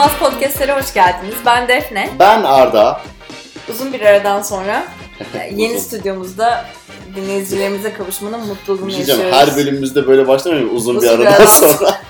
Unutulmaz 0.00 0.32
Podcast'lere 0.32 0.72
hoş 0.80 0.94
geldiniz. 0.94 1.34
Ben 1.46 1.68
Defne. 1.68 2.10
Ben 2.18 2.42
Arda. 2.42 3.00
Uzun 3.70 3.92
bir 3.92 4.00
aradan 4.00 4.42
sonra 4.42 4.84
e, 5.34 5.52
yeni 5.54 5.80
stüdyomuzda 5.80 6.64
dinleyicilerimize 7.16 7.92
kavuşmanın 7.92 8.46
mutluluğunu 8.46 8.86
Bir 8.86 8.92
şey 8.92 9.00
yaşıyoruz. 9.00 9.32
her 9.32 9.56
bölümümüzde 9.56 10.06
böyle 10.06 10.28
başlamıyor 10.28 10.64
mu? 10.64 10.72
Uzun, 10.72 10.96
Uzun 10.96 11.02
bir 11.08 11.14
aradan 11.14 11.32
aradan 11.32 11.46
sonra. 11.46 12.00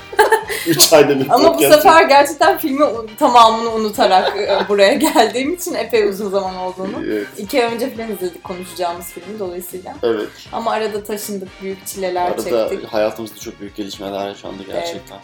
3 0.67 0.93
ayda 0.93 1.19
bir 1.19 1.29
Ama 1.29 1.57
bu 1.57 1.61
sefer 1.61 2.03
gerçekten 2.03 2.57
filmi 2.57 2.85
tamamını 3.19 3.69
unutarak 3.71 4.37
e, 4.37 4.59
buraya 4.69 4.93
geldiğim 4.93 5.53
için 5.53 5.73
epey 5.73 6.09
uzun 6.09 6.29
zaman 6.29 6.55
olduğunu. 6.55 7.05
Evet, 7.05 7.27
İki 7.37 7.65
ay 7.65 7.73
önce 7.75 7.95
falan 7.95 8.11
izledik 8.11 8.43
konuşacağımız 8.43 9.05
filmi 9.05 9.39
dolayısıyla. 9.39 9.95
evet. 10.03 10.29
Ama 10.53 10.71
arada 10.71 11.03
taşındık, 11.03 11.49
büyük 11.61 11.87
çileler 11.87 12.25
Arada 12.25 12.69
çektik. 12.69 12.93
hayatımızda 12.93 13.39
çok 13.39 13.59
büyük 13.59 13.75
gelişmeler 13.75 14.27
yaşandı 14.27 14.63
gerçekten. 14.67 15.17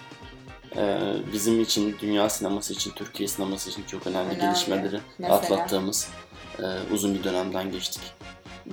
Ee, 0.76 0.98
bizim 1.34 1.62
için, 1.62 1.95
dünya 2.02 2.30
sineması 2.30 2.73
için, 2.73 2.91
Türkiye 2.91 3.27
sineması 3.30 3.70
için 3.70 3.84
çok 3.84 4.08
önemli, 4.08 4.27
Önemli. 4.30 4.41
gelişmeleri 4.41 4.99
Mesela? 5.17 5.35
atlattığımız 5.35 6.09
e, 6.59 6.63
uzun 6.94 7.13
bir 7.13 7.23
dönemden 7.23 7.71
geçtik. 7.71 8.02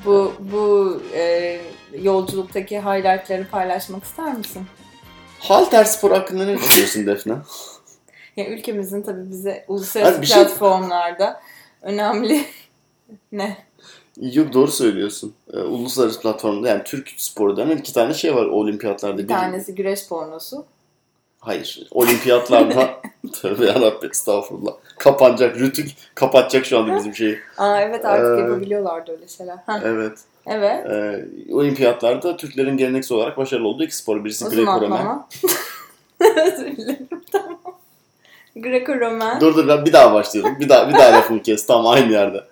Bu 0.05 0.33
bu 0.39 1.01
e, 1.15 1.61
yolculuktaki 2.03 2.81
highlightları 2.81 3.47
paylaşmak 3.51 4.05
ister 4.05 4.35
misin? 4.35 4.63
Halter 5.39 5.85
spor 5.85 6.11
hakkında 6.11 6.45
ne 6.45 6.59
düşünüyorsun 6.59 7.07
Defne? 7.07 7.35
Ya 8.37 8.49
ülkemizin 8.49 9.03
tabii 9.03 9.31
bize 9.31 9.65
uluslararası 9.69 10.23
bir 10.23 10.27
şey- 10.27 10.45
platformlarda 10.45 11.41
önemli 11.83 12.45
ne? 13.33 13.57
Yok 14.21 14.53
doğru 14.53 14.71
söylüyorsun. 14.71 15.35
Ee, 15.53 15.59
uluslararası 15.59 16.21
platformda 16.21 16.69
yani 16.69 16.83
Türk 16.85 17.11
sporu 17.17 17.57
denen 17.57 17.77
iki 17.77 17.93
tane 17.93 18.15
şey 18.15 18.35
var 18.35 18.47
olimpiyatlarda. 18.47 19.19
Bir 19.19 19.29
tanesi 19.29 19.75
güreş 19.75 20.09
pornosu. 20.09 20.65
Hayır. 21.45 21.87
Olimpiyatlarda 21.91 22.91
tövbe 23.43 23.67
yarabbim 23.67 24.11
estağfurullah. 24.11 24.73
Kapanacak. 24.99 25.57
Rütük 25.57 25.89
kapatacak 26.15 26.67
şu 26.67 26.79
anda 26.79 26.97
bizim 26.97 27.15
şeyi. 27.15 27.39
Aa 27.59 27.81
evet 27.81 28.05
artık 28.05 28.39
Ee, 28.39 28.41
yapabiliyorlardı 28.43 29.13
öyle 29.13 29.29
şeyler. 29.29 29.57
Heh, 29.67 29.81
Evet. 29.85 30.19
evet. 30.47 30.87
Ee, 30.87 31.25
olimpiyatlarda 31.55 32.37
Türklerin 32.37 32.77
geleneksel 32.77 33.19
olarak 33.19 33.37
başarılı 33.37 33.69
olduğu 33.69 33.85
iki 33.85 33.97
spor. 33.97 34.25
Birisi 34.25 34.45
Greco-Romen. 34.45 35.19
Özür 36.47 36.77
dilerim 36.77 37.09
tamam. 37.33 37.59
Greco-Romen. 38.57 39.41
Dur 39.41 39.57
dur 39.57 39.69
ben 39.69 39.85
bir 39.87 39.93
daha 39.93 40.15
başlayalım. 40.15 40.57
Bir 40.61 40.69
daha 40.69 40.89
bir 40.89 40.95
daha 40.95 41.13
lafımı 41.13 41.43
kes. 41.43 41.67
Tam 41.67 41.87
aynı 41.87 42.13
yerde. 42.13 42.45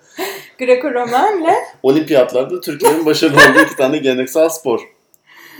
Greco-Romen'le 0.59 1.55
Olimpiyatlarda 1.83 2.61
Türklerin 2.61 3.07
başarılı 3.07 3.37
olduğu 3.37 3.61
iki 3.61 3.77
tane 3.77 3.99
geleneksel 3.99 4.49
spor. 4.49 4.81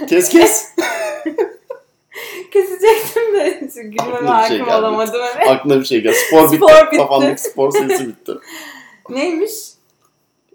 Kes 0.09 0.29
kes. 0.29 0.69
Kesecektim 2.51 3.35
de 3.35 3.61
gülmeme 3.75 4.19
şey 4.19 4.27
hakim 4.29 4.57
gelmedi. 4.57 4.75
olamadım 4.75 5.21
evet. 5.37 5.49
Aklına 5.49 5.81
bir 5.81 5.85
şey 5.85 6.01
gel. 6.03 6.15
Spor 6.15 6.53
bitti. 6.53 6.57
Spor 6.57 6.87
bitti. 6.87 6.97
Kafamdaki 6.97 7.43
spor 7.43 7.71
sayısı 7.71 8.09
bitti. 8.09 8.33
Neymiş? 9.11 9.53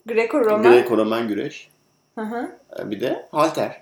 Greco-Romen. 0.09 0.63
Greco-Romen 0.63 1.27
güreş. 1.27 1.69
Hı 2.15 2.21
hı. 2.21 2.51
Ee, 2.79 2.91
Bir 2.91 2.99
de 3.01 3.25
halter. 3.31 3.81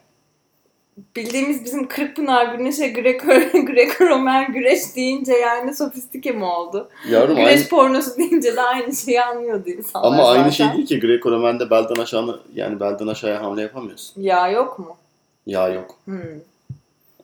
Bildiğimiz 1.16 1.66
bizim 1.66 1.88
Kırkpınar 1.88 2.55
Güneş'e 2.55 2.92
Greco- 2.92 3.66
Greco-Romen 3.72 4.53
güreş 4.53 4.95
deyince 4.95 5.33
yani 5.33 5.75
sofistike 5.75 6.31
mi 6.31 6.44
oldu? 6.45 6.89
Yavrum 7.09 7.36
Güreş 7.36 7.59
aynı, 7.59 7.67
pornosu 7.70 8.17
deyince 8.17 8.55
de 8.55 8.61
aynı 8.61 8.95
şeyi 8.95 9.22
anlıyordu 9.22 9.70
insanlar 9.70 10.08
ama 10.08 10.30
aynı 10.31 10.52
şey 10.52 10.66
zaten. 10.66 10.77
değil 10.77 10.88
ki. 10.88 10.99
Greco-Romen'de 11.08 11.70
belden 11.70 12.02
aşağı 12.02 12.42
yani 12.53 12.80
belden 12.80 13.08
aşağıya 13.08 13.42
hamle 13.44 13.61
yapamıyorsun. 13.61 14.22
Ya 14.22 14.47
yok 14.49 14.80
mu? 14.80 14.97
Yağ 15.45 15.67
yok. 15.70 15.95
Hmm. 16.05 16.20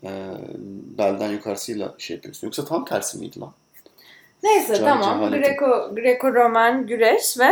Ee, 0.03 0.09
belden 0.97 1.31
yukarısıyla 1.31 1.95
şey 1.97 2.15
yapıyorsun. 2.15 2.47
Yoksa 2.47 2.65
tam 2.65 2.85
tersi 2.85 3.17
miydi 3.17 3.39
lan? 3.39 3.51
Neyse 4.43 4.75
Can- 4.75 4.85
tamam. 4.85 5.19
cehaletim. 5.19 5.41
Greco, 5.41 5.65
Greco-Romen 5.95 6.87
güreş 6.87 7.39
ve 7.39 7.49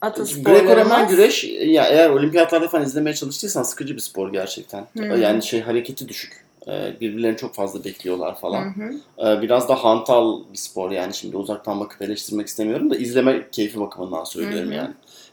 atasporlarımız. 0.00 0.44
Greco-Romen 0.68 1.08
güreş 1.08 1.44
ya 1.44 1.84
eğer 1.84 2.10
olimpiyatlarda 2.10 2.68
falan 2.68 2.84
izlemeye 2.84 3.14
çalıştıysan 3.14 3.62
sıkıcı 3.62 3.94
bir 3.94 4.00
spor 4.00 4.32
gerçekten. 4.32 4.86
Hmm. 4.92 5.22
Yani 5.22 5.42
şey 5.42 5.60
hareketi 5.60 6.08
düşük. 6.08 6.44
Ee, 6.68 6.92
Birbirlerini 7.00 7.36
çok 7.36 7.54
fazla 7.54 7.84
bekliyorlar 7.84 8.40
falan. 8.40 8.74
hı. 9.18 9.42
Biraz 9.42 9.68
da 9.68 9.74
hantal 9.84 10.40
bir 10.52 10.58
spor 10.58 10.90
yani 10.90 11.14
şimdi 11.14 11.36
uzaktan 11.36 11.80
bakıp 11.80 12.02
eleştirmek 12.02 12.46
istemiyorum 12.46 12.90
da 12.90 12.96
izleme 12.96 13.48
keyfi 13.52 13.80
bakımından 13.80 14.24
söylüyorum 14.24 14.68
Hı 14.68 14.72
hı. 14.72 14.76
yani. 14.76 14.90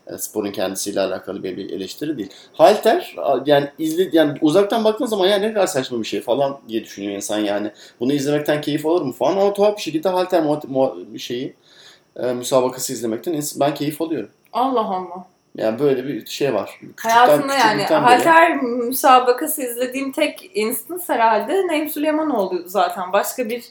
Ee, 0.08 0.18
Sporun 0.18 0.52
kendisiyle 0.52 1.00
alakalı 1.02 1.44
bir 1.44 1.70
eleştiri 1.70 2.18
değil. 2.18 2.30
Halter 2.54 3.16
yani 3.46 3.70
izle 3.80 4.10
yani 4.12 4.38
uzaktan 4.42 4.84
baktığın 4.84 5.06
zaman 5.06 5.28
ya 5.28 5.38
ne 5.38 5.54
kadar 5.54 5.68
saçma 5.68 6.00
bir 6.00 6.06
şey 6.08 6.22
falan 6.22 6.60
diye 6.70 6.84
düşünüyor 6.84 7.14
insan 7.14 7.40
yani. 7.40 7.72
Bunu 8.00 8.14
izlemekten 8.14 8.62
keyif 8.62 8.86
alır 8.86 9.02
mı 9.02 9.12
falan 9.14 9.38
ama 9.38 9.54
tuhaf 9.54 9.78
bir 9.78 9.82
şekilde 9.82 10.10
halter 10.10 10.42
muha- 10.44 10.68
muha- 10.68 11.14
bir 11.14 11.20
şeyi 11.20 11.54
e, 12.20 12.34
müsabakası 12.34 12.94
izlemekten 12.94 13.42
ben 13.60 13.74
keyif 13.74 14.02
alıyorum. 14.02 14.30
Allah 14.54 14.80
Allah. 14.86 15.26
Yani 15.56 15.80
böyle 15.80 16.08
bir 16.08 16.26
şey 16.26 16.54
var. 16.54 16.80
Küçükten- 16.82 17.10
Hayatımda 17.10 17.54
yani 17.56 17.84
halter 17.84 18.62
müsabakası 18.62 19.62
izlediğim 19.64 20.12
tek 20.12 20.52
instance 20.54 21.04
herhalde 21.08 21.68
Naim 21.68 21.90
Süleymanoğlu 21.90 22.64
zaten. 22.66 23.14
Başka 23.14 23.50
bir 23.50 23.64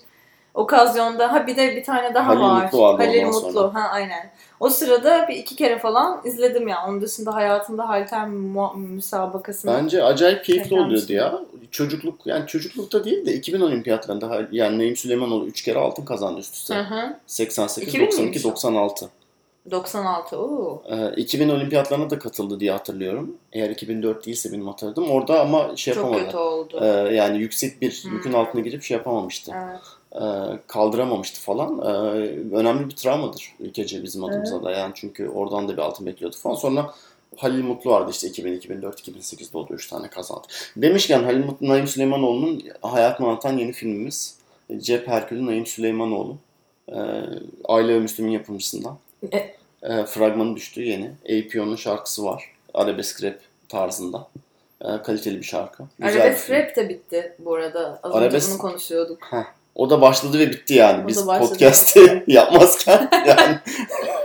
okazyonda 0.55 1.33
ha 1.33 1.47
bir 1.47 1.57
de 1.57 1.77
bir 1.77 1.85
tane 1.85 2.15
daha 2.15 2.27
Halil 2.27 2.41
var. 2.41 2.63
Mutlu 2.65 2.81
vardı 2.83 3.03
Halil 3.03 3.25
Mutlu. 3.25 3.53
sonra. 3.53 3.75
Ha 3.75 3.89
aynen. 3.93 4.31
O 4.65 4.71
sırada 4.71 5.29
bir 5.29 5.35
iki 5.37 5.57
kere 5.57 5.79
falan 5.79 6.21
izledim 6.25 6.69
ya. 6.69 6.77
Onun 6.89 7.01
dışında 7.01 7.35
hayatımda 7.35 7.89
halter 7.89 8.29
müsabakasını 8.77 9.73
Bence 9.73 10.03
acayip 10.05 10.45
keyifli 10.45 10.81
oluyordu 10.81 11.13
ya. 11.13 11.41
Çocukluk 11.71 12.27
yani 12.27 12.47
çocuklukta 12.47 13.05
değil 13.05 13.27
de 13.27 13.35
2000 13.35 13.61
olimpiyatlarında 13.61 14.43
yani 14.53 14.79
Naim 14.79 14.97
Süleymanoğlu 14.97 15.47
3 15.47 15.63
kere 15.63 15.79
altın 15.79 16.05
kazandı 16.05 16.41
üst 16.41 16.55
üste. 16.55 16.75
Hı 16.75 16.81
hı. 16.81 17.17
88, 17.27 17.89
2000 17.95 18.07
92, 18.07 18.23
miymiş 18.23 18.47
o? 18.47 18.49
96. 18.49 19.09
96. 19.71 20.37
Oo. 20.39 20.83
Ee, 20.91 21.15
2000 21.17 21.49
olimpiyatlarına 21.49 22.11
da 22.11 22.19
katıldı 22.19 22.61
diye 22.61 22.73
hatırlıyorum. 22.73 23.37
Eğer 23.53 23.71
2004 23.71 24.27
değilse 24.27 24.53
benim 24.53 24.67
hatırladığım. 24.67 25.11
Orada 25.11 25.41
ama 25.41 25.77
şey 25.77 25.95
Çok 25.95 26.05
yapamadı. 26.05 26.25
kötü 26.25 26.37
oldu. 26.37 26.79
Ee, 26.83 27.15
yani 27.15 27.39
yüksek 27.39 27.81
bir 27.83 28.05
Hmm. 28.05 28.13
yükün 28.13 28.33
altına 28.33 28.61
girip 28.61 28.83
şey 28.83 28.97
yapamamıştı. 28.97 29.53
Evet. 29.69 29.81
Ee, 30.15 30.21
kaldıramamıştı 30.67 31.41
falan. 31.41 31.79
Ee, 31.79 31.89
önemli 32.57 32.89
bir 32.89 32.97
travmadır 32.97 33.55
ülkece 33.61 34.03
bizim 34.03 34.25
adımıza 34.25 34.63
da. 34.65 34.71
Yani 34.71 34.93
çünkü 34.95 35.29
oradan 35.29 35.69
da 35.69 35.73
bir 35.73 35.79
altın 35.83 36.07
bekliyordu 36.07 36.37
falan. 36.37 36.55
Sonra 36.55 36.95
Halil 37.37 37.63
Mutlu 37.65 37.91
vardı 37.91 38.11
işte 38.11 38.29
2000, 38.29 38.53
2004, 38.53 39.01
2008'de 39.09 39.59
oldu 39.59 39.75
3 39.75 39.89
tane 39.89 40.09
kazandı. 40.09 40.47
Demişken 40.77 41.23
Halil 41.25 41.45
Mutlu, 41.45 41.69
Naim 41.69 41.87
Süleymanoğlu'nun 41.87 42.63
hayatını 42.83 43.27
anlatan 43.29 43.59
yeni 43.59 43.73
filmimiz. 43.73 44.39
Cep 44.79 45.09
Herkülü 45.09 45.47
Naim 45.47 45.67
Süleymanoğlu. 45.67 46.37
Aile 47.65 47.95
ve 47.95 47.99
Müslüm'ün 47.99 48.31
yapımcısından. 48.31 48.97
E- 49.33 49.55
fragmanı 50.07 50.57
düştü 50.57 50.83
yeni. 50.83 51.11
APO'nun 51.25 51.77
şarkısı 51.77 52.25
var. 52.25 52.51
Arabesk 52.75 53.23
rap 53.25 53.39
tarzında. 53.69 54.29
Kaliteli 55.05 55.39
bir 55.39 55.43
şarkı. 55.43 55.85
Güzel 55.99 56.15
bir 56.15 56.21
Arabesk 56.21 56.45
film. 56.47 56.57
rap 56.57 56.77
de 56.77 56.89
bitti 56.89 57.35
bu 57.39 57.55
arada. 57.55 58.01
Az 58.03 58.13
Arabesk- 58.13 58.35
önce 58.37 58.47
bunu 58.51 58.59
konuşuyorduk. 58.59 59.29
O 59.75 59.91
da 59.91 60.01
başladı 60.01 60.39
ve 60.39 60.51
bitti 60.51 60.75
yani. 60.75 61.05
O 61.05 61.09
Biz 61.09 61.27
podcast'i 61.27 62.25
yapmazken 62.27 63.09
yani 63.27 63.59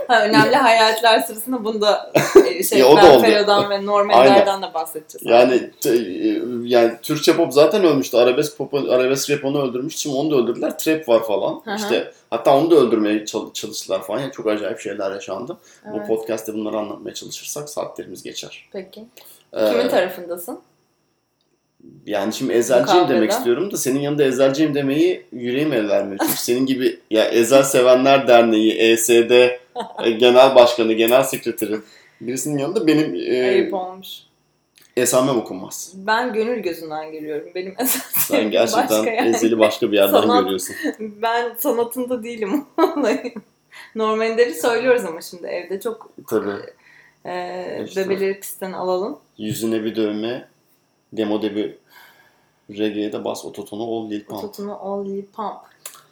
Ha, 0.08 0.24
önemli 0.24 0.56
hayaletler 0.56 1.20
sırasında 1.20 1.64
bunda 1.64 2.12
e, 2.50 2.62
şey, 2.64 2.84
o 2.84 2.96
da 2.96 3.12
oldu. 3.12 3.20
Fero'dan 3.22 3.70
ve 3.70 3.86
Normanlerden 3.86 4.62
de 4.62 4.74
bahsedeceğiz. 4.74 5.26
yani 5.26 5.70
t- 5.80 6.42
yani 6.64 6.92
Türkçe 7.02 7.36
pop 7.36 7.52
zaten 7.52 7.84
ölmüştü. 7.84 8.16
Arabesk 8.16 8.58
pop 8.58 8.74
arabesk 8.74 9.30
rap 9.30 9.44
onu 9.44 9.62
öldürmüş. 9.62 9.96
Şimdi 9.96 10.16
onu 10.16 10.30
da 10.30 10.34
öldürdüler. 10.36 10.78
Trap 10.78 11.08
var 11.08 11.22
falan. 11.24 11.60
Hı 11.64 11.70
hı. 11.70 11.76
İşte 11.76 12.12
hatta 12.30 12.56
onu 12.56 12.70
da 12.70 12.74
öldürmeye 12.74 13.24
çal- 13.26 13.52
çalıştılar 13.52 14.02
falan. 14.02 14.20
Yani 14.20 14.32
çok 14.32 14.46
acayip 14.46 14.80
şeyler 14.80 15.10
yaşandı. 15.12 15.56
Bu 15.92 15.96
Evet. 15.96 16.08
podcast'te 16.08 16.54
bunları 16.54 16.76
anlatmaya 16.78 17.14
çalışırsak 17.14 17.68
saatlerimiz 17.68 18.22
geçer. 18.22 18.68
Peki. 18.72 19.04
Ee, 19.52 19.70
Kimin 19.70 19.88
tarafındasın? 19.88 20.60
Yani 22.06 22.32
şimdi 22.32 22.52
ezelciyim 22.52 23.08
demek 23.08 23.30
istiyorum 23.30 23.70
da 23.72 23.76
senin 23.76 24.00
yanında 24.00 24.24
ezelciyim 24.24 24.74
demeyi 24.74 25.22
yüreğim 25.32 25.72
el 25.72 25.88
vermiyor. 25.88 26.18
Çünkü 26.22 26.36
senin 26.36 26.66
gibi 26.66 27.00
ya 27.10 27.24
Ezel 27.24 27.62
Sevenler 27.62 28.28
Derneği, 28.28 28.72
ESD 28.72 29.30
e, 29.30 30.10
Genel 30.10 30.54
Başkanı, 30.54 30.92
Genel 30.92 31.22
Sekreteri 31.22 31.76
birisinin 32.20 32.58
yanında 32.58 32.86
benim 32.86 33.14
e, 33.14 33.48
Ayıp 33.48 33.74
olmuş. 33.74 34.08
esamem 34.96 35.36
okunmaz. 35.38 35.92
Ben 35.94 36.32
gönül 36.32 36.58
gözünden 36.58 37.12
görüyorum. 37.12 37.48
Benim 37.54 37.74
esas 37.78 38.02
Sen 38.26 38.50
gerçekten 38.50 38.88
başka 38.98 39.10
yani. 39.10 39.28
Ezel'i 39.36 39.58
başka 39.58 39.92
bir 39.92 39.96
yerden 39.96 40.20
Sanat- 40.20 40.42
görüyorsun. 40.42 40.76
Ben 41.22 41.54
sanatında 41.58 42.22
değilim. 42.22 42.64
Normanleri 43.94 44.54
söylüyoruz 44.54 45.04
ama 45.04 45.20
şimdi 45.20 45.46
evde 45.46 45.80
çok 45.80 46.10
Tabii. 46.28 46.50
e, 47.24 47.84
İşte. 47.88 48.04
Bebeleriksten 48.08 48.72
alalım. 48.72 49.18
Yüzüne 49.38 49.84
bir 49.84 49.96
dövme, 49.96 50.48
demode 51.12 51.56
bir 51.56 51.74
reggae'ye 52.70 53.12
de 53.12 53.24
bas 53.24 53.44
ototonu 53.44 53.82
ol 53.82 54.10
Lil 54.10 54.24
Pump. 54.24 54.40
Tutunu 54.40 54.78
All 54.80 55.04
Lil 55.04 55.26
Pump. 55.26 55.60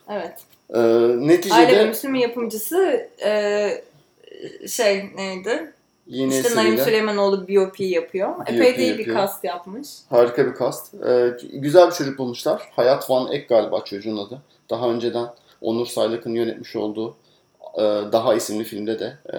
Evet. 0.08 0.44
Ee, 0.74 0.78
Aile 0.78 1.28
neticede 1.28 1.86
Müslüm'ün 1.86 2.18
yapımcısı 2.18 3.08
e, 3.24 3.82
şey 4.68 5.10
neydi? 5.16 5.72
yeni 6.08 6.36
işte 6.36 6.56
Naim 6.56 6.78
Süleymanoğlu 6.78 7.48
BOP 7.48 7.80
yapıyor. 7.80 8.34
Epey 8.46 8.72
BOP 8.72 8.78
de 8.78 8.84
iyi 8.84 8.98
bir 8.98 9.06
cast 9.14 9.44
yapmış. 9.44 9.88
harika 10.10 10.46
bir 10.46 10.54
kast. 10.54 10.94
Ee, 10.94 11.36
güzel 11.52 11.86
bir 11.86 11.94
çocuk 11.94 12.18
bulmuşlar. 12.18 12.62
Hayat 12.76 13.10
Van 13.10 13.32
Ek 13.32 13.46
galiba 13.48 13.80
çocuğun 13.84 14.16
adı. 14.16 14.42
Daha 14.70 14.90
önceden 14.90 15.26
Onur 15.60 15.86
Saylak'ın 15.86 16.34
yönetmiş 16.34 16.76
olduğu 16.76 17.16
Daha 18.12 18.34
isimli 18.34 18.64
filmde 18.64 18.98
de 18.98 19.16
e, 19.34 19.38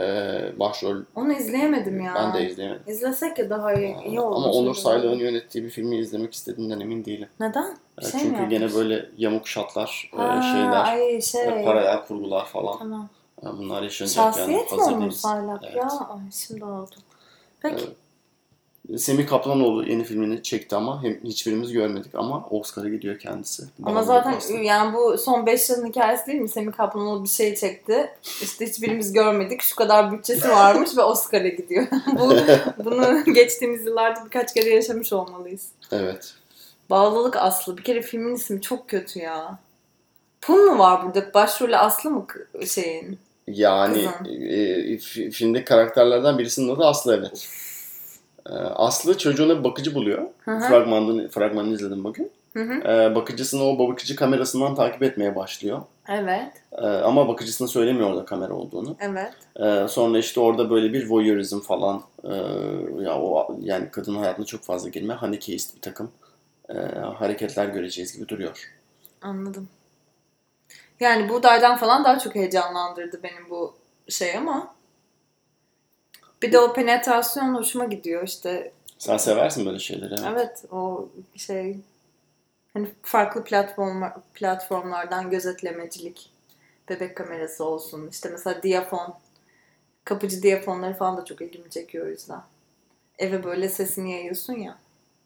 başrol 0.60 0.98
Onu 1.16 1.34
izleyemedim 1.34 2.02
ya. 2.02 2.14
ben 2.16 2.34
de 2.34 2.50
izleyemedim. 2.50 2.82
İzlesek 2.88 3.40
ya 3.40 3.50
daha 3.50 3.74
iyi, 3.74 3.96
iyi 4.08 4.20
olur. 4.20 4.36
Ama 4.36 4.52
Onur 4.52 4.76
Saylak'ın 4.76 5.16
yönettiği 5.20 5.64
bir 5.64 5.70
filmi 5.70 5.98
izlemek 5.98 6.34
istediğimden 6.34 6.80
emin 6.80 7.06
değilim. 7.06 7.28
Neden? 7.40 7.78
Bir 8.02 8.06
E, 8.06 8.12
şey 8.12 8.22
mi 8.22 8.24
Çünkü 8.28 8.42
yapmış? 8.42 8.60
gene 8.60 8.74
böyle 8.76 9.06
yamuk 9.18 9.48
şatlar, 9.48 10.12
e, 10.14 10.18
Ha, 10.18 10.42
şeyler, 10.42 10.86
Ay 10.86 11.22
şey. 11.22 11.62
e, 11.62 11.66
paralel 11.66 12.06
kurgular 12.06 12.46
falan. 12.46 12.78
Tamam. 12.80 13.10
E, 13.44 13.46
Bunlar 13.58 13.82
yaşanacak 13.84 14.18
yani. 14.26 14.36
Şahsiyet 14.36 14.72
mi 14.72 14.96
Onur. 14.96 15.12
Saylak 15.12 15.64
Evet. 15.64 15.76
ya? 15.76 15.88
Ay 15.88 16.20
şimdi 16.32 16.66
oldu. 16.66 16.96
Peki. 17.62 17.76
Evet. 17.86 17.96
Semih 18.98 19.28
Kaplanoğlu 19.28 19.90
yeni 19.90 20.04
filmini 20.04 20.44
çekti 20.44 20.76
ama 20.76 21.04
hem 21.04 21.20
hiçbirimiz 21.24 21.72
görmedik 21.72 22.16
ama 22.16 22.48
Oscar'a 22.50 22.90
gidiyor 22.90 23.20
kendisi. 23.20 23.64
Ama 23.84 23.96
Bağlı 23.96 24.06
zaten 24.06 24.34
aslında. 24.38 24.60
yani 24.60 24.94
bu 24.94 25.18
son 25.18 25.46
5 25.46 25.70
yılın 25.70 25.88
hikayesi 25.88 26.28
değil 26.28 26.42
mi? 26.42 26.50
Semih 26.50 26.72
Kaplanoğlu 26.74 27.24
bir 27.24 27.30
şey 27.30 27.56
çekti. 27.56 28.10
İşte 28.42 28.66
hiçbirimiz 28.68 29.14
görmedik. 29.14 29.62
Şu 29.62 29.76
kadar 29.76 30.12
bütçesi 30.12 30.50
varmış 30.50 30.98
ve 30.98 31.02
Oscar'a 31.02 31.48
gidiyor. 31.48 31.88
bu, 32.20 32.34
bunu 32.86 33.24
geçtiğimiz 33.34 33.86
yıllarda 33.86 34.26
birkaç 34.26 34.54
kere 34.54 34.70
yaşamış 34.70 35.14
olmalıyız. 35.14 35.68
Evet. 35.92 36.34
Bağlılık 36.90 37.36
Aslı. 37.36 37.78
Bir 37.78 37.84
kere 37.84 38.02
filmin 38.02 38.36
ismi 38.36 38.62
çok 38.62 38.90
kötü 38.90 39.20
ya. 39.20 39.60
Pun 40.42 40.66
mu 40.66 40.80
var 40.80 41.06
burada? 41.06 41.34
Başrolü 41.34 41.78
Aslı 41.78 42.10
mı 42.12 42.28
şeyin? 42.68 43.20
Yani 43.48 43.94
Kızım. 43.94 44.26
e, 44.26 44.96
fi- 44.96 45.32
filmdeki 45.32 45.66
karakterlerden 45.66 46.38
birisinin 46.38 46.76
adı 46.76 46.86
Aslı 46.86 47.16
evet. 47.16 47.32
E, 47.34 47.69
Aslı 48.76 49.18
çocuğuna 49.18 49.60
bir 49.60 49.64
bakıcı 49.64 49.96
buluyor. 49.96 50.24
Fragmanını, 50.46 51.30
fragmanını 51.30 51.74
izledim 51.74 52.04
bugün. 52.04 52.32
Hı 52.54 52.64
hı. 52.64 52.74
E, 52.74 53.16
bakıcısını 53.16 53.64
o 53.64 53.90
bakıcı 53.90 54.16
kamerasından 54.16 54.76
takip 54.76 55.04
etmeye 55.04 55.36
başlıyor. 55.36 55.82
Evet. 56.10 56.52
E, 56.72 56.86
ama 56.86 57.28
bakıcısına 57.28 57.68
söylemiyor 57.68 58.10
orada 58.10 58.26
kamera 58.26 58.54
olduğunu. 58.54 58.96
Evet. 59.00 59.34
E, 59.56 59.88
sonra 59.88 60.20
işte 60.20 60.40
orada 60.40 60.70
böyle 60.70 60.94
bir 60.94 61.10
voyeurizm 61.10 61.60
falan 61.60 62.02
e, 62.24 62.34
ya 63.04 63.22
o 63.22 63.58
yani 63.62 63.92
kadının 63.92 64.18
hayatına 64.18 64.46
çok 64.46 64.62
fazla 64.62 64.90
girme 64.90 65.14
hani 65.14 65.40
case 65.40 65.76
bir 65.76 65.82
takım 65.82 66.12
e, 66.70 66.74
hareketler 67.00 67.66
göreceğiz 67.66 68.14
gibi 68.14 68.28
duruyor. 68.28 68.72
Anladım. 69.22 69.70
Yani 71.00 71.30
buğdaydan 71.30 71.78
falan 71.78 72.04
daha 72.04 72.20
çok 72.20 72.36
heyecanlandırdı 72.36 73.24
benim 73.24 73.50
bu 73.50 73.76
şey 74.10 74.38
ama. 74.38 74.79
Bir 76.42 76.52
de 76.52 76.60
o 76.60 76.74
penetrasyon 76.74 77.56
hoşuma 77.56 77.86
gidiyor 77.86 78.24
işte. 78.28 78.72
Sen 78.98 79.18
seversin 79.18 79.66
böyle 79.66 79.80
şeyleri. 79.80 80.14
evet. 80.20 80.32
Evet 80.34 80.66
o 80.72 81.10
şey 81.36 81.78
hani 82.74 82.88
farklı 83.02 83.44
platform 83.44 84.04
platformlardan 84.34 85.30
gözetlemecilik 85.30 86.30
bebek 86.90 87.18
kamerası 87.18 87.66
olsun. 87.66 88.08
İşte 88.12 88.30
mesela 88.30 88.64
diyafon 88.64 89.14
kapıcı 90.06 90.44
diyafonları 90.44 90.94
falan 90.94 91.18
da 91.18 91.26
çok 91.26 91.42
ilgimi 91.42 91.70
çekiyor 91.70 92.06
o 92.06 92.10
yüzden. 92.10 92.42
Eve 93.18 93.44
böyle 93.44 93.70
sesini 93.70 94.12
yayıyorsun 94.12 94.54
ya. 94.54 94.78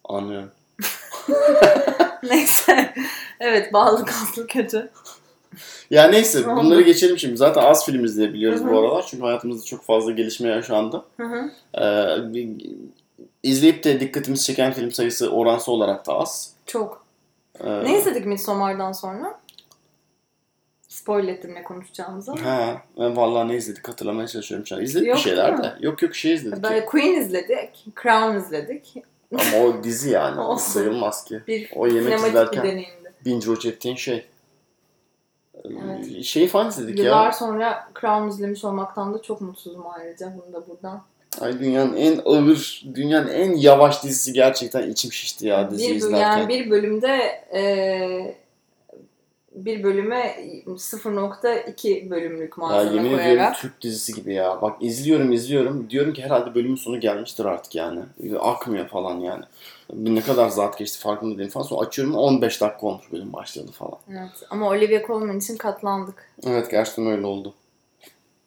Anlıyorum. 0.04 0.52
Neyse. 2.24 2.94
evet 3.40 3.74
bağlılık 3.74 4.10
aslı 4.10 4.48
kötü. 4.48 4.92
Ya 5.90 6.08
neyse 6.08 6.46
bunları 6.46 6.82
geçelim 6.82 7.18
şimdi. 7.20 7.38
Zaten 7.38 7.62
az 7.64 7.86
film 7.86 8.06
izleyebiliyoruz 8.06 8.60
Hı 8.62 8.66
hı. 8.66 8.72
bu 8.72 8.80
aralar. 8.80 9.06
Çünkü 9.08 9.24
hayatımızda 9.24 9.66
çok 9.66 9.84
fazla 9.84 10.12
gelişme 10.12 10.50
yaşandı. 10.50 11.06
Ee, 11.20 12.34
bir- 12.34 12.66
izleyip 13.44 13.84
de 13.84 14.00
dikkatimizi 14.00 14.44
çeken 14.44 14.74
film 14.74 14.92
sayısı 14.92 15.30
oransı 15.30 15.72
olarak 15.72 16.08
da 16.08 16.14
az. 16.14 16.54
Çok. 16.66 17.06
Ee, 17.64 17.84
Ne 17.84 18.00
izledik 18.00 18.26
Midsommar'dan 18.26 18.92
sonra? 18.92 19.40
Spoil 20.88 21.28
ettim 21.28 21.54
ne 21.56 21.64
konuşacağımızı. 21.64 22.32
Ha, 22.32 22.82
ben 23.00 23.18
vallahi 23.18 23.48
ne 23.48 23.56
izledik 23.56 23.88
hatırlamaya 23.88 24.28
çalışıyorum 24.28 24.68
şu 24.68 24.76
an. 24.76 24.82
İzledik 24.82 25.08
Yok 25.08 25.18
bir 25.18 25.22
şeyler 25.22 25.64
de. 25.64 25.74
Yok 25.80 26.02
yok 26.02 26.16
şey 26.16 26.34
izledik. 26.34 26.64
Böyle 26.64 26.86
Queen 26.86 27.14
izledik, 27.22 27.86
Crown 28.04 28.38
izledik. 28.38 28.94
Ama 29.34 29.64
o 29.66 29.84
dizi 29.84 30.10
yani. 30.10 30.40
Olsun. 30.42 30.74
Sayılmaz 30.74 31.24
ki. 31.26 31.42
Bir 31.48 31.72
O 31.76 31.88
yemek 31.88 32.20
izlerken 32.20 32.84
binge 33.26 33.46
watch 33.46 33.66
ettiğin 33.66 33.96
şey. 33.96 34.26
Evet. 35.66 36.24
Şeyi 36.26 36.48
falan 36.48 36.70
izledik 36.70 37.00
Yıllar 37.00 37.26
ya. 37.26 37.32
sonra 37.32 37.88
Crown 38.02 38.28
izlemiş 38.28 38.64
olmaktan 38.64 39.14
da 39.14 39.22
çok 39.22 39.42
mutsuzum 39.42 39.84
ayrıca. 39.88 40.34
Bunu 40.34 40.54
da 40.54 40.68
buradan. 40.68 41.04
Ay 41.42 41.60
dünyanın 41.60 41.96
en 41.96 42.22
ağır, 42.26 42.84
dünyanın 42.96 43.28
en 43.28 43.56
yavaş 43.56 44.04
dizisi 44.04 44.34
gerçekten 44.34 44.90
içim 44.90 45.12
şişti 45.12 45.48
ya 45.48 45.72
dizi 45.72 45.90
bir, 45.90 45.96
izlerken. 45.96 46.38
yani 46.38 46.50
bir 46.50 46.70
bölümde 46.70 47.18
e, 47.54 48.36
bir 49.56 49.84
bölüme 49.84 50.36
0.2 50.66 52.10
bölümlük 52.10 52.58
Ya 52.58 52.62
malzeme 52.68 52.96
yemin 52.96 53.06
ediyorum 53.08 53.26
koyarak. 53.26 53.58
Türk 53.58 53.82
dizisi 53.82 54.14
gibi 54.14 54.34
ya. 54.34 54.62
Bak 54.62 54.78
izliyorum 54.82 55.32
izliyorum. 55.32 55.90
Diyorum 55.90 56.14
ki 56.14 56.24
herhalde 56.24 56.56
bölümün 56.56 56.76
sonu 56.76 57.00
gelmiştir 57.00 57.46
artık 57.46 57.76
yani. 57.76 58.00
Akmıyor 58.40 58.88
falan 58.88 59.20
yani. 59.20 59.44
Ne 59.94 60.22
kadar 60.22 60.50
zat 60.50 60.78
geçti 60.78 61.00
farkında 61.00 61.38
değilim 61.38 61.50
falan. 61.50 61.66
Sonra 61.66 61.88
açıyorum 61.88 62.16
15 62.16 62.62
dakika 62.62 62.88
olmuş 62.88 63.12
bölüm 63.12 63.34
başladı 63.34 63.72
falan. 63.72 63.98
Evet. 64.10 64.44
Ama 64.50 64.70
Olivia 64.70 65.08
Colman 65.08 65.38
için 65.38 65.58
katlandık. 65.58 66.30
Evet 66.48 66.72
gerçekten 66.72 67.08
öyle 67.08 67.26
oldu. 67.26 67.54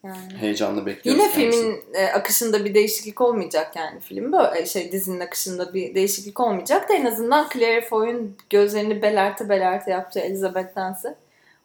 Yani. 0.05 0.17
Heyecanla 0.41 0.87
bekliyoruz 0.87 1.23
Yine 1.23 1.33
kendisini. 1.33 1.63
filmin 1.63 1.95
e, 1.95 2.07
akışında 2.07 2.65
bir 2.65 2.75
değişiklik 2.75 3.21
olmayacak 3.21 3.77
yani 3.77 4.01
film 4.01 4.33
böyle 4.33 4.67
şey 4.67 4.93
dizinin 4.93 5.21
akışında 5.21 5.75
bir 5.75 5.95
değişiklik 5.95 6.41
olmayacak 6.41 6.89
da 6.89 6.95
en 6.95 7.05
azından 7.07 7.49
Claire 7.53 7.81
Foy'un 7.81 8.37
gözlerini 8.51 9.03
belerte 9.03 9.49
belerte 9.49 9.91
yaptığı 9.91 10.21
Elizabeth'tense 10.21 11.17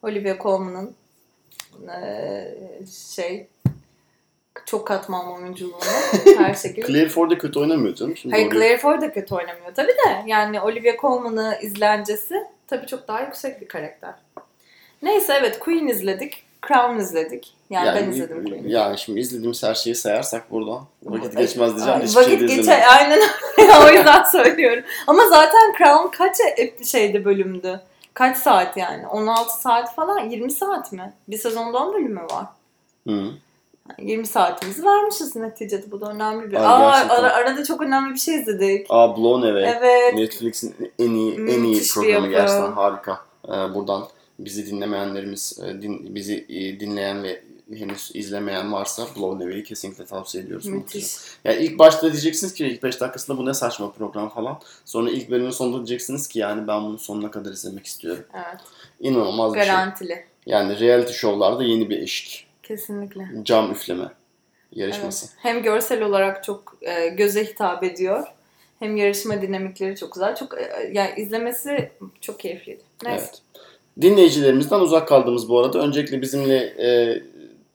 Olivia 0.02 0.38
Colman'ın 0.42 0.94
e, 1.88 2.54
şey 3.14 3.46
çok 4.66 4.86
katmanlı 4.86 5.32
oyunculuğunu 5.32 5.80
her 6.38 6.54
şekilde 6.54 6.86
Claire 6.86 7.08
Ford'a 7.08 7.38
kötü 7.38 7.58
oynamıyor 7.58 7.94
canım. 7.94 8.16
Şimdi 8.16 8.34
Hayır 8.34 8.46
oraya- 8.46 8.54
Claire 8.54 8.78
Foy 8.78 9.00
da 9.00 9.12
kötü 9.12 9.34
oynamıyor 9.34 9.74
tabii 9.74 9.92
de 9.92 10.22
yani 10.26 10.60
Olivia 10.60 10.96
Colman'ı 11.00 11.58
izlencesi 11.62 12.46
tabii 12.66 12.86
çok 12.86 13.08
daha 13.08 13.20
yüksek 13.20 13.60
bir 13.60 13.68
karakter. 13.68 14.14
Neyse 15.02 15.34
evet 15.40 15.58
Queen 15.58 15.86
izledik. 15.86 16.44
Crown 16.68 16.98
izledik. 16.98 17.54
Yani, 17.70 18.00
ben 18.00 18.10
izledim 18.10 18.44
Queen'i. 18.44 18.72
Yani 18.72 18.98
şimdi 18.98 19.20
izlediğimiz 19.20 19.62
her 19.62 19.74
şeyi 19.74 19.94
sayarsak 19.94 20.50
buradan 20.50 20.86
vakit 21.02 21.36
geçmez 21.36 21.76
diyeceğim. 21.76 22.00
Hiçbir 22.00 22.20
Vakit 22.20 22.38
şey 22.38 22.56
geçer. 22.56 22.84
Aynen 22.98 23.20
o 23.86 23.90
yüzden 23.90 24.22
söylüyorum. 24.22 24.84
Ama 25.06 25.28
zaten 25.28 25.74
Crown 25.78 26.16
kaç 26.16 26.36
şeyde 26.86 27.24
bölümdü? 27.24 27.80
Kaç 28.14 28.36
saat 28.36 28.76
yani? 28.76 29.06
16 29.06 29.60
saat 29.60 29.94
falan? 29.94 30.30
20 30.30 30.50
saat 30.50 30.92
mi? 30.92 31.12
Bir 31.28 31.38
sezonda 31.38 31.78
10 31.78 31.94
bölümü 31.94 32.20
var. 32.20 32.46
Hı. 33.08 33.30
Yani 33.98 34.10
20 34.10 34.26
saatimizi 34.26 34.84
vermişiz 34.84 35.36
neticede. 35.36 35.90
Bu 35.90 36.00
da 36.00 36.10
önemli 36.10 36.50
bir. 36.50 36.56
Ay, 36.56 36.66
Aa, 36.66 36.90
gerçekten. 36.90 37.16
ara- 37.24 37.32
arada 37.34 37.64
çok 37.64 37.82
önemli 37.82 38.14
bir 38.14 38.18
şey 38.18 38.34
izledik. 38.34 38.86
Aa 38.90 39.16
Blown 39.16 39.42
Away. 39.46 39.64
Evet. 39.64 40.14
Netflix'in 40.14 40.74
en 40.98 41.10
iyi 41.10 41.32
en 41.34 41.46
iyi 41.46 41.58
Müthiş 41.58 41.94
programı 41.94 42.28
gerçekten 42.28 42.72
harika. 42.72 43.20
Ee, 43.48 43.50
buradan 43.50 44.08
bizi 44.38 44.66
dinlemeyenlerimiz, 44.66 45.58
e, 45.64 45.82
din- 45.82 46.14
bizi 46.14 46.46
e, 46.48 46.80
dinleyen 46.80 47.22
ve 47.22 47.42
henüz 47.74 48.10
izlemeyen 48.14 48.72
varsa 48.72 49.06
Blown 49.16 49.40
Away'i 49.40 49.64
kesinlikle 49.64 50.04
tavsiye 50.04 50.44
ediyoruz. 50.44 50.66
Müthiş. 50.66 51.06
Yani 51.44 51.56
ilk 51.64 51.78
başta 51.78 52.12
diyeceksiniz 52.12 52.54
ki 52.54 52.66
ilk 52.66 52.82
5 52.82 53.00
dakikasında 53.00 53.38
bu 53.38 53.46
ne 53.46 53.54
saçma 53.54 53.92
program 53.92 54.28
falan. 54.28 54.58
Sonra 54.84 55.10
ilk 55.10 55.30
bölümün 55.30 55.50
sonunda 55.50 55.76
diyeceksiniz 55.76 56.28
ki 56.28 56.38
yani 56.38 56.66
ben 56.68 56.82
bunu 56.84 56.98
sonuna 56.98 57.30
kadar 57.30 57.50
izlemek 57.52 57.86
istiyorum. 57.86 58.24
Evet. 58.34 58.60
İnanılmaz 59.00 59.54
bir 59.54 59.58
şey. 59.58 59.68
Garantili. 59.68 60.24
Yani 60.46 60.80
reality 60.80 61.12
show'larda 61.12 61.62
yeni 61.64 61.90
bir 61.90 61.98
eşik. 62.02 62.46
Kesinlikle. 62.62 63.28
Cam 63.42 63.72
üfleme 63.72 64.08
yarışması. 64.72 65.26
Evet. 65.26 65.36
Hem 65.38 65.62
görsel 65.62 66.02
olarak 66.02 66.44
çok 66.44 66.76
e, 66.80 67.08
göze 67.08 67.44
hitap 67.44 67.84
ediyor. 67.84 68.26
Hem 68.78 68.96
yarışma 68.96 69.42
dinamikleri 69.42 69.96
çok 69.96 70.12
güzel. 70.12 70.36
Çok 70.36 70.58
e, 70.58 70.90
yani 70.92 71.10
izlemesi 71.16 71.90
çok 72.20 72.40
keyifliydi. 72.40 72.82
Neyse. 73.04 73.24
Evet. 73.24 73.42
Dinleyicilerimizden 74.00 74.80
uzak 74.80 75.08
kaldığımız 75.08 75.48
bu 75.48 75.58
arada. 75.58 75.78
Öncelikle 75.78 76.22
bizimle 76.22 76.56
e, 76.56 77.22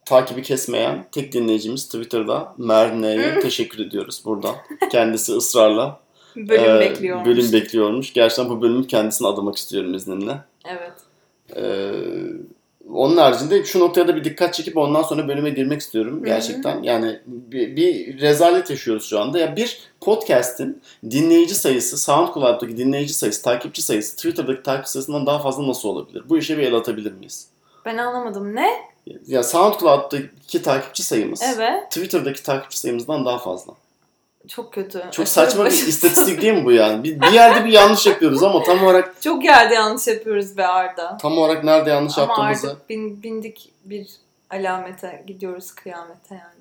takibi 0.06 0.41
kesmeyen 0.41 1.06
tek 1.12 1.34
dinleyicimiz 1.34 1.86
Twitter'da 1.86 2.53
Merne'ye 2.58 3.39
teşekkür 3.39 3.86
ediyoruz 3.86 4.22
buradan. 4.25 4.56
Kendisi 4.91 5.32
ısrarla 5.32 6.00
Bölüm 6.36 6.75
e, 6.75 6.79
bekliyormuş. 6.79 7.27
Bölüm 7.27 7.53
bekliyormuş. 7.53 8.13
Gerçekten 8.13 8.50
bu 8.50 8.62
bölümü 8.62 8.88
kendisine 8.88 9.27
adamak 9.27 9.58
istiyorum 9.58 9.94
izninle. 9.94 10.38
Evet. 10.65 10.94
E, 11.56 11.63
onun 12.94 13.17
haricinde 13.17 13.63
şu 13.63 13.79
noktaya 13.79 14.08
da 14.08 14.15
bir 14.15 14.24
dikkat 14.24 14.53
çekip 14.53 14.77
ondan 14.77 15.03
sonra 15.03 15.27
bölüme 15.27 15.50
girmek 15.50 15.82
istiyorum 15.82 16.22
hı. 16.22 16.25
gerçekten. 16.25 16.84
Yani 16.84 17.20
bir, 17.25 17.75
bir 17.75 18.22
rezalet 18.22 18.70
yaşıyoruz 18.70 19.10
şu 19.10 19.20
anda. 19.20 19.39
Ya 19.39 19.56
bir 19.56 19.79
podcast'in 20.01 20.82
dinleyici 21.12 21.56
sayısı, 21.56 21.98
SoundCloud'daki 21.98 22.77
dinleyici 22.77 23.13
sayısı, 23.13 23.44
takipçi 23.44 23.82
sayısı, 23.82 24.15
Twitter'daki 24.15 24.63
takipçi 24.63 24.91
sayısından 24.91 25.25
daha 25.25 25.39
fazla 25.39 25.67
nasıl 25.67 25.89
olabilir? 25.89 26.24
Bu 26.29 26.38
işe 26.38 26.58
bir 26.58 26.63
el 26.63 26.75
atabilir 26.75 27.12
miyiz? 27.12 27.48
Ben 27.86 27.98
anlamadım. 27.98 28.56
Ne? 28.56 28.70
Ya 29.27 29.44
SoundCloud'daki 29.44 30.62
takipçi 30.62 31.03
sayımız 31.03 31.41
Evet. 31.56 31.84
Twitter'daki 31.91 32.44
takipçi 32.44 32.79
sayımızdan 32.79 33.25
daha 33.25 33.38
fazla. 33.38 33.74
Çok 34.48 34.74
kötü. 34.74 35.00
Çok 35.00 35.10
Aşırı 35.10 35.27
saçma 35.27 35.66
bir 35.66 35.72
istatistik 35.72 36.42
değil 36.42 36.54
mi 36.54 36.66
bu 36.66 36.72
yani? 36.72 37.04
Bir, 37.04 37.22
bir 37.22 37.32
yerde 37.32 37.66
bir 37.66 37.72
yanlış 37.74 38.06
yapıyoruz 38.08 38.44
ama 38.44 38.63
tam 38.63 38.84
olarak 38.84 39.22
Çok 39.22 39.46
yerde 39.46 39.74
yanlış 39.74 40.08
yapıyoruz 40.08 40.58
be 40.58 40.68
Arda. 40.68 41.18
tam 41.22 41.38
olarak 41.38 41.63
nerede 41.63 41.89
yanlış 41.89 42.18
Ama 42.18 42.27
yaptığımızı 42.27 42.72
artık 42.72 42.89
bin, 42.89 43.24
bindik 43.24 43.72
bir 43.86 44.08
alamete 44.50 45.24
gidiyoruz 45.27 45.72
kıyamete 45.72 46.36
yani. 46.36 46.57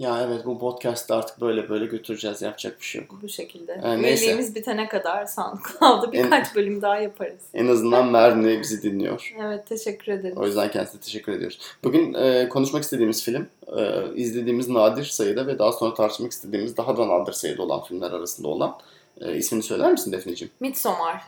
Ya 0.00 0.22
evet 0.22 0.46
bu 0.46 0.58
podcast'ı 0.58 1.14
artık 1.14 1.40
böyle 1.40 1.68
böyle 1.68 1.86
götüreceğiz 1.86 2.42
yapacak 2.42 2.80
bir 2.80 2.84
şey 2.84 3.00
yok. 3.00 3.18
Bu 3.22 3.28
şekilde. 3.28 3.80
Neyse. 3.82 4.08
Üyeliğimiz 4.08 4.54
bitene 4.54 4.88
kadar 4.88 5.26
SoundCloud'da 5.26 6.12
birkaç 6.12 6.54
bölüm 6.54 6.82
daha 6.82 6.96
yaparız. 6.96 7.40
En 7.54 7.68
azından 7.68 8.06
Merve 8.06 8.60
bizi 8.60 8.82
dinliyor. 8.82 9.34
Evet 9.40 9.66
teşekkür 9.66 10.12
ederim. 10.12 10.36
O 10.36 10.46
yüzden 10.46 10.70
kendisine 10.70 11.00
teşekkür 11.00 11.32
ediyoruz. 11.32 11.58
Bugün 11.84 12.14
e, 12.14 12.48
konuşmak 12.48 12.82
istediğimiz 12.82 13.24
film, 13.24 13.48
e, 13.78 14.04
izlediğimiz 14.14 14.68
nadir 14.68 15.04
sayıda 15.04 15.46
ve 15.46 15.58
daha 15.58 15.72
sonra 15.72 15.94
tartışmak 15.94 16.32
istediğimiz 16.32 16.76
daha 16.76 16.96
da 16.96 17.08
nadir 17.08 17.32
sayıda 17.32 17.62
olan 17.62 17.82
filmler 17.82 18.10
arasında 18.10 18.48
olan 18.48 18.78
e, 19.20 19.36
ismini 19.36 19.62
söyler 19.62 19.92
misin 19.92 20.12
Defneciğim? 20.12 20.52
Midsommar. 20.60 21.22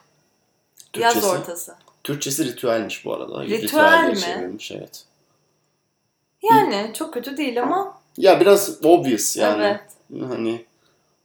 Yaz 0.98 1.14
Türkçesi? 1.14 1.36
ortası. 1.36 1.74
Türkçesi 2.04 2.44
ritüelmiş 2.44 3.04
bu 3.04 3.14
arada. 3.14 3.44
Ritüel 3.44 4.02
diye 4.02 4.12
mi? 4.12 4.20
çevrilmiş, 4.20 4.72
evet. 4.72 5.04
Yani 6.42 6.90
çok 6.94 7.14
kötü 7.14 7.36
değil 7.36 7.62
ama 7.62 8.01
Ya 8.16 8.40
biraz 8.40 8.85
obvious 8.85 9.37
yani. 9.37 9.64
evet. 9.64 9.81
Hani 10.28 10.64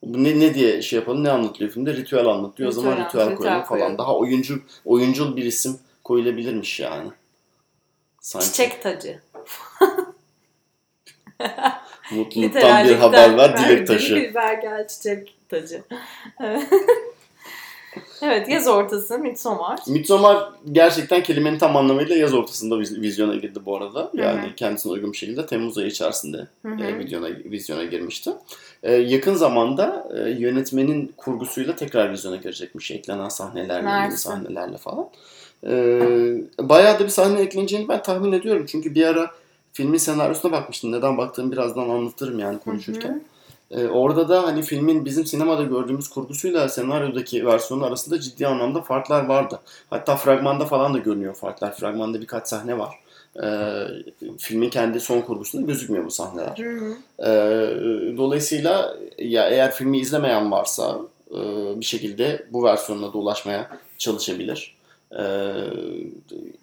ne, 0.03 0.39
ne 0.39 0.53
diye 0.53 0.81
şey 0.81 0.99
yapalım 0.99 1.23
ne 1.23 1.31
anlatılıyor 1.31 1.71
filmde? 1.71 1.93
Ritüel 1.93 2.25
anlatılıyor. 2.25 2.69
o 2.69 2.71
zaman 2.71 2.91
Ritüel, 2.91 3.05
ritüel 3.07 3.25
ritüel 3.25 3.37
koyalım 3.37 3.63
falan. 3.63 3.67
koyalım. 3.67 3.97
Daha 3.97 4.17
oyuncu 4.17 4.61
oyuncul 4.85 5.35
bir 5.35 5.43
isim 5.43 5.79
koyulabilirmiş 6.03 6.79
yani. 6.79 7.09
Sanki. 8.21 8.47
Çiçek 8.47 8.81
tacı. 8.81 9.19
Mutluluktan 12.11 12.87
bir 12.87 12.95
haber 12.95 13.37
ver, 13.37 13.57
dilek 13.57 13.87
taşı. 13.87 14.15
Bir 14.15 14.35
vergel 14.35 14.87
çiçek 14.87 15.35
tacı. 15.49 15.83
Evet. 18.21 18.49
yaz 18.49 18.67
ortası 18.67 19.19
Midsommar. 19.19 19.79
Midsommar 19.87 20.49
gerçekten 20.71 21.23
kelimenin 21.23 21.57
tam 21.57 21.75
anlamıyla 21.77 22.15
yaz 22.15 22.33
ortasında 22.33 22.75
viz- 22.75 23.01
vizyona 23.01 23.35
girdi 23.35 23.59
bu 23.65 23.77
arada. 23.77 24.11
Yani 24.13 24.41
Hı 24.41 24.51
hı. 24.51 24.55
kendisine 24.55 24.91
uygun 24.91 25.11
bir 25.11 25.17
şekilde 25.17 25.45
Temmuz 25.45 25.77
ayı 25.77 25.87
içerisinde 25.87 26.47
Hı 26.65 26.67
hı. 26.71 26.83
e, 26.83 26.99
vizyona, 26.99 27.27
vizyona 27.29 27.83
girmişti. 27.83 28.31
E, 28.83 28.93
yakın 28.93 29.33
zamanda 29.33 30.07
e, 30.17 30.29
yönetmenin 30.29 31.13
kurgusuyla 31.17 31.75
tekrar 31.75 32.11
vizyona 32.11 32.35
girecekmiş. 32.35 32.91
Eklenen 32.91 33.29
sahnelerle, 33.29 33.89
yeni 33.89 34.17
sahnelerle 34.17 34.77
falan. 34.77 35.07
E, 35.67 35.71
bayağı 36.59 36.99
da 36.99 37.03
bir 37.03 37.09
sahne 37.09 37.39
ekleneceğini 37.41 37.87
ben 37.87 38.01
tahmin 38.03 38.31
ediyorum. 38.31 38.65
Çünkü 38.69 38.95
bir 38.95 39.05
ara 39.07 39.31
filmin 39.73 39.97
senaryosuna 39.97 40.51
bakmıştım. 40.51 40.91
Neden 40.91 41.17
baktığımı 41.17 41.51
birazdan 41.51 41.89
anlatırım 41.89 42.39
yani 42.39 42.59
konuşurken. 42.59 43.21
E, 43.71 43.87
orada 43.87 44.29
da 44.29 44.43
hani 44.43 44.61
filmin 44.61 45.05
bizim 45.05 45.25
sinemada 45.25 45.63
gördüğümüz 45.63 46.07
kurgusuyla 46.09 46.69
senaryodaki 46.69 47.45
versiyonu 47.45 47.85
arasında 47.85 48.19
ciddi 48.19 48.47
anlamda 48.47 48.81
farklar 48.81 49.25
vardı. 49.25 49.59
Hatta 49.89 50.15
fragmanda 50.15 50.65
falan 50.65 50.93
da 50.93 50.97
görünüyor 50.97 51.33
farklar. 51.35 51.75
Fragmanda 51.75 52.21
birkaç 52.21 52.47
sahne 52.47 52.79
var. 52.79 52.99
E, 53.43 53.47
filmin 54.37 54.69
kendi 54.69 54.99
son 54.99 55.21
kurgusunda 55.21 55.65
gözükmüyor 55.65 56.05
bu 56.05 56.11
sahneler. 56.11 56.57
E, 57.19 57.27
dolayısıyla 58.17 58.97
ya 59.17 59.49
eğer 59.49 59.71
filmi 59.71 59.99
izlemeyen 59.99 60.51
varsa 60.51 60.97
e, 61.31 61.39
bir 61.79 61.85
şekilde 61.85 62.45
bu 62.51 62.63
versiyonuna 62.63 63.13
da 63.13 63.17
ulaşmaya 63.17 63.69
çalışabilir. 63.97 64.77
E, 65.11 65.23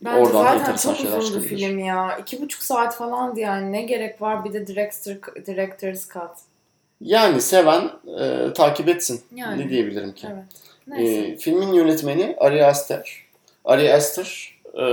Bence 0.05 0.21
oradan 0.21 0.45
da 0.45 0.59
zaten 0.59 0.77
çok 0.77 0.97
şeyler 0.97 1.19
uzun 1.19 1.37
bir 1.37 1.49
çıkabilir. 1.49 1.69
film 1.69 1.79
ya. 1.79 2.19
İki 2.19 2.43
buçuk 2.43 2.63
saat 2.63 2.97
falandı 2.97 3.41
yani. 3.41 3.73
Ne 3.73 3.83
gerek 3.83 4.23
var 4.23 4.45
bir 4.45 4.53
de 4.53 4.67
director, 4.67 5.15
director's 5.47 6.09
cut. 6.13 6.31
Yani 7.01 7.41
seven 7.41 7.91
e, 8.21 8.53
takip 8.53 8.89
etsin. 8.89 9.21
Yani. 9.35 9.65
Ne 9.65 9.69
diyebilirim 9.69 10.13
ki? 10.13 10.27
Evet. 10.33 10.45
Neyse. 10.87 11.21
Ee, 11.21 11.37
filmin 11.37 11.73
yönetmeni 11.73 12.37
Ari 12.39 12.67
Aster. 12.67 13.25
Ari 13.65 13.93
Aster 13.95 14.59
e, 14.75 14.87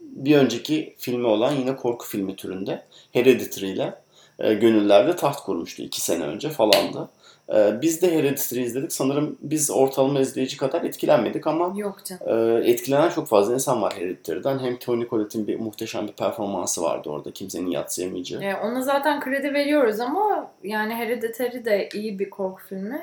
bir 0.00 0.36
önceki 0.36 0.94
filmi 0.98 1.26
olan 1.26 1.52
yine 1.54 1.76
korku 1.76 2.06
filmi 2.06 2.36
türünde 2.36 2.82
Hereditary 3.12 3.70
ile 3.70 3.94
e, 4.38 4.54
gönüllerde 4.54 5.16
taht 5.16 5.40
kurmuştu. 5.40 5.82
iki 5.82 6.00
sene 6.00 6.24
önce 6.24 6.48
falandı. 6.50 7.08
E, 7.54 7.82
biz 7.82 8.02
de 8.02 8.16
Hereditary 8.18 8.62
izledik. 8.62 8.92
Sanırım 8.92 9.38
biz 9.40 9.70
ortalama 9.70 10.20
izleyici 10.20 10.56
kadar 10.56 10.82
etkilenmedik 10.82 11.46
ama 11.46 11.72
Yok 11.76 12.04
canım. 12.04 12.22
e, 12.64 12.70
etkilenen 12.70 13.08
çok 13.10 13.28
fazla 13.28 13.54
insan 13.54 13.82
var 13.82 13.92
Hereditary'den. 13.96 14.58
Hem 14.58 14.76
Tony 14.76 15.08
Collette'in 15.08 15.46
bir 15.46 15.60
muhteşem 15.60 16.06
bir 16.08 16.12
performansı 16.12 16.82
vardı 16.82 17.08
orada. 17.10 17.30
Kimsenin 17.30 17.70
yatsıyamayacağı. 17.70 18.42
Ee, 18.42 18.54
ona 18.56 18.82
zaten 18.82 19.20
kredi 19.20 19.54
veriyoruz 19.54 20.00
ama 20.00 20.50
yani 20.64 20.94
Hereditary 20.94 21.64
de 21.64 21.88
iyi 21.94 22.18
bir 22.18 22.30
korku 22.30 22.62
filmi 22.68 23.00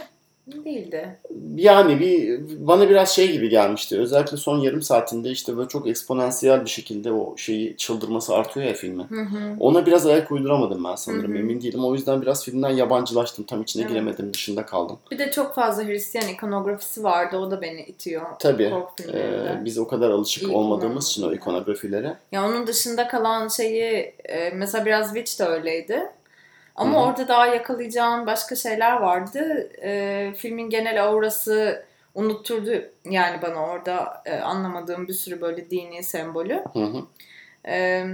değildi. 0.66 1.18
Yani 1.56 2.00
bir 2.00 2.40
bana 2.68 2.90
biraz 2.90 3.10
şey 3.10 3.32
gibi 3.32 3.50
gelmişti. 3.50 4.00
Özellikle 4.00 4.38
son 4.38 4.60
yarım 4.60 4.82
saatinde 4.82 5.30
işte 5.30 5.58
böyle 5.58 5.68
çok 5.68 5.88
eksponansiyel 5.88 6.66
bir 6.66 6.70
şekilde 6.70 7.12
o 7.12 7.38
şeyi 7.38 7.78
çıldırması 7.78 8.36
artıyor 8.36 8.66
ya 8.66 8.74
filmin. 8.74 9.04
Hı 9.10 9.22
hı. 9.22 9.56
Ona 9.60 9.86
biraz 9.86 10.06
ayak 10.06 10.32
uyduramadım 10.32 10.84
ben 10.84 10.96
sanırım. 10.96 11.32
Hı 11.32 11.36
hı. 11.36 11.40
Emin 11.40 11.62
değilim. 11.62 11.86
O 11.86 11.94
yüzden 11.94 12.22
biraz 12.22 12.46
filmden 12.46 12.70
yabancılaştım. 12.70 13.46
Tam 13.46 13.62
içine 13.62 13.82
Evet. 13.82 13.92
giremedim. 13.92 14.34
Dışında 14.34 14.66
kaldım. 14.66 15.00
Bir 15.12 15.18
de 15.20 15.32
çok 15.32 15.56
fazla 15.56 15.84
Hristiyan 15.84 16.28
ikonografisi 16.28 17.04
vardı. 17.04 17.38
O 17.38 17.52
da 17.52 17.62
beni 17.62 17.82
itiyor. 17.82 18.22
Tabii. 18.40 18.74
Ee, 19.14 19.66
biz 19.66 19.78
o 19.78 19.88
kadar 19.88 20.10
alışık 20.10 20.44
İyi 20.44 20.56
olmadığımız 20.56 21.08
için 21.08 21.24
o 21.24 21.34
ikonografilere. 21.34 22.18
Ya 22.32 22.46
onun 22.46 22.68
dışında 22.68 23.08
kalan 23.08 23.48
şeyi 23.48 24.14
e, 24.30 24.50
mesela 24.56 24.86
biraz 24.86 25.14
Witch 25.14 25.40
de 25.40 25.44
öyleydi. 25.46 26.10
Ama 26.78 26.96
Hı 26.96 27.00
hı. 27.00 27.04
orada 27.04 27.28
daha 27.28 27.48
yakalayacağın 27.48 28.26
başka 28.26 28.56
şeyler 28.56 28.92
vardı. 28.92 29.70
E, 29.82 30.34
filmin 30.38 30.70
genel 30.70 31.04
aurası 31.04 31.86
unutturdu 32.16 32.72
yani 33.06 33.42
bana 33.42 33.68
orada 33.68 34.22
e, 34.26 34.36
anlamadığım 34.36 35.08
bir 35.08 35.14
sürü 35.14 35.42
böyle 35.42 35.70
dini 35.70 36.04
sembolü. 36.04 36.64
Hı 36.74 36.80
hı. 36.80 37.02
E, 37.68 38.06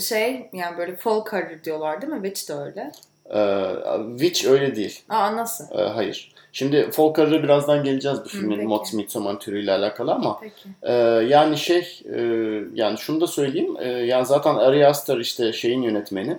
şey 0.00 0.50
yani 0.52 0.78
böyle 0.78 0.96
folk 0.96 1.32
horror 1.32 1.64
diyorlar 1.64 2.02
değil 2.02 2.12
mi? 2.12 2.28
Witch 2.28 2.50
de 2.50 2.54
öyle. 2.54 2.92
Ee, 3.34 3.66
Witch 4.18 4.46
öyle 4.46 4.76
değil. 4.76 5.02
Aa 5.08 5.36
nasıl? 5.36 5.78
Ee, 5.78 5.82
hayır. 5.82 6.32
Şimdi 6.52 6.90
folk 6.90 7.18
horror'a 7.18 7.42
birazdan 7.42 7.84
geleceğiz 7.84 8.18
bu 8.24 8.28
filmin. 8.28 8.68
Mots 8.68 8.92
Midsommar 8.92 9.40
türüyle 9.40 9.72
alakalı 9.72 10.12
ama 10.12 10.38
Peki. 10.40 10.68
Ee, 10.82 10.92
yani 11.28 11.56
şey 11.56 12.02
e, 12.14 12.20
yani 12.74 12.98
şunu 12.98 13.20
da 13.20 13.26
söyleyeyim 13.26 13.76
e, 13.80 13.88
yani 13.88 14.26
zaten 14.26 14.54
Ari 14.54 14.86
Aster 14.86 15.16
işte 15.16 15.52
şeyin 15.52 15.82
yönetmeni 15.82 16.30
e, 16.30 16.38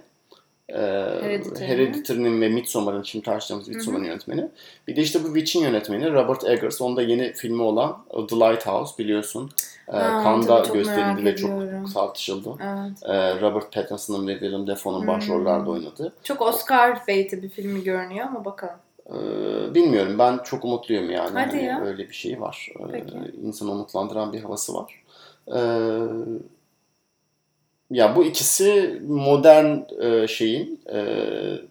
Hereditary'nin. 0.74 2.42
Ve 2.42 2.50
Midsommar'ın 2.50 3.04
şimdi 3.04 3.26
tartıştığımız 3.26 3.68
Midsommar'ın 3.68 4.04
yönetmeni. 4.04 4.48
Bir 4.88 4.96
de 4.96 5.02
işte 5.02 5.24
bu 5.24 5.28
Witch'in 5.28 5.60
yönetmeni 5.62 6.14
Robert 6.14 6.44
Eggers. 6.44 6.82
Onda 6.82 7.02
yeni 7.02 7.34
filmi 7.34 7.62
olan 7.62 7.98
The 8.30 8.36
Lighthouse 8.36 9.04
biliyorsun. 9.04 9.52
E, 9.88 9.98
Ha, 9.98 10.42
çok 10.66 10.74
gösterildi 10.74 11.26
ve 11.26 11.36
çok 11.36 11.52
tartışıldı. 11.94 12.50
Evet. 12.64 13.04
E, 13.04 13.42
Robert 13.42 13.74
Pattinson'ın 13.74 14.28
ve 14.28 14.32
Willem 14.34 14.68
Dafoe'nun 14.68 15.00
Hmm. 15.02 15.08
başrollerde 15.08 15.70
oynadığı. 15.70 16.14
Çok 16.24 16.42
Oscar 16.42 17.08
bait'i 17.08 17.44
bir 17.44 17.50
filmi 17.50 17.84
görünüyor 17.84 18.28
ama 18.28 18.46
bakalım. 18.46 18.76
Ee, 19.10 19.76
bilmiyorum 19.76 20.20
ben 20.20 20.38
çok 20.44 20.66
umutluyum 20.66 21.10
yani. 21.12 21.30
Hadi 21.34 21.52
Hani 21.52 21.64
ya. 21.66 21.82
Öyle 21.86 22.10
bir 22.10 22.14
şey 22.14 22.42
var. 22.42 22.70
Ee, 22.80 22.84
Peki. 22.92 23.14
insanı 23.44 23.72
umutlandıran 23.72 24.34
bir 24.34 24.42
havası 24.42 24.74
var. 24.74 25.04
Ee, 25.48 25.60
ya 27.92 28.16
bu 28.16 28.24
ikisi 28.24 29.02
modern 29.08 29.78
e, 30.02 30.28
şeyin 30.28 30.80
e, 30.94 31.16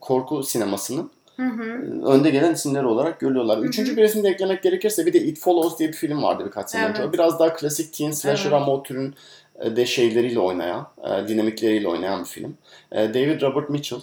korku 0.00 0.42
sinemasının 0.42 1.10
Hı 1.36 1.42
hı. 1.42 1.62
önde 2.06 2.30
gelen 2.30 2.52
isimleri 2.54 2.86
olarak 2.86 3.20
görüyorlar. 3.20 3.58
Hı 3.58 3.62
hı. 3.62 3.66
Üçüncü 3.66 3.96
bir 3.96 4.02
isim 4.02 4.24
de 4.24 4.28
eklemek 4.28 4.62
gerekirse 4.62 5.06
bir 5.06 5.12
de 5.12 5.18
It 5.20 5.38
Follows 5.38 5.78
diye 5.78 5.88
bir 5.88 5.94
film 5.94 6.22
vardı 6.22 6.42
birkaç 6.46 6.70
sene 6.70 6.84
önce. 6.84 6.98
Evet. 6.98 7.08
O 7.08 7.12
biraz 7.12 7.38
daha 7.38 7.54
klasik 7.54 7.92
teen 7.92 8.10
slasher 8.10 8.50
Evet. 8.50 8.62
ama 8.62 8.82
türün 8.82 9.14
e, 9.60 9.76
de 9.76 9.86
şeyleriyle 9.86 10.40
oynayan, 10.40 10.86
e, 11.04 11.28
dinamikleriyle 11.28 11.88
oynayan 11.88 12.20
bir 12.20 12.28
film. 12.28 12.54
E, 12.92 13.14
David 13.14 13.42
Robert 13.42 13.70
Mitchell. 13.70 14.00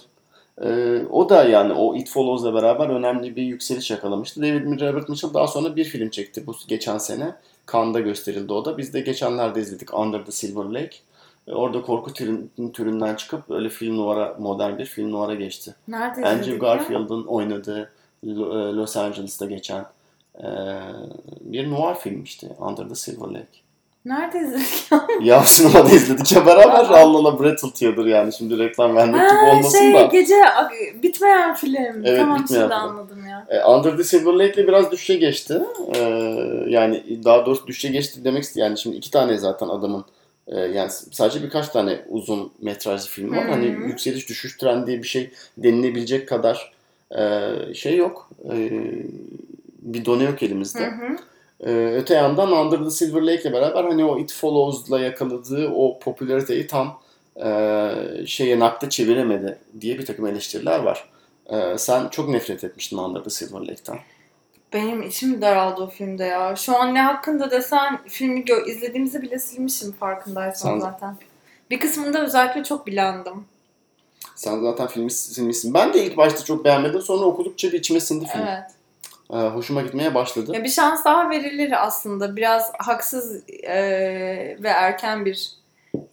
O 1.10 1.28
da 1.28 1.44
yani 1.44 1.72
o 1.72 1.96
It 1.96 2.10
Follows'la 2.10 2.54
beraber 2.54 2.88
önemli 2.88 3.36
bir 3.36 3.42
yükseliş 3.42 3.90
yakalamıştı. 3.90 4.42
David 4.42 4.80
Robert 4.80 5.08
Mitchell 5.08 5.34
daha 5.34 5.46
sonra 5.46 5.76
bir 5.76 5.84
film 5.84 6.10
çekti 6.10 6.46
bu 6.46 6.54
geçen 6.68 6.98
sene. 6.98 7.34
Cannes'da 7.72 8.00
gösterildi 8.00 8.52
o 8.52 8.64
da. 8.64 8.78
Biz 8.78 8.94
de 8.94 9.00
geçenlerde 9.00 9.60
izledik 9.60 9.94
Under 9.94 10.24
the 10.24 10.32
Silver 10.32 10.64
Lake. 10.64 10.96
E, 11.48 11.54
Orada 11.54 11.82
korku 11.82 12.12
türün, 12.12 12.50
türünden 12.72 13.14
çıkıp 13.14 13.50
öyle 13.50 13.68
film 13.68 13.96
numara, 13.96 14.36
modern 14.38 14.78
bir 14.78 14.84
film 14.84 15.12
numara 15.12 15.34
geçti. 15.34 15.74
Nerede 15.88 16.26
Andrew? 16.26 16.56
Garfield'ın 16.56 17.24
oynadığı 17.24 17.90
e, 18.26 18.28
Los 18.76 18.96
Angeles'ta 18.96 19.46
geçen 19.46 19.84
e, 20.38 20.46
bir 21.40 21.70
noir 21.70 21.94
film 21.94 22.22
işte 22.22 22.48
Under 22.60 22.88
the 22.88 22.94
Silver 22.94 23.28
Lake. 23.28 23.58
Nerede 24.04 24.38
izledik 24.38 24.92
ya? 24.92 25.06
Ya 25.22 25.42
sinemada 25.42 25.90
izledik 25.90 26.32
ya 26.32 26.46
beraber 26.46 26.84
Allah 26.84 27.18
Allah 27.18 27.40
Brattle 27.40 27.70
Theater 27.74 28.04
yani 28.04 28.32
şimdi 28.32 28.58
reklam 28.58 28.96
vermek 28.96 29.30
gibi 29.30 29.50
olmasın 29.50 29.78
şey 29.78 29.94
da. 29.94 30.02
gece 30.02 30.34
bitmeyen 31.02 31.54
film. 31.54 32.04
Evet, 32.04 32.20
tamam 32.20 32.38
bitmeyen 32.42 32.62
şimdi 32.62 32.74
film. 32.74 32.82
anladım 32.82 33.26
ya. 33.26 33.46
E, 33.48 33.64
Under 33.64 33.96
the 33.96 34.04
Silver 34.04 34.32
Lake'le 34.32 34.68
biraz 34.68 34.90
düşe 34.90 35.14
geçti. 35.14 35.62
E, 35.94 35.98
yani 36.66 37.24
daha 37.24 37.46
doğrusu 37.46 37.66
düşe 37.66 37.88
geçti 37.88 38.24
demek 38.24 38.42
istiyorum. 38.42 38.70
Yani 38.70 38.78
şimdi 38.78 38.96
iki 38.96 39.10
tane 39.10 39.38
zaten 39.38 39.68
adamın 39.68 40.04
Ee, 40.48 40.60
yani 40.60 40.90
sadece 40.90 41.42
birkaç 41.42 41.68
tane 41.68 42.00
uzun 42.08 42.52
metrajlı 42.62 43.08
film 43.08 43.36
var. 43.36 43.44
Hı 43.44 43.48
hı. 43.48 43.50
Hani 43.52 43.66
yükseliş 43.66 44.28
düşüş 44.28 44.56
trendi 44.56 44.86
diye 44.86 45.02
bir 45.02 45.08
şey 45.08 45.30
denilebilecek 45.56 46.28
kadar 46.28 46.72
e, 47.18 47.50
şey 47.74 47.96
yok. 47.96 48.30
E, 48.52 48.70
bir 49.82 50.04
done 50.04 50.24
yok 50.24 50.42
elimizde. 50.42 50.86
Hı 50.86 50.90
hı. 50.90 51.16
Ee, 51.60 51.92
öte 51.96 52.14
yandan 52.14 52.52
Under 52.52 52.84
the 52.84 52.90
Silver 52.90 53.22
Lake 53.22 53.42
ile 53.42 53.52
beraber 53.52 53.84
hani 53.84 54.04
o 54.04 54.18
It 54.18 54.32
Follows'la 54.32 55.00
yakaladığı 55.00 55.68
o 55.68 55.98
popülariteyi 55.98 56.66
tam 56.66 57.00
e, 57.44 57.90
şeye 58.26 58.58
nakde 58.58 58.88
çeviremedi 58.88 59.58
diye 59.80 59.98
bir 59.98 60.06
takım 60.06 60.26
eleştiriler 60.26 60.78
var. 60.78 61.08
Ee, 61.52 61.78
sen 61.78 62.08
çok 62.08 62.28
nefret 62.28 62.64
etmiştin 62.64 62.98
Under 62.98 63.20
the 63.20 63.30
Silver 63.30 63.60
Lake'ten. 63.60 63.98
Benim 64.72 65.02
içim 65.02 65.42
daraldı 65.42 65.82
o 65.82 65.88
filmde 65.90 66.24
ya. 66.24 66.56
Şu 66.56 66.76
an 66.76 66.94
ne 66.94 67.02
hakkında 67.02 67.50
desen 67.50 67.98
filmi 68.06 68.40
gö- 68.40 68.70
izlediğimizi 68.70 69.22
bile 69.22 69.38
silmişim 69.38 69.92
farkındaysan 69.92 70.72
Sen- 70.72 70.80
zaten. 70.80 71.16
Bir 71.70 71.80
kısmında 71.80 72.24
özellikle 72.24 72.64
çok 72.64 72.86
bilendim. 72.86 73.44
Sen 74.34 74.60
zaten 74.60 74.86
filmi 74.86 75.10
silmişsin. 75.10 75.74
Ben 75.74 75.92
de 75.92 76.04
ilk 76.04 76.16
başta 76.16 76.44
çok 76.44 76.64
beğenmedim. 76.64 77.00
Sonra 77.02 77.24
okudukça 77.24 77.72
bir 77.72 77.78
içime 77.78 78.00
sindi 78.00 78.26
film. 78.26 78.42
Evet. 78.42 78.70
Ee, 79.32 79.36
hoşuma 79.36 79.82
gitmeye 79.82 80.14
başladı. 80.14 80.52
Ya 80.54 80.64
bir 80.64 80.68
şans 80.68 81.04
daha 81.04 81.30
verilir 81.30 81.86
aslında. 81.86 82.36
Biraz 82.36 82.72
haksız 82.78 83.42
e, 83.62 83.76
ve 84.62 84.68
erken 84.68 85.24
bir 85.24 85.52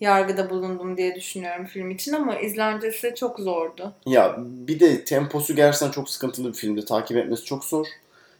yargıda 0.02 0.50
bulundum 0.50 0.98
diye 0.98 1.16
düşünüyorum 1.16 1.66
film 1.66 1.92
için 1.92 2.14
ama 2.14 2.40
izlencesi 2.40 3.14
çok 3.16 3.40
zordu. 3.40 3.94
Ya 4.06 4.36
bir 4.38 4.80
de 4.80 5.06
temposu 5.06 5.56
gerçekten 5.56 5.92
çok 5.92 6.10
sıkıntılı 6.10 6.48
bir 6.48 6.58
filmdi. 6.58 6.86
Takip 6.86 7.18
etmesi 7.18 7.44
çok 7.44 7.64
zor. 7.66 7.88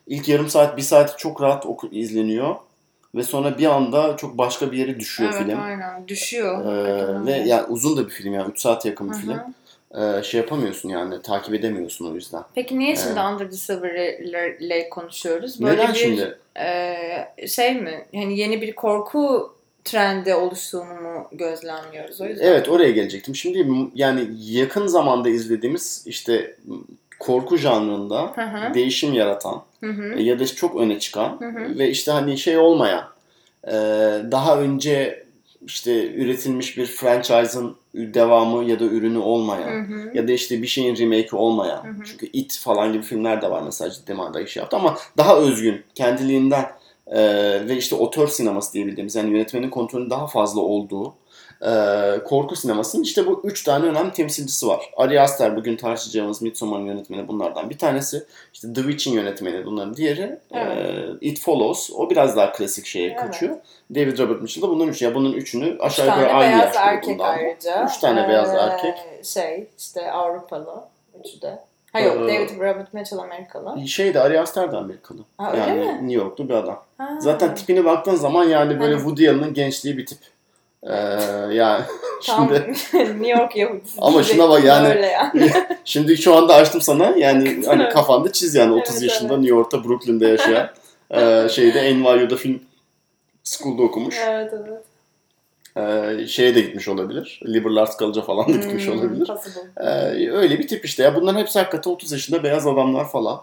İlk 0.08 0.30
yarım 0.30 0.50
saat, 0.50 0.78
bir 0.78 0.82
saat 0.82 1.20
çok 1.20 1.42
rahat 1.42 1.66
oku- 1.66 1.90
izleniyor. 1.92 2.56
Ve 3.16 3.24
sonra 3.24 3.58
bir 3.58 3.66
anda 3.66 4.18
çok 4.18 4.38
başka 4.38 4.72
bir 4.72 4.78
yere 4.78 5.00
düşüyor 5.00 5.32
evet 5.36 5.46
film. 5.48 5.62
aynen. 5.62 6.08
Düşüyor. 6.08 6.66
Ee, 6.66 7.26
ve 7.26 7.32
yani 7.32 7.66
uzun 7.68 7.98
da 7.98 8.06
bir 8.06 8.12
film 8.12 8.34
yani 8.34 8.52
3 8.52 8.62
saate 8.62 8.90
yakın 8.90 9.10
bir 9.10 9.14
Hı 9.14 9.18
hı. 9.18 9.22
film. 9.22 9.42
Ee, 10.02 10.24
şey 10.24 10.42
yapamıyorsun 10.42 10.90
yani 10.90 11.22
takip 11.22 11.54
edemiyorsun 11.54 12.12
o 12.12 12.16
yüzden. 12.16 12.44
Peki 12.56 12.80
niye 12.80 12.96
şimdi 12.96 13.20
Evet. 13.20 13.32
Under 13.32 13.52
the 13.52 13.58
Silver 13.58 14.20
Lake 14.62 14.90
konuşuyoruz? 14.90 15.62
Böyle 15.62 15.74
Neden 15.82 15.94
bir 15.94 16.00
şimdi? 16.00 16.38
e, 16.60 17.48
şey 17.48 17.76
mi? 17.82 18.06
Yani 18.14 18.40
yeni 18.40 18.62
bir 18.62 18.76
korku 18.76 19.54
trendi 19.84 20.36
oluştuğunu 20.36 21.02
mu 21.02 21.28
gözlemliyoruz 21.32 22.22
o 22.22 22.26
yüzden? 22.26 22.46
Evet 22.46 22.70
oraya 22.70 22.92
gelecektim. 22.92 23.36
Şimdi 23.36 23.68
yani 23.96 24.28
yakın 24.40 24.88
zamanda 24.88 25.30
izlediğimiz 25.30 26.04
işte 26.06 26.56
korku 27.20 27.58
janrında 27.58 28.32
Hı 28.36 28.42
hı. 28.42 28.74
değişim 28.74 29.14
yaratan 29.14 29.62
Hı 29.84 29.90
hı. 29.90 30.14
e, 30.18 30.24
ya 30.24 30.40
da 30.40 30.46
çok 30.46 30.76
öne 30.76 31.00
çıkan 31.00 31.40
Hı 31.40 31.46
hı. 31.46 31.80
ve 31.80 31.90
işte 31.90 32.12
hani 32.12 32.38
şey 32.38 32.58
olmayan 32.58 33.04
e, 33.68 33.72
daha 34.32 34.60
önce 34.60 35.26
işte 35.66 36.14
üretilmiş 36.14 36.78
bir 36.78 36.86
franchise'ın 36.86 37.76
devamı 37.94 38.64
ya 38.64 38.80
da 38.80 38.84
ürünü 38.84 39.18
olmayan 39.18 39.86
Hı 39.86 39.94
hı. 39.94 40.18
ya 40.18 40.28
da 40.28 40.32
işte 40.32 40.62
bir 40.62 40.68
şeyin 40.68 40.98
remake'i 40.98 41.36
olmayan. 41.36 41.84
Hı 41.84 41.88
hı. 41.90 42.04
Çünkü 42.06 42.26
It 42.34 42.60
falan 42.60 42.94
gibi 42.94 43.04
filmler 43.04 43.42
de 43.42 43.52
var 43.52 43.62
mesela 43.66 43.92
ciddi 43.92 44.14
manada 44.14 44.42
iş 44.42 44.58
yaptı 44.58 44.78
ama 44.78 44.98
daha 45.18 45.38
özgün, 45.38 45.84
kendiliğinden 45.96 46.66
e, 47.08 47.20
ve 47.68 47.78
işte 47.78 47.96
otör 47.96 48.28
sineması 48.28 48.74
diyebildiğimiz 48.74 49.16
yani 49.16 49.32
yönetmenin 49.32 49.70
kontrolünün 49.70 50.10
daha 50.10 50.28
fazla 50.28 50.62
olduğu 50.62 51.14
e, 51.62 51.72
korku 52.26 52.56
sinemasının 52.56 53.04
işte 53.04 53.28
bu 53.28 53.42
üç 53.44 53.64
tane 53.64 53.86
önemli 53.86 54.12
temsilcisi 54.12 54.68
var. 54.68 54.90
Ari 54.98 55.22
Aster 55.22 55.56
bugün 55.56 55.76
tartışacağımız 55.76 56.42
Midsommar'ın 56.42 56.86
yönetmeni 56.86 57.28
bunlardan 57.28 57.70
bir 57.70 57.78
tanesi. 57.78 58.24
İşte 58.54 58.74
The 58.74 58.82
Witch'in 58.82 59.12
yönetmeni 59.14 59.66
bunların 59.66 59.96
diğeri. 59.96 60.40
Evet. 60.52 60.78
E, 60.78 61.06
It 61.22 61.40
Follows. 61.40 61.90
O 61.96 62.10
biraz 62.10 62.36
daha 62.38 62.52
klasik 62.52 62.86
şeye 62.86 63.08
Evet. 63.10 63.20
kaçıyor. 63.20 63.56
David 63.96 64.20
Robert 64.20 64.42
Mitchell 64.42 64.64
da 64.64 64.70
bunun 64.70 64.88
üçü. 64.88 65.06
Ya 65.06 65.16
bunun 65.16 65.34
üçünü 65.34 65.70
Üç 65.70 65.82
aşağı 65.82 66.06
yukarı 66.08 66.34
aynı 66.34 66.58
beyaz 66.60 66.76
yaş 66.76 67.02
grubundan. 67.02 67.26
ayrıca. 67.30 67.86
Üç 67.86 67.98
tane 67.98 68.30
beyaz 68.30 68.54
Ee, 68.54 68.58
erkek. 68.58 68.96
Şey 69.24 69.68
işte 69.78 70.12
Avrupalı. 70.12 70.84
Üçü 71.24 71.42
de. 71.42 71.60
Ha 71.94 72.00
yok 72.00 72.16
Ee, 72.16 72.20
David 72.34 72.50
Robert 72.60 72.94
Mitchell 72.94 73.20
Amerikalı. 73.20 73.88
Şey 73.88 74.14
de 74.14 74.22
Ari 74.22 74.40
Aster 74.40 74.72
de 74.72 74.78
Amerikalı. 74.78 75.18
Ha, 75.38 75.54
yani 75.58 75.80
mi? 75.80 75.86
New 75.94 76.14
Yorklu 76.14 76.50
bir 76.50 76.54
adam. 76.54 76.84
Ha. 76.98 77.10
Zaten 77.20 77.56
tipine 77.56 77.86
baktığın 77.86 78.16
zaman 78.16 78.44
yani 78.44 78.80
böyle. 78.80 78.96
Woody 78.96 79.30
Allen'ın 79.30 79.54
gençliği 79.54 79.98
bir 79.98 80.06
tip. 80.06 80.18
Ee, 80.86 80.96
yani 81.56 81.84
Tam 82.26 82.50
şimdi 82.50 82.74
New 82.94 83.28
York 83.28 83.56
Yahudisi. 83.56 83.98
Ama 84.02 84.24
şuna 84.24 84.50
bak 84.50 84.64
yani. 84.64 84.88
Öyle 84.88 85.06
yani. 85.08 85.52
şimdi 85.86 86.18
şu 86.18 86.36
anda 86.36 86.56
açtım 86.56 86.82
sana 86.82 87.06
yani 87.18 87.64
hani 87.66 87.84
Evet. 87.84 87.94
kafanda 87.94 88.32
çiz 88.32 88.56
yani 88.56 88.74
Evet, 88.76 88.90
30 88.90 89.02
yaşında 89.04 89.34
evet. 89.34 89.44
New 89.44 89.56
York'ta 89.56 89.84
Brooklyn'de 89.84 90.28
yaşayan 90.28 90.70
e, 91.12 91.50
şeyde 91.50 91.96
NYU'da 91.96 92.36
film 92.36 92.62
school'da 93.44 93.84
okumuş. 93.84 94.16
evet 94.28 94.54
evet. 94.54 94.84
E, 95.78 96.28
şeye 96.28 96.56
de 96.56 96.62
gitmiş 96.62 96.88
olabilir. 96.88 97.40
Liberal 97.48 97.76
Arts 97.76 97.98
College'a 98.00 98.24
falan 98.24 98.48
da 98.48 98.52
gitmiş 98.52 98.88
Hmm, 98.88 99.00
olabilir. 99.00 99.30
Ee, 99.78 99.86
öyle 100.32 100.60
bir 100.60 100.68
tip 100.68 100.86
işte 100.86 101.04
ya. 101.04 101.16
Bunların 101.16 101.40
hepsi 101.40 101.60
hakikaten 101.60 101.92
30 101.92 102.12
yaşında 102.12 102.44
beyaz 102.44 102.68
adamlar 102.68 103.10
falan. 103.10 103.42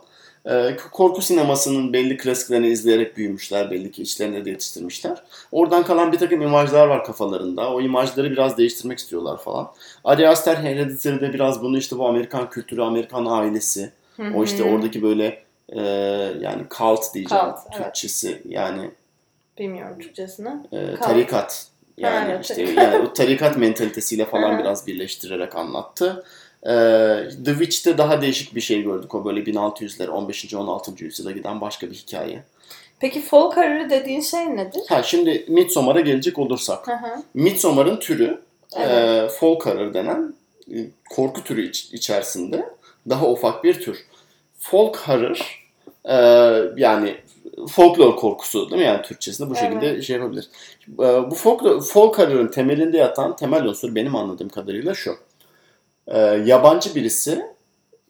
Ee, 0.50 0.76
korku 0.92 1.22
sinemasının 1.22 1.92
belli 1.92 2.16
klasiklerini 2.16 2.68
izleyerek 2.68 3.16
büyümüşler. 3.16 3.70
Belli 3.70 3.90
ki 3.90 4.02
içlerinde 4.02 4.44
de 4.44 4.50
yetiştirmişler. 4.50 5.22
Oradan 5.52 5.82
kalan 5.82 6.12
bir 6.12 6.18
takım 6.18 6.42
imajlar 6.42 6.86
var 6.86 7.04
kafalarında. 7.04 7.74
O 7.74 7.80
imajları 7.80 8.30
biraz 8.30 8.58
değiştirmek 8.58 8.98
istiyorlar 8.98 9.38
falan. 9.38 9.72
Ari 10.04 10.28
Aster 10.28 10.56
Hereditary'de 10.56 11.32
biraz 11.32 11.62
bunu 11.62 11.78
işte 11.78 11.98
bu 11.98 12.06
Amerikan 12.06 12.50
kültürü, 12.50 12.82
Amerikan 12.82 13.26
ailesi. 13.26 13.90
O 14.34 14.44
işte 14.44 14.64
oradaki 14.64 15.02
böyle 15.02 15.42
e, 15.68 15.80
yani 16.40 16.62
cult 16.78 17.14
diyeceğim 17.14 17.44
Cult, 17.44 17.58
evet. 17.72 17.84
Türkçesi 17.84 18.42
yani 18.48 18.90
Bilmiyorum 19.58 19.98
Türkçesini. 19.98 20.48
e, 20.72 20.94
tarikat 20.96 21.66
yani 21.96 22.16
Ha, 22.16 22.32
evet, 22.32 22.50
işte 22.50 22.62
yani 22.62 22.96
o 22.96 23.12
tarikat 23.12 23.56
mentalitesiyle 23.56 24.24
falan 24.24 24.58
biraz 24.58 24.86
birleştirerek 24.86 25.56
anlattı. 25.56 26.24
Ee, 26.66 27.28
The 27.44 27.50
Witch'te 27.52 27.98
daha 27.98 28.22
değişik 28.22 28.54
bir 28.54 28.60
şey 28.60 28.82
gördük. 28.82 29.14
O 29.14 29.24
böyle 29.24 29.40
1600'lere 29.40 30.08
15. 30.08 30.54
16. 30.54 31.04
yüzyıla 31.04 31.30
giden 31.30 31.60
başka 31.60 31.90
bir 31.90 31.94
hikaye. 31.94 32.42
Peki 33.00 33.20
folk 33.20 33.56
horror 33.56 33.90
dediğin 33.90 34.20
şey 34.20 34.56
nedir? 34.56 34.82
Ha 34.88 35.02
şimdi 35.02 35.44
Midsommar'a 35.48 36.00
gelecek 36.00 36.38
olursak. 36.38 36.88
Hı 36.88 36.92
hı. 36.92 37.22
Midsommar'ın 37.34 37.96
türü 37.96 38.42
Evet. 38.76 38.90
e, 38.90 39.28
folk 39.28 39.66
horror 39.66 39.94
denen 39.94 40.34
e, 40.74 40.76
korku 41.10 41.44
türü 41.44 41.68
iç- 41.68 41.92
içerisinde 41.92 42.64
daha 43.08 43.26
ufak 43.30 43.64
bir 43.64 43.80
tür. 43.80 43.98
Folk 44.58 44.96
horror 44.96 45.62
e, 46.04 46.14
yani 46.76 47.16
folklor 47.70 48.16
korkusu 48.16 48.70
değil 48.70 48.82
mi 48.82 48.86
yani 48.88 49.02
Türkçesinde 49.02 49.50
bu 49.50 49.54
Evet. 49.60 49.62
şekilde 49.72 50.02
şey 50.02 50.16
yapabilir. 50.16 50.48
E, 50.92 51.30
bu 51.30 51.34
folk, 51.34 51.82
folk 51.82 52.18
horror'ın 52.18 52.48
temelinde 52.48 52.96
yatan 52.98 53.36
temel 53.36 53.64
unsur 53.64 53.94
benim 53.94 54.16
anladığım 54.16 54.48
kadarıyla 54.48 54.94
şu. 54.94 55.16
E, 56.06 56.18
yabancı 56.20 56.94
birisi 56.94 57.46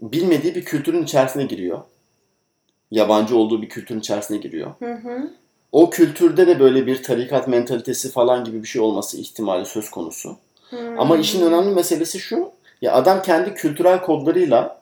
bilmediği 0.02 0.54
bir 0.54 0.64
kültürün 0.64 1.02
içerisine 1.02 1.44
giriyor. 1.44 1.80
Yabancı 2.90 3.36
olduğu 3.36 3.62
bir 3.62 3.68
kültürün 3.68 4.00
içerisine 4.00 4.36
giriyor 4.36 4.70
Hı 4.78 4.92
hı. 4.94 5.30
o 5.72 5.90
kültürde 5.90 6.46
de 6.46 6.60
böyle 6.60 6.86
bir 6.86 7.02
tarikat 7.02 7.48
mentalitesi 7.48 8.10
falan 8.10 8.44
gibi 8.44 8.62
bir 8.62 8.68
şey 8.68 8.82
olması 8.82 9.16
ihtimali 9.16 9.66
söz 9.66 9.90
konusu. 9.90 10.36
Hı. 10.70 10.94
Ama 10.98 11.16
işin 11.16 11.46
önemli 11.46 11.74
meselesi 11.74 12.18
şu. 12.20 12.50
Ya 12.82 12.92
adam 12.92 13.22
kendi 13.22 13.54
kültürel 13.54 14.02
kodlarıyla 14.02 14.81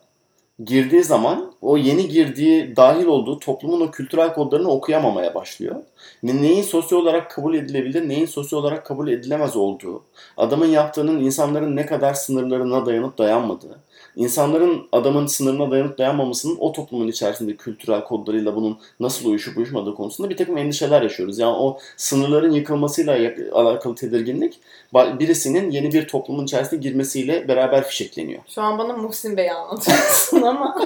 girdiği 0.64 1.04
zaman 1.04 1.52
o 1.60 1.76
yeni 1.76 2.08
girdiği, 2.08 2.76
dahil 2.76 3.06
olduğu 3.06 3.38
toplumun 3.38 3.80
o 3.80 3.90
kültürel 3.90 4.34
kodlarını 4.34 4.68
okuyamamaya 4.70 5.34
başlıyor. 5.34 5.76
Ne- 6.22 6.42
Neyin 6.42 6.62
sosyal 6.62 6.98
olarak 6.98 7.30
kabul 7.30 7.54
edilebilir, 7.54 8.08
neyin 8.08 8.26
sosyal 8.26 8.60
olarak 8.60 8.86
kabul 8.86 9.08
edilemez 9.08 9.56
olduğu, 9.56 10.02
adamın 10.36 10.66
yaptığının 10.66 11.20
insanların 11.20 11.76
ne 11.76 11.86
kadar 11.86 12.14
sınırlarına 12.14 12.86
dayanıp 12.86 13.18
dayanmadığı, 13.18 13.78
insanların 14.16 14.88
adamın 14.92 15.26
sınırına 15.26 15.70
dayanıp 15.70 15.98
dayanmamasının 15.98 16.56
o 16.60 16.72
toplumun 16.72 17.08
içerisinde 17.08 17.56
kültürel 17.56 18.04
kodlarıyla 18.04 18.56
bunun 18.56 18.78
nasıl 19.00 19.28
uyuşup 19.28 19.56
uyuşmadığı 19.56 19.94
konusunda 19.94 20.30
bir 20.30 20.36
takım 20.36 20.58
endişeler 20.58 21.02
yaşıyoruz. 21.02 21.38
Yani 21.38 21.56
o 21.56 21.78
sınırların 21.96 22.50
yıkılmasıyla 22.50 23.32
alakalı 23.52 23.94
tedirginlik 23.94 24.60
birisinin 24.94 25.70
yeni 25.70 25.92
bir 25.92 26.08
toplumun 26.08 26.44
içerisine 26.44 26.78
girmesiyle 26.78 27.48
beraber 27.48 27.84
fişekleniyor. 27.84 28.42
Şu 28.48 28.62
an 28.62 28.78
bana 28.78 28.96
Muhsin 28.96 29.36
Bey'i 29.36 29.52
anlatıyorsun 29.52 30.42
ama 30.42 30.78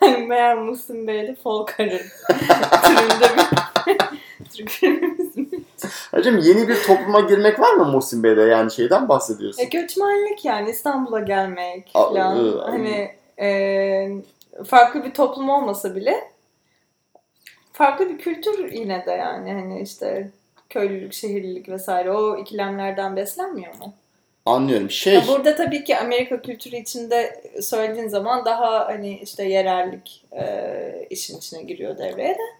meğer 0.28 0.58
Muhsin 0.58 1.06
Bey 1.06 1.28
de 1.28 1.36
folk 1.42 1.78
horror 1.78 1.90
türünde 2.84 3.26
bir 3.36 4.46
Türk 4.56 4.70
filmimiz 4.70 5.18
mi? 5.18 5.19
Hacım 6.10 6.38
yeni 6.38 6.68
bir 6.68 6.82
topluma 6.82 7.20
girmek 7.20 7.60
var 7.60 7.74
mı 7.74 7.84
Muhsin 7.84 8.22
Bey'de 8.22 8.40
yani 8.42 8.70
şeyden 8.72 9.08
bahsediyorsun? 9.08 9.62
E, 9.62 9.64
göçmenlik 9.64 10.44
yani 10.44 10.70
İstanbul'a 10.70 11.20
gelmek 11.20 11.90
falan. 11.92 12.36
ı- 12.36 12.62
hani 12.66 13.10
e, 13.40 14.08
farklı 14.66 15.04
bir 15.04 15.14
toplum 15.14 15.48
olmasa 15.50 15.96
bile 15.96 16.30
farklı 17.72 18.08
bir 18.10 18.18
kültür 18.18 18.72
yine 18.72 19.06
de 19.06 19.10
yani 19.10 19.52
hani 19.52 19.80
işte 19.82 20.30
köylülük, 20.70 21.12
şehirlilik 21.12 21.68
vesaire 21.68 22.12
o 22.12 22.36
ikilemlerden 22.38 23.16
beslenmiyor 23.16 23.74
mu? 23.74 23.94
Anlıyorum. 24.46 24.90
Şey 24.90 25.14
Ya 25.14 25.22
burada 25.28 25.56
tabii 25.56 25.84
ki 25.84 25.96
Amerika 25.98 26.42
kültürü 26.42 26.76
içinde 26.76 27.42
söylediğin 27.62 28.08
zaman 28.08 28.44
daha 28.44 28.86
hani 28.86 29.18
işte 29.18 29.44
yerellik 29.44 30.24
e, 30.32 31.06
işin 31.10 31.38
içine 31.38 31.62
giriyor 31.62 31.98
devreye 31.98 32.34
de. 32.34 32.59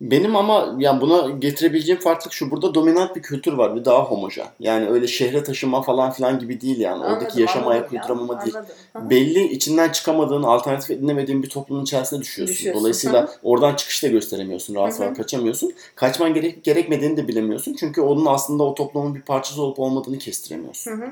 Benim 0.00 0.36
ama 0.36 0.76
yani 0.78 1.00
buna 1.00 1.30
getirebileceğim 1.30 2.00
farklılık 2.00 2.32
şu. 2.32 2.50
Burada 2.50 2.74
dominant 2.74 3.16
bir 3.16 3.22
kültür 3.22 3.52
var. 3.52 3.76
Bir 3.76 3.84
daha 3.84 4.02
homojen. 4.04 4.46
Yani 4.60 4.88
öyle 4.88 5.06
şehre 5.06 5.44
taşınma 5.44 5.82
falan 5.82 6.10
filan 6.10 6.38
gibi 6.38 6.60
değil 6.60 6.78
yani. 6.78 7.04
Oradaki 7.04 7.24
Anladım, 7.24 7.40
yaşam 7.40 7.62
anladım 7.62 7.72
ayak 7.72 7.92
ya, 7.92 8.00
uyduramama 8.00 8.44
değil. 8.44 8.56
anladım. 8.56 8.74
Hı 8.92 8.98
hı. 8.98 9.10
Belli 9.10 9.52
içinden 9.52 9.88
çıkamadığın, 9.88 10.42
alternatif 10.42 10.90
edinemediğin 10.90 11.42
bir 11.42 11.48
toplumun 11.48 11.82
içerisine 11.82 12.20
düşüyorsun. 12.20 12.54
Düşüyorsun, 12.54 12.80
Dolayısıyla 12.80 13.22
hı 13.22 13.26
hı. 13.26 13.30
oradan 13.42 13.74
çıkış 13.76 14.02
da 14.02 14.08
gösteremiyorsun. 14.08 14.74
Rahat 14.74 15.00
rahat 15.00 15.16
kaçamıyorsun. 15.16 15.72
Kaçman 15.94 16.34
gerek 16.34 16.64
gerekmediğini 16.64 17.16
de 17.16 17.28
bilemiyorsun. 17.28 17.76
Çünkü 17.80 18.00
onun 18.00 18.26
aslında 18.26 18.62
o 18.62 18.74
toplumun 18.74 19.14
bir 19.14 19.22
parçası 19.22 19.62
olup 19.62 19.78
olmadığını 19.78 20.18
kestiremiyorsun. 20.18 20.90
Hı 20.90 20.94
hı. 20.94 21.10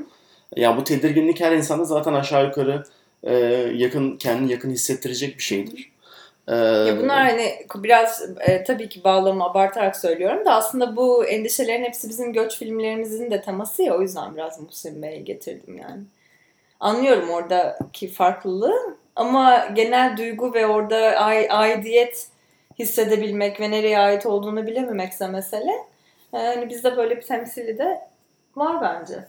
Ya 0.57 0.77
bu 0.77 0.85
tedirginlik 0.85 1.41
her 1.41 1.53
insanda 1.53 1.85
zaten 1.85 2.13
aşağı 2.13 2.47
yukarı 2.47 2.85
e, 3.23 3.35
yakın 3.75 4.17
kendini 4.17 4.53
yakın 4.53 4.71
hissettirecek 4.71 5.39
bir 5.39 5.43
şeydir. 5.43 5.81
E, 5.81 5.98
Ya 6.87 6.99
bunlar 6.99 7.19
hani 7.29 7.67
biraz 7.75 8.31
e, 8.41 8.65
tabii 8.65 8.89
ki 8.89 9.05
bağlamı 9.05 9.45
abartarak 9.45 9.97
söylüyorum 9.97 10.45
da 10.45 10.55
aslında 10.55 10.97
bu 10.97 11.25
endişelerin 11.25 11.85
hepsi 11.85 12.09
bizim 12.09 12.33
göç 12.33 12.59
filmlerimizin 12.59 13.31
de 13.31 13.41
teması 13.41 13.83
ya 13.83 13.97
o 13.97 14.03
yüzden 14.03 14.35
biraz 14.37 14.61
Muhsin 14.61 15.03
Bey'e 15.03 15.19
getirdim 15.19 15.77
yani. 15.79 16.01
Anlıyorum 16.81 17.31
oradaki 17.31 18.09
farklılığı 18.09 18.97
ama 19.17 19.67
genel 19.75 20.17
duygu 20.17 20.55
ve 20.55 20.67
orada 20.67 20.97
ai- 20.97 21.49
aidiyet 21.51 22.27
hissedebilmek 22.79 23.61
ve 23.61 23.71
nereye 23.71 23.99
ait 23.99 24.27
olduğunu 24.27 24.67
bilememekse 24.67 25.27
mesele. 25.27 25.73
E, 26.33 26.37
Hani 26.39 26.69
bizde 26.69 26.97
böyle 26.97 27.17
bir 27.17 27.23
temsili 27.23 27.79
de 27.79 28.01
var 28.57 28.83
bence. 28.83 29.25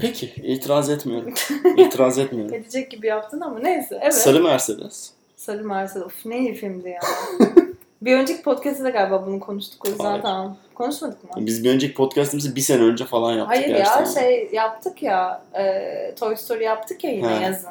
Peki 0.00 0.26
itiraz 0.26 0.90
etmiyorum. 0.90 1.34
İtiraz 1.76 2.18
etmiyorum. 2.18 2.54
Edecek 2.54 2.90
gibi 2.90 3.06
yaptın 3.06 3.40
ama 3.40 3.58
neyse. 3.58 3.98
Evet. 4.02 4.14
Sarı 4.14 4.42
Mercedes. 4.42 5.12
Sarı 5.44 5.64
Mercedes. 5.64 6.02
Of 6.06 6.26
ne 6.26 6.38
iyi 6.38 6.54
filmdi 6.54 6.88
ya. 6.88 7.00
bir 8.02 8.16
önceki 8.16 8.42
podcast'te 8.42 8.84
de 8.84 8.90
galiba 8.90 9.26
bunu 9.26 9.40
konuştuk 9.40 9.86
o 9.86 9.90
yüzden 9.90 10.04
Hayır. 10.04 10.22
tamam. 10.22 10.56
Konuşmadık 10.74 11.24
mı? 11.24 11.30
Biz 11.46 11.64
bir 11.64 11.70
önceki 11.70 11.94
podcastımızı 11.94 12.56
bir 12.56 12.60
sene 12.60 12.82
önce 12.82 13.04
falan 13.04 13.32
yaptık 13.32 13.56
Hayır 13.56 13.68
ya 13.68 13.76
gerçekten. 13.76 14.04
şey 14.22 14.48
yaptık 14.52 15.02
ya 15.02 15.42
e, 15.58 16.14
Toy 16.14 16.36
Story 16.36 16.64
yaptık 16.64 17.04
ya 17.04 17.10
yine 17.10 17.38
He. 17.38 17.42
yazın. 17.44 17.70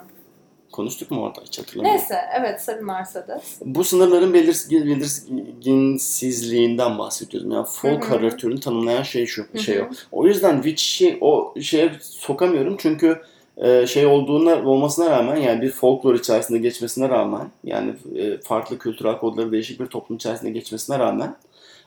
Konuştuk 0.72 1.12
mu 1.12 1.24
orada 1.24 1.42
hiç 1.42 1.60
hatırlamıyorum. 1.60 2.00
Neyse 2.00 2.16
evet 2.40 2.62
Sarı 2.62 2.82
Mercedes. 2.82 3.60
Bu 3.66 3.84
sınırların 3.84 4.34
belirgin- 4.34 4.86
belirginsizliğinden 4.86 6.98
bahsediyorum. 6.98 7.52
Yani 7.52 7.66
folk 7.70 8.06
Hı 8.06 8.10
hı. 8.10 8.14
horror 8.16 8.32
türünü 8.32 8.60
tanımlayan 8.60 9.04
şey 9.04 9.26
şu 9.26 9.46
Hı 9.54 9.60
şey 9.60 9.78
hı. 9.78 9.84
o. 9.84 9.88
O 10.20 10.28
yüzden 10.28 10.56
Witch'i 10.62 11.18
o 11.22 11.54
şeye 11.62 11.92
sokamıyorum 12.02 12.76
çünkü 12.80 13.22
e, 13.58 13.88
şey 13.88 14.06
olduğuna 14.06 14.64
olmasına 14.70 15.10
rağmen 15.10 15.36
yani 15.36 15.62
bir 15.62 15.72
folklor 15.72 16.16
içerisinde 16.16 16.60
geçmesine 16.60 17.10
rağmen 17.10 17.48
yani 17.64 17.94
e, 18.16 18.38
farklı 18.38 18.78
kültürel 18.78 19.18
kodları 19.18 19.52
değişik 19.52 19.80
bir 19.80 19.86
toplum 19.86 20.18
içerisinde 20.18 20.52
geçmesine 20.52 21.00
rağmen 21.00 21.36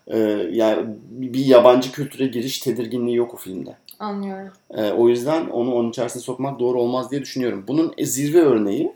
e, 0.06 0.18
yani 0.52 0.86
bir 1.10 1.46
yabancı 1.46 1.92
kültüre 1.92 2.26
giriş 2.26 2.58
tedirginliği 2.58 3.16
yok 3.16 3.34
o 3.34 3.36
filmde. 3.36 3.76
Anlıyorum. 3.98 4.52
E, 4.70 4.90
o 4.90 5.08
yüzden 5.08 5.46
onu 5.46 5.74
onun 5.74 5.90
içerisine 5.90 6.22
sokmak 6.22 6.60
doğru 6.60 6.80
olmaz 6.80 7.10
diye 7.10 7.20
düşünüyorum. 7.22 7.64
Bunun 7.68 7.94
zirve 8.02 8.40
örneği 8.40 8.92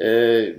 e, 0.00 0.56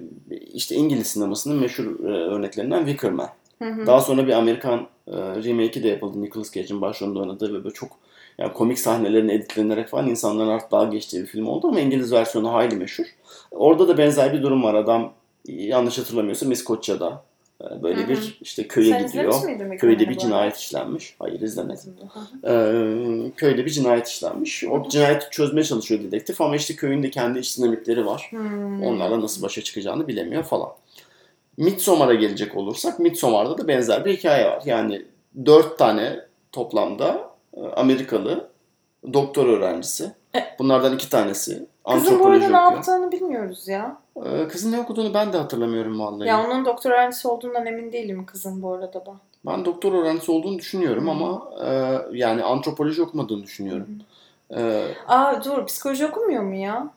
işte 0.53 0.75
İngiliz 0.75 1.07
sinemasının 1.07 1.59
meşhur 1.59 2.05
e, 2.05 2.07
örneklerinden 2.07 2.85
Wicker 2.85 3.11
Man. 3.11 3.29
Hı 3.61 3.69
hı. 3.69 3.85
Daha 3.85 4.01
sonra 4.01 4.27
bir 4.27 4.33
Amerikan 4.33 4.87
e, 5.07 5.15
remake'i 5.15 5.83
de 5.83 5.87
yapıldı. 5.87 6.21
Nicolas 6.21 6.53
Cage'in 6.53 6.81
başrolünde 6.81 7.19
oynadığı 7.19 7.53
ve 7.53 7.63
böyle 7.63 7.73
çok 7.73 7.89
yani 8.37 8.53
komik 8.53 8.79
sahnelerin 8.79 9.29
editlenerek 9.29 9.87
falan 9.87 10.07
insanların 10.09 10.49
artık 10.49 10.71
daha 10.71 10.83
geçtiği 10.83 11.21
bir 11.21 11.27
film 11.27 11.47
oldu 11.47 11.67
ama 11.67 11.79
İngiliz 11.79 12.11
versiyonu 12.11 12.53
hayli 12.53 12.75
meşhur. 12.75 13.05
Orada 13.51 13.87
da 13.87 13.97
benzer 13.97 14.33
bir 14.33 14.43
durum 14.43 14.63
var. 14.63 14.73
Adam 14.73 15.13
yanlış 15.47 15.97
hatırlamıyorsam 15.97 16.51
İskoçya'da 16.51 17.23
e, 17.61 17.83
böyle 17.83 18.01
Hı 18.01 18.05
hı. 18.05 18.09
bir 18.09 18.37
işte 18.41 18.67
köye 18.67 18.91
Sen 18.91 19.07
gidiyor. 19.07 19.33
Köyde 19.79 19.99
bir 19.99 20.07
arada? 20.07 20.17
cinayet 20.19 20.57
işlenmiş. 20.57 21.15
Hayır 21.19 21.41
izlemedim. 21.41 21.93
Hı 22.13 22.19
hı. 22.19 22.53
Ee, 23.27 23.31
köyde 23.37 23.65
bir 23.65 23.71
cinayet 23.71 24.07
işlenmiş. 24.07 24.63
O 24.63 24.89
cinayeti 24.89 25.25
çözmeye 25.31 25.63
çalışıyor 25.63 26.03
dedektif 26.03 26.41
ama 26.41 26.55
işte 26.55 26.75
köyün 26.75 27.03
de 27.03 27.09
kendi 27.09 27.39
iç 27.39 27.57
dinamikleri 27.57 28.05
var. 28.05 28.31
Onlarla 28.83 29.21
nasıl 29.21 29.41
başa 29.41 29.61
çıkacağını 29.61 30.07
bilemiyor 30.07 30.43
falan. 30.43 30.69
Midsommar'a 31.57 32.13
gelecek 32.13 32.55
olursak 32.55 32.99
Midsommar'da 32.99 33.57
da 33.57 33.67
benzer 33.67 34.05
bir 34.05 34.17
hikaye 34.17 34.45
var. 34.45 34.61
Yani 34.65 35.05
dört 35.45 35.77
tane 35.77 36.19
toplamda 36.51 37.29
Amerikalı 37.75 38.49
doktor 39.13 39.47
öğrencisi. 39.47 40.11
E, 40.35 40.39
Bunlardan 40.59 40.93
iki 40.95 41.09
tanesi 41.09 41.65
Kızın 41.93 42.19
bu 42.19 42.25
arada 42.27 42.47
ne 42.49 42.57
yaptığını 42.57 43.11
bilmiyoruz 43.11 43.67
ya. 43.67 43.97
Ee, 44.25 44.47
Kızın 44.47 44.71
ne 44.71 44.79
okuduğunu 44.79 45.13
ben 45.13 45.33
de 45.33 45.37
hatırlamıyorum 45.37 45.99
vallahi. 45.99 46.27
Ya 46.27 46.45
onun 46.45 46.65
doktor 46.65 46.91
öğrencisi 46.91 47.27
olduğundan 47.27 47.65
emin 47.65 47.91
değilim 47.91 48.25
kızın 48.25 48.61
bu 48.61 48.73
arada 48.73 49.03
ben. 49.07 49.15
Ben 49.45 49.65
doktor 49.65 49.93
öğrencisi 49.93 50.31
olduğunu 50.31 50.57
düşünüyorum 50.59 51.09
ama 51.09 51.51
e, 51.65 51.97
yani 52.11 52.43
antropoloji 52.43 53.01
okumadığını 53.03 53.43
düşünüyorum. 53.43 53.87
Ee, 54.55 54.87
Aa 55.07 55.43
dur 55.43 55.65
psikoloji 55.65 56.07
okumuyor 56.07 56.43
mu 56.43 56.55
ya? 56.55 56.89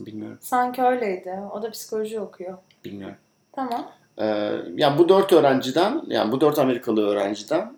bilmiyorum, 0.00 0.38
Sanki 0.40 0.82
öyleydi. 0.82 1.38
O 1.52 1.62
da 1.62 1.70
psikoloji 1.70 2.20
okuyor. 2.20 2.58
bilmiyorum. 2.84 3.16
Tamam. 3.52 3.86
Ee, 4.18 4.52
yani 4.74 4.98
bu 4.98 5.08
dört 5.08 5.32
öğrenciden, 5.32 6.02
yani 6.06 6.32
bu 6.32 6.40
dört 6.40 6.58
Amerikalı 6.58 7.06
öğrenciden 7.08 7.72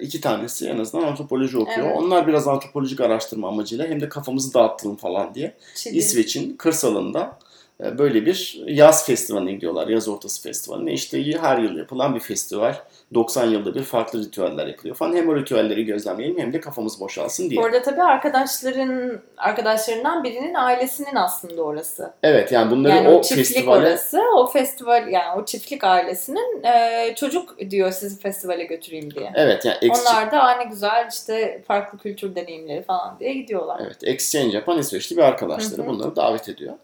iki 0.00 0.20
tanesi 0.20 0.68
en 0.68 0.78
azından 0.78 1.04
antropoloji 1.04 1.58
okuyor. 1.58 1.86
Evet. 1.86 1.96
Onlar 1.98 2.26
biraz 2.26 2.48
antropolojik 2.48 3.00
araştırma 3.00 3.48
amacıyla 3.48 3.86
hem 3.86 4.00
de 4.00 4.08
kafamızı 4.08 4.54
dağıttıralım 4.54 4.96
falan 4.96 5.34
diye 5.34 5.54
Çili. 5.74 5.96
İsveç'in 5.96 6.56
kırsalında 6.56 7.38
böyle 7.80 8.26
bir 8.26 8.62
yaz 8.66 9.06
festivaline 9.06 9.52
gidiyorlar. 9.52 9.88
Yaz 9.88 10.08
ortası 10.08 10.42
festivaline. 10.42 10.92
İşte 10.92 11.32
her 11.32 11.58
yıl 11.58 11.76
yapılan 11.76 12.14
bir 12.14 12.20
festival. 12.20 12.74
90 13.14 13.46
yılda 13.46 13.74
bir 13.74 13.82
farklı 13.82 14.24
ritüeller 14.24 14.66
yapılıyor 14.66 14.96
falan. 14.96 15.16
Hem 15.16 15.28
o 15.28 15.36
ritüelleri 15.36 15.84
gözlemleyelim 15.84 16.38
hem 16.38 16.52
de 16.52 16.60
kafamız 16.60 17.00
boşalsın 17.00 17.50
diye. 17.50 17.60
Orada 17.60 17.82
tabii 17.82 18.02
arkadaşların 18.02 19.20
arkadaşlarından 19.36 20.24
birinin 20.24 20.54
ailesinin 20.54 21.14
aslında 21.14 21.62
orası. 21.62 22.12
Evet 22.22 22.52
yani 22.52 22.70
bunları 22.70 22.96
Yani 22.96 23.08
o, 23.08 23.18
o, 23.18 23.22
çiftlik 23.22 23.46
festivale 23.46 23.88
orası. 23.88 24.22
O 24.36 24.46
festival 24.46 25.08
yani 25.08 25.40
o 25.40 25.44
çiftlik 25.44 25.84
ailesinin 25.84 26.62
e, 26.64 27.14
çocuk 27.14 27.70
diyor 27.70 27.92
sizi 27.92 28.20
festivale 28.20 28.64
götüreyim 28.64 29.14
diye. 29.14 29.32
Evet 29.34 29.64
yani 29.64 29.76
ex- 29.82 30.00
Onlar 30.00 30.32
da 30.32 30.40
aynı 30.40 30.70
güzel 30.70 31.08
işte 31.12 31.62
farklı 31.68 31.98
kültür 31.98 32.34
deneyimleri 32.34 32.82
falan 32.82 33.16
diye 33.20 33.34
gidiyorlar. 33.34 33.80
Evet, 33.84 33.98
exchange 34.02 34.56
yapan 34.56 34.78
İsveçli 34.78 35.16
bir 35.16 35.22
arkadaşları 35.22 35.82
Hı 35.82 35.82
hı. 35.82 35.86
bunları 35.86 36.16
davet 36.16 36.48
ediyor. 36.48 36.74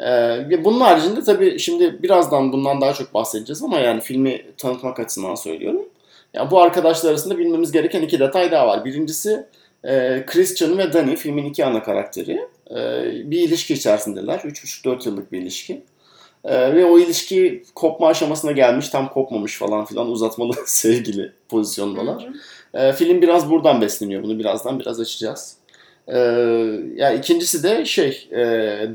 Ee, 0.00 0.64
bunun 0.64 0.80
haricinde 0.80 1.22
tabii 1.22 1.58
şimdi 1.58 2.02
birazdan 2.02 2.52
bundan 2.52 2.80
daha 2.80 2.94
çok 2.94 3.14
bahsedeceğiz 3.14 3.62
ama 3.62 3.80
yani 3.80 4.00
filmi 4.00 4.42
tanıtmak 4.56 5.00
açısından 5.00 5.34
söylüyorum. 5.34 5.82
Ya 6.34 6.50
bu 6.50 6.60
arkadaşlar 6.60 7.10
arasında 7.10 7.38
bilmemiz 7.38 7.72
gereken 7.72 8.02
iki 8.02 8.20
detay 8.20 8.50
daha 8.50 8.66
var. 8.66 8.84
Birincisi 8.84 9.46
e, 9.84 10.24
Christian 10.26 10.78
ve 10.78 10.92
Danny 10.92 11.16
filmin 11.16 11.44
iki 11.44 11.64
ana 11.64 11.82
karakteri. 11.82 12.40
E, 12.70 13.04
bir 13.30 13.40
ilişki 13.40 13.74
içerisindeler. 13.74 14.38
3,5-4 14.38 15.08
yıllık 15.08 15.32
bir 15.32 15.42
ilişki. 15.42 15.82
E, 16.44 16.74
ve 16.74 16.84
o 16.84 16.98
ilişki 16.98 17.64
kopma 17.74 18.08
aşamasına 18.08 18.52
gelmiş, 18.52 18.88
tam 18.88 19.08
kopmamış 19.08 19.58
falan 19.58 19.84
filan 19.84 20.08
uzatmalı 20.08 20.52
sevgili 20.66 21.32
pozisyondalar. 21.48 22.22
Hı 22.72 22.78
hı. 22.78 22.86
E, 22.86 22.92
film 22.92 23.22
biraz 23.22 23.50
buradan 23.50 23.80
besleniyor. 23.80 24.22
Bunu 24.22 24.38
birazdan 24.38 24.80
biraz 24.80 25.00
açacağız. 25.00 25.56
E, 26.08 26.18
ya 26.96 27.12
ikincisi 27.12 27.62
de 27.62 27.84
şey, 27.84 28.28
e, 28.32 28.38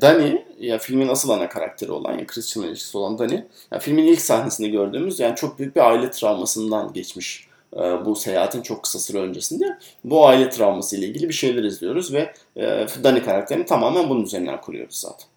Danny, 0.01 0.41
ya 0.59 0.77
filmin 0.77 1.07
asıl 1.07 1.29
ana 1.29 1.49
karakteri 1.49 1.91
olan, 1.91 2.17
ya 2.17 2.27
Christian 2.27 2.65
ilişkisi 2.65 2.97
olan 2.97 3.19
Danny, 3.19 3.43
ya 3.71 3.79
filmin 3.79 4.07
ilk 4.07 4.21
sahnesinde 4.21 4.67
gördüğümüz 4.67 5.19
yani 5.19 5.35
çok 5.35 5.59
büyük 5.59 5.75
bir 5.75 5.89
aile 5.89 6.11
travmasından 6.11 6.93
geçmiş 6.93 7.47
e, 7.75 7.79
bu 7.79 8.15
seyahatin 8.15 8.61
çok 8.61 8.83
kısa 8.83 8.99
süre 8.99 9.17
öncesinde. 9.17 9.77
Bu 10.03 10.27
aile 10.27 10.49
travması 10.49 10.97
ile 10.97 11.05
ilgili 11.05 11.29
bir 11.29 11.33
şeyler 11.33 11.63
izliyoruz 11.63 12.13
ve 12.13 12.33
e, 12.55 12.87
Danny 13.03 13.23
karakterini 13.23 13.65
tamamen 13.65 14.09
bunun 14.09 14.23
üzerinden 14.23 14.61
kuruyoruz 14.61 14.95
zaten. 14.95 15.30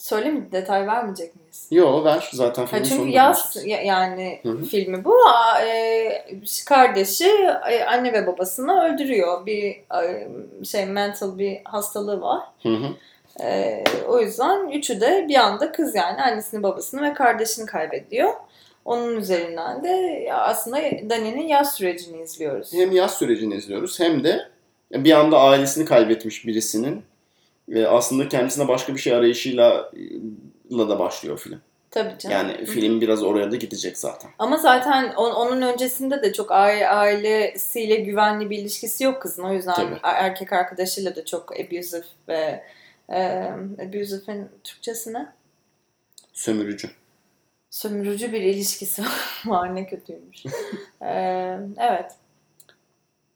Söyle 0.00 0.30
mi 0.30 0.52
detay 0.52 0.86
vermeyecek 0.86 1.36
miyiz? 1.36 1.66
Yo 1.70 2.04
ver 2.04 2.28
zaten 2.32 2.62
Ha, 2.62 2.68
filmin 2.68 2.84
çünkü 2.84 2.96
sonunda 2.96 3.16
yaz 3.16 3.56
ya- 3.66 3.82
yani 3.82 4.40
Hı 4.42 4.48
hı. 4.48 4.64
filmi 4.64 5.04
bu. 5.04 5.16
E, 5.66 6.26
kardeşi 6.66 7.28
e, 7.70 7.84
anne 7.84 8.12
ve 8.12 8.26
babasını 8.26 8.82
öldürüyor. 8.84 9.46
Bir 9.46 9.66
e, 10.02 10.28
şey 10.64 10.86
mental 10.86 11.38
bir 11.38 11.60
hastalığı 11.64 12.20
var. 12.20 12.40
Hı 12.62 12.68
hı. 12.68 12.86
E, 13.44 13.84
o 14.08 14.20
yüzden 14.20 14.68
üçü 14.68 15.00
de 15.00 15.26
bir 15.28 15.34
anda 15.36 15.72
kız 15.72 15.94
yani 15.94 16.22
annesini 16.22 16.62
babasını 16.62 17.02
ve 17.02 17.12
kardeşini 17.14 17.66
kaybediyor. 17.66 18.32
Onun 18.84 19.16
üzerinden 19.16 19.84
de 19.84 20.28
aslında 20.32 20.76
Dani'nin 21.10 21.48
yaz 21.48 21.74
sürecini 21.74 22.22
izliyoruz. 22.22 22.72
Hem 22.72 22.92
yaz 22.92 23.14
sürecini 23.14 23.54
izliyoruz 23.54 24.00
hem 24.00 24.24
de 24.24 24.48
bir 24.92 25.12
anda 25.12 25.40
ailesini 25.40 25.84
kaybetmiş 25.84 26.46
birisinin 26.46 27.02
ve 27.70 27.88
aslında 27.88 28.28
kendisine 28.28 28.68
başka 28.68 28.94
bir 28.94 29.00
şey 29.00 29.14
arayışıyla 29.14 29.92
la 30.72 30.88
da 30.88 30.98
başlıyor 30.98 31.38
film. 31.38 31.60
Tabii 31.90 32.18
canım. 32.18 32.36
Yani 32.36 32.64
film 32.66 33.00
biraz 33.00 33.22
oraya 33.22 33.50
da 33.50 33.56
gidecek 33.56 33.98
zaten. 33.98 34.30
Ama 34.38 34.56
zaten 34.56 35.12
on- 35.14 35.32
onun 35.34 35.62
öncesinde 35.62 36.22
de 36.22 36.32
çok 36.32 36.50
aile, 36.52 36.88
ailesiyle 36.88 37.94
güvenli 37.96 38.50
bir 38.50 38.58
ilişkisi 38.58 39.04
yok 39.04 39.22
kızın. 39.22 39.42
O 39.44 39.52
yüzden 39.52 39.74
Tabii. 39.74 39.94
er- 40.02 40.24
erkek 40.24 40.52
arkadaşıyla 40.52 41.16
da 41.16 41.24
çok 41.24 41.52
abusive 41.60 42.02
ve 42.28 42.64
e, 43.12 43.18
abusive'in 43.88 44.48
Türkçesi 44.64 45.12
ne? 45.12 45.26
Sömürücü. 46.32 46.90
sömürücü 47.70 48.32
bir 48.32 48.40
ilişkisi 48.40 49.02
var 49.46 49.74
ne 49.76 49.86
kötüymüş. 49.86 50.42
Ee, 51.02 51.58
evet. 51.78 52.12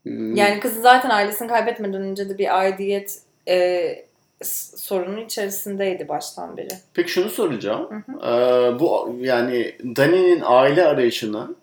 Hmm, 0.03 0.37
Yani 0.37 0.61
kızı 0.61 0.81
zaten 0.81 1.11
ailesini 1.11 1.49
kaybetmeden 1.49 2.03
önce 2.03 2.29
de 2.29 2.39
bir 2.39 2.59
aidiyet 2.59 3.19
e, 3.49 4.05
s- 4.45 4.77
sorunu 4.77 5.21
içerisindeydi 5.21 6.09
baştan 6.09 6.57
beri. 6.57 6.69
Peki 6.95 7.11
şunu 7.13 7.31
soracağım. 7.31 7.89
Hı 7.91 8.13
Ee, 8.29 8.81
bu 8.81 9.17
yani 9.21 9.75
Dani'nin 9.97 10.43
aile 10.45 10.85
arayışını 10.85 11.55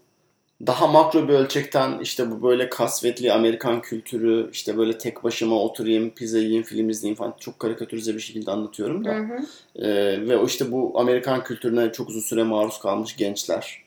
daha 0.68 0.88
makro 0.88 1.28
bir 1.28 1.34
ölçekten 1.34 2.00
işte 2.00 2.32
bu 2.32 2.44
böyle 2.44 2.70
kasvetli 2.70 3.34
Amerikan 3.34 3.82
kültürü 3.82 4.50
işte 4.52 4.78
böyle 4.78 4.98
tek 4.98 5.24
başıma 5.24 5.56
oturayım 5.56 6.10
pizza 6.10 6.38
yiyeyim 6.38 6.64
film 6.64 6.90
izleyeyim 6.90 7.18
falan 7.18 7.34
çok 7.40 7.60
karikatürize 7.60 8.16
bir 8.16 8.20
şekilde 8.20 8.52
anlatıyorum 8.52 9.06
da. 9.06 9.10
Hı 9.10 9.20
hı. 9.24 9.40
Ee, 9.76 10.28
ve 10.30 10.38
o 10.38 10.46
işte 10.46 10.72
bu 10.72 10.94
Amerikan 11.00 11.44
kültürüne 11.44 11.92
çok 11.92 12.10
uzun 12.10 12.20
süre 12.22 12.44
maruz 12.44 12.80
kalmış 12.80 13.16
gençler. 13.18 13.82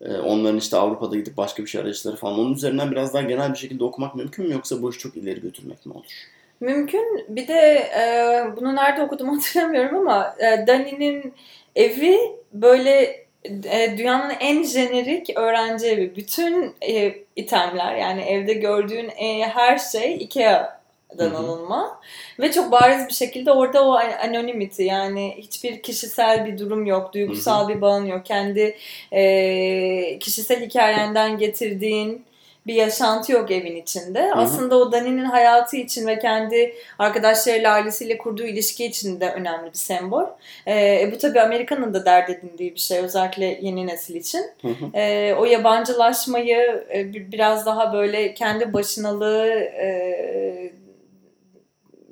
Ee, 0.00 0.16
onların 0.16 0.58
işte 0.58 0.76
Avrupa'da 0.76 1.16
gidip 1.16 1.36
başka 1.36 1.62
bir 1.62 1.68
şey 1.68 1.80
arayışları 1.80 2.16
falan. 2.16 2.38
Onun 2.38 2.54
üzerinden 2.54 2.90
biraz 2.90 3.14
daha 3.14 3.22
genel 3.22 3.52
bir 3.52 3.58
şekilde 3.58 3.84
okumak 3.84 4.14
mümkün 4.14 4.46
mü 4.46 4.52
yoksa 4.52 4.82
bu 4.82 4.90
işi 4.90 4.98
çok 4.98 5.16
ileri 5.16 5.40
götürmek 5.40 5.86
mi 5.86 5.92
olur? 5.92 6.12
Mümkün. 6.60 7.24
Bir 7.28 7.48
de 7.48 7.90
e, 7.98 8.56
bunu 8.56 8.76
nerede 8.76 9.02
okudum 9.02 9.28
hatırlamıyorum 9.34 9.96
ama 9.96 10.36
e, 10.38 10.66
Dani'nin 10.66 11.34
evi 11.76 12.18
böyle 12.52 13.26
e, 13.44 13.98
dünyanın 13.98 14.32
en 14.40 14.62
jenerik 14.62 15.38
öğrenci 15.38 15.86
evi. 15.86 16.16
Bütün 16.16 16.74
e, 16.88 17.14
itemler 17.36 17.96
yani 17.96 18.22
evde 18.22 18.52
gördüğün 18.52 19.08
e, 19.08 19.48
her 19.48 19.78
şey 19.78 20.14
Ikea'dan 20.14 21.30
Hı 21.30 21.30
hı. 21.30 21.36
alınma. 21.36 22.00
Ve 22.40 22.52
çok 22.52 22.72
bariz 22.72 23.08
bir 23.08 23.14
şekilde 23.14 23.52
orada 23.52 23.88
o 23.88 23.92
anonymity 24.24 24.82
yani 24.82 25.34
hiçbir 25.38 25.82
kişisel 25.82 26.46
bir 26.46 26.58
durum 26.58 26.86
yok, 26.86 27.14
duygusal 27.14 27.68
bir 27.68 27.80
bağın 27.80 28.06
yok. 28.06 28.26
Kendi 28.26 28.76
e, 29.12 30.18
kişisel 30.18 30.60
hikayenden 30.60 31.38
getirdiğin 31.38 32.27
bir 32.68 32.74
yaşantı 32.74 33.32
yok 33.32 33.50
evin 33.50 33.76
içinde. 33.76 34.32
Aslında 34.34 34.76
o 34.78 34.92
Dani'nin 34.92 35.24
hayatı 35.24 35.76
için 35.76 36.06
ve 36.06 36.18
kendi 36.18 36.74
arkadaşlarıyla, 36.98 37.72
ailesiyle 37.72 38.18
kurduğu 38.18 38.44
ilişki 38.44 38.86
için 38.86 39.20
de 39.20 39.30
önemli 39.32 39.66
bir 39.70 39.78
sembol. 39.78 40.24
E, 40.66 41.08
bu 41.12 41.18
tabii 41.18 41.40
Amerika'nın 41.40 41.94
da 41.94 42.04
dert 42.04 42.30
edindiği 42.30 42.74
bir 42.74 42.80
şey 42.80 42.98
özellikle 42.98 43.58
yeni 43.62 43.86
nesil 43.86 44.14
için. 44.14 44.44
Hı 44.62 44.68
hı. 44.68 44.98
E, 44.98 45.34
o 45.34 45.44
yabancılaşmayı 45.44 46.84
e, 46.94 47.12
bir- 47.12 47.32
biraz 47.32 47.66
daha 47.66 47.92
böyle 47.92 48.34
kendi 48.34 48.72
başınalığı 48.72 49.48
e, 49.58 50.72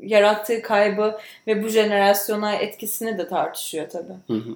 yarattığı 0.02 0.62
kaybı 0.62 1.18
ve 1.46 1.62
bu 1.62 1.68
jenerasyona 1.68 2.54
etkisini 2.54 3.18
de 3.18 3.28
tartışıyor 3.28 3.88
tabii. 3.88 4.12
Hı 4.26 4.32
hı. 4.32 4.54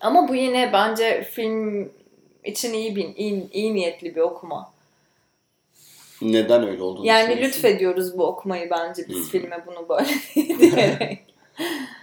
Ama 0.00 0.28
bu 0.28 0.34
yine 0.34 0.70
bence 0.72 1.22
film 1.30 1.88
için 2.44 2.72
iyi 2.72 2.96
bir 2.96 3.16
iyi, 3.16 3.50
iyi 3.52 3.74
niyetli 3.74 4.16
bir 4.16 4.20
okuma. 4.20 4.73
Neden 6.24 6.68
öyle 6.68 6.82
olduğunu 6.82 7.06
Yani 7.06 7.42
lütfediyoruz 7.42 8.18
bu 8.18 8.26
okumayı 8.26 8.70
bence 8.70 9.02
biz 9.08 9.16
Hı. 9.16 9.30
filme 9.30 9.64
bunu 9.66 9.88
böyle 9.88 10.08
diyerek. 10.58 11.18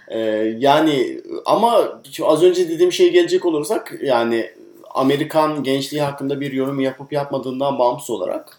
Ee, 0.08 0.18
yani 0.58 1.20
ama 1.44 2.00
az 2.24 2.42
önce 2.42 2.68
dediğim 2.68 2.92
şeye 2.92 3.08
gelecek 3.08 3.46
olursak 3.46 3.94
yani 4.02 4.50
Amerikan 4.94 5.62
gençliği 5.62 6.02
hakkında 6.02 6.40
bir 6.40 6.52
yorum 6.52 6.80
yapıp 6.80 7.12
yapmadığından 7.12 7.78
bağımsız 7.78 8.10
olarak 8.10 8.58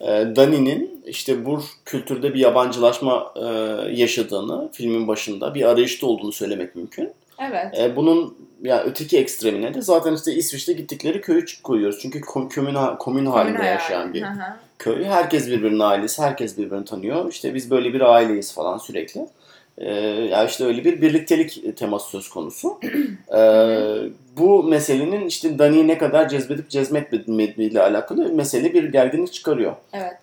e, 0.00 0.06
Dani'nin 0.36 1.02
işte 1.06 1.44
bu 1.44 1.62
kültürde 1.84 2.34
bir 2.34 2.40
yabancılaşma 2.40 3.32
e, 3.36 3.44
yaşadığını 3.92 4.68
filmin 4.72 5.08
başında 5.08 5.54
bir 5.54 5.62
arayışta 5.62 6.06
olduğunu 6.06 6.32
söylemek 6.32 6.76
mümkün. 6.76 7.12
evet. 7.38 7.78
E, 7.78 7.96
bunun 7.96 8.36
yani 8.62 8.82
öteki 8.84 9.18
ekstremine 9.18 9.74
de 9.74 9.82
zaten 9.82 10.14
işte 10.14 10.34
İsviçre 10.34 10.72
gittikleri 10.72 11.20
köyü 11.20 11.44
koyuyoruz. 11.62 11.98
Çünkü 12.02 12.20
kom- 12.20 12.54
komün, 12.54 12.96
komün 12.98 13.26
halinde 13.26 13.64
yaşayan 13.64 14.14
bir 14.14 14.22
hı. 14.22 14.56
Köy. 14.78 15.04
Herkes 15.04 15.46
birbirinin 15.46 15.80
ailesi, 15.80 16.22
herkes 16.22 16.58
birbirini 16.58 16.84
tanıyor. 16.84 17.30
İşte 17.30 17.54
biz 17.54 17.70
böyle 17.70 17.94
bir 17.94 18.00
aileyiz 18.00 18.54
falan 18.54 18.78
sürekli. 18.78 19.26
Ee, 19.78 19.90
ya 20.30 20.44
işte 20.44 20.64
öyle 20.64 20.84
bir 20.84 21.02
birliktelik 21.02 21.76
teması 21.76 22.10
söz 22.10 22.28
konusu. 22.28 22.78
Ee, 23.36 23.98
bu 24.36 24.62
meselenin 24.62 25.26
işte 25.26 25.58
Dani'yi 25.58 25.88
ne 25.88 25.98
kadar 25.98 26.28
cezbedip 26.28 26.70
cezmetmediğiyle 26.70 27.82
alakalı 27.82 28.32
mesele 28.32 28.74
bir 28.74 28.84
gerginlik 28.84 29.32
çıkarıyor. 29.32 29.76
Evet. 29.92 30.16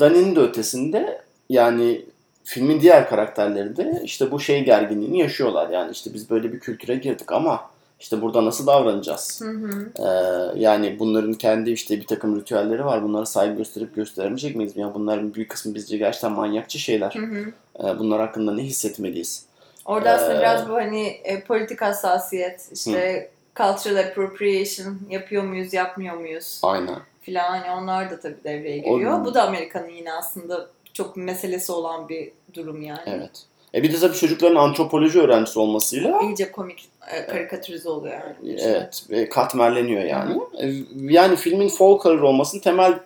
Dani'nin 0.00 0.36
de 0.36 0.40
ötesinde 0.40 1.22
yani 1.48 2.02
filmin 2.44 2.80
diğer 2.80 3.08
karakterleri 3.08 3.76
de 3.76 4.00
işte 4.04 4.30
bu 4.30 4.40
şey 4.40 4.64
gerginliğini 4.64 5.18
yaşıyorlar. 5.18 5.70
Yani 5.70 5.92
işte 5.92 6.14
biz 6.14 6.30
böyle 6.30 6.52
bir 6.52 6.60
kültüre 6.60 6.94
girdik 6.94 7.32
ama 7.32 7.70
işte 8.00 8.22
burada 8.22 8.44
nasıl 8.44 8.66
davranacağız? 8.66 9.40
Hı 9.44 9.50
hı. 9.50 9.88
Ee, 9.98 10.60
yani 10.60 10.96
bunların 10.98 11.32
kendi 11.34 11.70
işte 11.70 11.96
bir 12.00 12.06
takım 12.06 12.40
ritüelleri 12.40 12.84
var. 12.84 13.02
Bunlara 13.02 13.26
saygı 13.26 13.56
gösterip 13.56 13.94
gösteremeyecek 13.94 14.56
miyiz? 14.56 14.72
Yani 14.76 14.94
bunların 14.94 15.34
büyük 15.34 15.50
kısmı 15.50 15.74
bizce 15.74 15.96
gerçekten 15.96 16.32
manyakçı 16.32 16.78
şeyler. 16.78 17.14
Hı 17.14 17.26
hı. 17.26 17.44
Ee, 17.88 17.98
bunlar 17.98 18.20
hakkında 18.20 18.54
ne 18.54 18.62
hissetmeliyiz? 18.62 19.46
Orada 19.84 20.10
aslında 20.10 20.34
Ee, 20.34 20.38
biraz 20.40 20.68
bu 20.68 20.74
hani 20.74 21.06
e, 21.06 21.40
politik 21.44 21.82
hassasiyet, 21.82 22.68
işte 22.72 23.30
cultural 23.56 23.96
appropriation 23.96 24.98
yapıyor 25.10 25.42
muyuz, 25.44 25.72
yapmıyor 25.72 26.16
muyuz 26.16 26.60
Aynen. 26.62 26.96
filan 27.20 27.58
hani 27.58 27.70
onlar 27.82 28.10
da 28.10 28.20
tabii 28.20 28.44
devreye 28.44 28.78
giriyor. 28.78 29.20
O- 29.20 29.24
Bu 29.24 29.34
da 29.34 29.42
Amerika'nın 29.48 29.88
yine 29.90 30.12
aslında 30.12 30.66
çok 30.92 31.16
meselesi 31.16 31.72
olan 31.72 32.08
bir 32.08 32.32
durum 32.54 32.82
yani. 32.82 33.00
Evet. 33.06 33.30
E 33.74 33.82
bir 33.82 33.92
de 33.92 33.98
tabii 33.98 34.16
çocukların 34.16 34.56
antropoloji 34.56 35.20
öğrencisi 35.20 35.58
olmasıyla 35.58 36.20
İyice 36.22 36.52
komik 36.52 36.88
karikatürize 37.28 37.88
oluyor 37.88 38.14
yani. 38.14 38.60
evet 38.60 39.04
ve 39.10 39.28
katmerleniyor 39.28 40.02
yani. 40.02 40.40
E, 40.58 40.72
Yani 41.00 41.36
filmin 41.36 41.68
folklore 41.68 42.22
olmasının 42.22 42.62
temel 42.62 42.98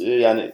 e, 0.00 0.10
yani 0.10 0.52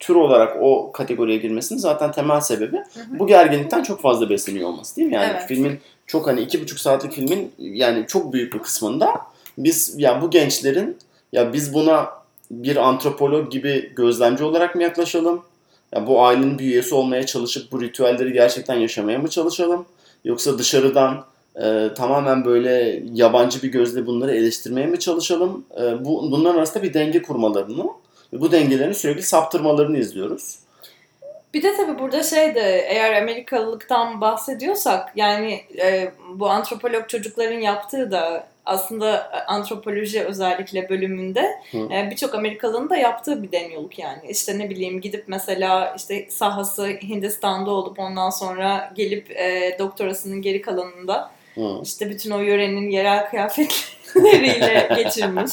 tür 0.00 0.14
olarak 0.14 0.56
o 0.60 0.92
kategoriye 0.92 1.38
girmesinin 1.38 1.78
zaten 1.78 2.12
temel 2.12 2.40
sebebi 2.40 2.76
hı. 2.76 3.18
bu 3.18 3.26
gerginlikten 3.26 3.82
çok 3.82 4.00
fazla 4.00 4.30
besleniyor 4.30 4.68
olması 4.68 4.96
değil 4.96 5.08
mi? 5.08 5.14
Yani 5.14 5.30
Evet. 5.30 5.44
filmin 5.48 5.78
çok 6.06 6.26
hani 6.26 6.40
iki 6.40 6.62
buçuk 6.62 6.80
saatlik 6.80 7.12
filmin 7.12 7.52
yani 7.58 8.04
çok 8.06 8.32
büyük 8.32 8.54
bir 8.54 8.58
kısmında 8.58 9.20
biz 9.58 9.94
ya 9.98 10.22
bu 10.22 10.30
gençlerin 10.30 10.98
ya 11.32 11.52
biz 11.52 11.74
buna 11.74 12.08
bir 12.50 12.76
antropolog 12.76 13.50
gibi 13.50 13.92
gözlemci 13.96 14.44
olarak 14.44 14.74
mı 14.74 14.82
yaklaşalım? 14.82 15.42
Ya 15.94 16.06
bu 16.06 16.24
ailenin 16.24 16.58
bir 16.58 16.64
üyesi 16.64 16.94
olmaya 16.94 17.26
çalışıp 17.26 17.72
bu 17.72 17.82
ritüelleri 17.82 18.32
gerçekten 18.32 18.74
yaşamaya 18.74 19.18
mı 19.18 19.28
çalışalım? 19.28 19.86
Yoksa 20.24 20.58
dışarıdan 20.58 21.24
e, 21.56 21.94
tamamen 21.94 22.44
böyle 22.44 23.02
yabancı 23.14 23.62
bir 23.62 23.68
gözle 23.68 24.06
bunları 24.06 24.36
eleştirmeye 24.36 24.86
mi 24.86 24.98
çalışalım? 24.98 25.64
E, 25.80 26.04
bu 26.04 26.30
bunların 26.30 26.58
arasında 26.58 26.82
bir 26.82 26.94
denge 26.94 27.22
kurmalarını 27.22 27.84
ve 28.32 28.40
bu 28.40 28.52
dengelerini 28.52 28.94
sürekli 28.94 29.22
saptırmalarını 29.22 29.98
izliyoruz. 29.98 30.58
Bir 31.54 31.62
de 31.62 31.76
tabii 31.76 31.98
burada 31.98 32.22
şey 32.22 32.54
de 32.54 32.86
eğer 32.88 33.22
Amerikalılıktan 33.22 34.20
bahsediyorsak 34.20 35.12
yani 35.16 35.60
e, 35.78 36.12
bu 36.34 36.50
antropolog 36.50 37.08
çocukların 37.08 37.58
yaptığı 37.58 38.10
da 38.10 38.46
aslında 38.66 39.30
antropoloji 39.46 40.24
özellikle 40.24 40.88
bölümünde 40.88 41.50
e, 41.74 42.10
birçok 42.10 42.34
Amerikalının 42.34 42.90
da 42.90 42.96
yaptığı 42.96 43.42
bir 43.42 43.52
deniyorluk 43.52 43.98
yani. 43.98 44.22
İşte 44.28 44.58
ne 44.58 44.70
bileyim 44.70 45.00
gidip 45.00 45.24
mesela 45.26 45.94
işte 45.96 46.26
sahası 46.28 46.86
Hindistan'da 46.86 47.70
olup 47.70 47.98
ondan 47.98 48.30
sonra 48.30 48.92
gelip 48.96 49.30
e, 49.30 49.76
doktorasının 49.78 50.42
geri 50.42 50.62
kalanında 50.62 51.30
Hı. 51.60 51.82
işte 51.82 52.10
bütün 52.10 52.30
o 52.30 52.40
yörenin 52.40 52.90
yerel 52.90 53.30
kıyafetleriyle 53.30 54.88
geçirmiş. 55.04 55.50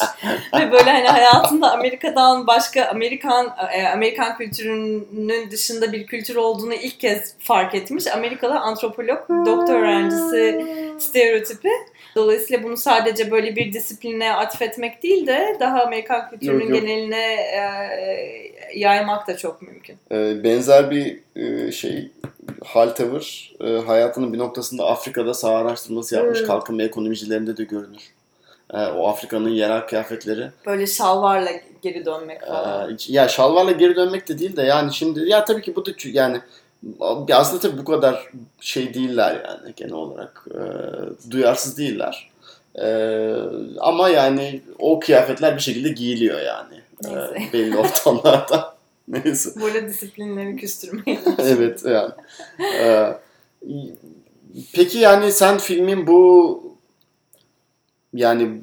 Ve 0.58 0.72
böyle 0.72 0.90
hani 0.90 1.08
hayatında 1.08 1.72
Amerika'dan 1.72 2.46
başka 2.46 2.84
Amerikan 2.84 3.56
e, 3.72 3.86
Amerikan 3.88 4.38
kültürünün 4.38 5.50
dışında 5.50 5.92
bir 5.92 6.06
kültür 6.06 6.36
olduğunu 6.36 6.74
ilk 6.74 7.00
kez 7.00 7.34
fark 7.38 7.74
etmiş. 7.74 8.06
Amerikalı 8.06 8.58
antropolog, 8.58 9.28
doktor 9.46 9.74
öğrencisi 9.74 10.66
stereotipi. 10.98 11.70
Dolayısıyla 12.16 12.62
bunu 12.62 12.76
sadece 12.76 13.30
böyle 13.30 13.56
bir 13.56 13.72
disipline 13.72 14.32
atfetmek 14.34 15.02
değil 15.02 15.26
de 15.26 15.56
daha 15.60 15.82
Amerikan 15.82 16.30
kültürünün 16.30 16.60
Yok, 16.60 16.70
yok. 16.70 16.80
geneline 16.80 17.34
e, 17.34 18.57
yaymak 18.76 19.28
da 19.28 19.36
çok 19.36 19.62
mümkün. 19.62 19.96
Ee, 20.12 20.44
benzer 20.44 20.90
bir 20.90 21.20
e, 21.36 21.72
şey 21.72 22.10
hal 22.64 22.88
tavır 22.88 23.52
e, 23.60 23.66
hayatının 23.66 24.32
bir 24.32 24.38
noktasında 24.38 24.86
Afrika'da 24.86 25.34
saha 25.34 25.56
araştırması 25.56 26.14
yapmış 26.14 26.40
Hmm. 26.40 26.46
kalkınma 26.46 26.82
ekonomicilerinde 26.82 27.56
de 27.56 27.64
görünür. 27.64 28.12
E, 28.74 28.76
o 28.76 29.08
Afrika'nın 29.08 29.48
yerel 29.48 29.86
kıyafetleri. 29.86 30.50
Böyle 30.66 30.86
şalvarla 30.86 31.50
geri 31.82 32.04
dönmek 32.04 32.46
falan. 32.46 32.98
Ya 33.08 33.28
şalvarla 33.28 33.72
geri 33.72 33.96
dönmek 33.96 34.28
de 34.28 34.38
değil 34.38 34.56
de 34.56 34.62
yani 34.62 34.94
şimdi 34.94 35.28
ya 35.28 35.44
tabii 35.44 35.62
ki 35.62 35.76
bu 35.76 35.86
da 35.86 35.90
yani 36.04 36.40
aslında 37.32 37.60
tabii 37.60 37.78
bu 37.78 37.84
kadar 37.84 38.30
şey 38.60 38.94
değiller 38.94 39.44
yani 39.48 39.72
genel 39.76 39.92
olarak 39.92 40.46
duyarsız 41.30 41.78
değiller. 41.78 42.30
E, 42.82 42.88
ama 43.80 44.08
yani 44.08 44.60
o 44.78 45.00
kıyafetler 45.00 45.56
bir 45.56 45.60
şekilde 45.60 45.88
giyiliyor 45.88 46.40
yani 46.40 46.80
e, 47.04 47.08
Neyse. 47.08 47.52
belli 47.52 47.76
ortamlarda. 47.76 48.78
Neyse. 49.08 49.60
Böyle 49.60 49.88
disiplinleri 49.88 50.56
küstürmeyin. 50.56 51.20
evet 51.38 51.84
yani. 51.84 52.12
Ee, 52.74 53.18
peki 54.72 54.98
yani 54.98 55.32
sen 55.32 55.58
filmin 55.58 56.06
bu 56.06 56.62
yani 58.14 58.62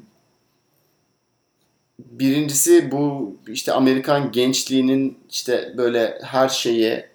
birincisi 1.99 2.91
bu 2.91 3.35
işte 3.47 3.71
Amerikan 3.71 4.31
gençliğinin 4.31 5.17
işte 5.31 5.73
böyle 5.77 6.19
her 6.23 6.49
şeye 6.49 7.09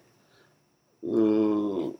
ıı, 1.03 1.93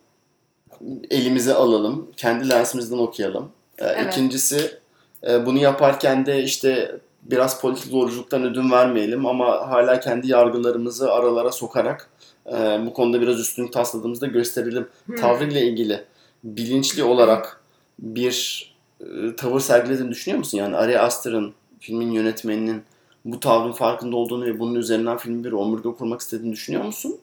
elimize 1.10 1.54
alalım, 1.54 2.12
kendi 2.18 2.50
lensimizden 2.50 2.98
okuyalım. 2.98 3.52
Ee, 3.78 3.86
Evet. 3.86 4.14
İkincisi 4.14 4.80
e, 5.28 5.46
bunu 5.46 5.58
yaparken 5.58 6.26
de 6.26 6.44
işte 6.44 7.00
biraz 7.24 7.62
politik 7.62 7.92
doğruculuktan 7.92 8.44
ödün 8.44 8.72
vermeyelim 8.72 9.26
ama 9.26 9.70
hala 9.70 10.00
kendi 10.00 10.28
yargılarımızı 10.28 11.12
aralara 11.12 11.52
sokarak 11.52 12.10
e, 12.48 12.80
bu 12.86 12.94
konuda 12.94 13.22
biraz 13.22 13.40
üstünlük 13.40 13.74
tasladığımızda 13.74 14.28
gösterelim. 14.28 14.88
Hmm. 15.06 15.16
Tavrıyla 15.16 15.62
ilgili 15.62 16.06
bilinçli 16.44 17.04
olarak 17.04 17.62
bir 18.00 18.66
e, 19.02 19.36
tavır 19.36 19.60
sergilediğini 19.60 20.12
düşünüyor 20.12 20.40
musun? 20.40 20.58
Yani 20.58 20.76
Ari 20.76 21.00
Aster'ın 21.00 21.54
filmin 21.80 22.12
yönetmeninin 22.12 22.84
bu 23.26 23.40
tavrın 23.40 23.72
farkında 23.72 24.16
olduğunu 24.16 24.46
ve 24.46 24.60
bunun 24.60 24.76
üzerinden 24.76 25.18
filmin 25.18 25.44
bir 25.44 25.52
omurga 25.52 25.92
kurmak 25.92 26.22
istediğini 26.22 26.54
düşünüyor 26.54 26.84
musun? 26.84 27.20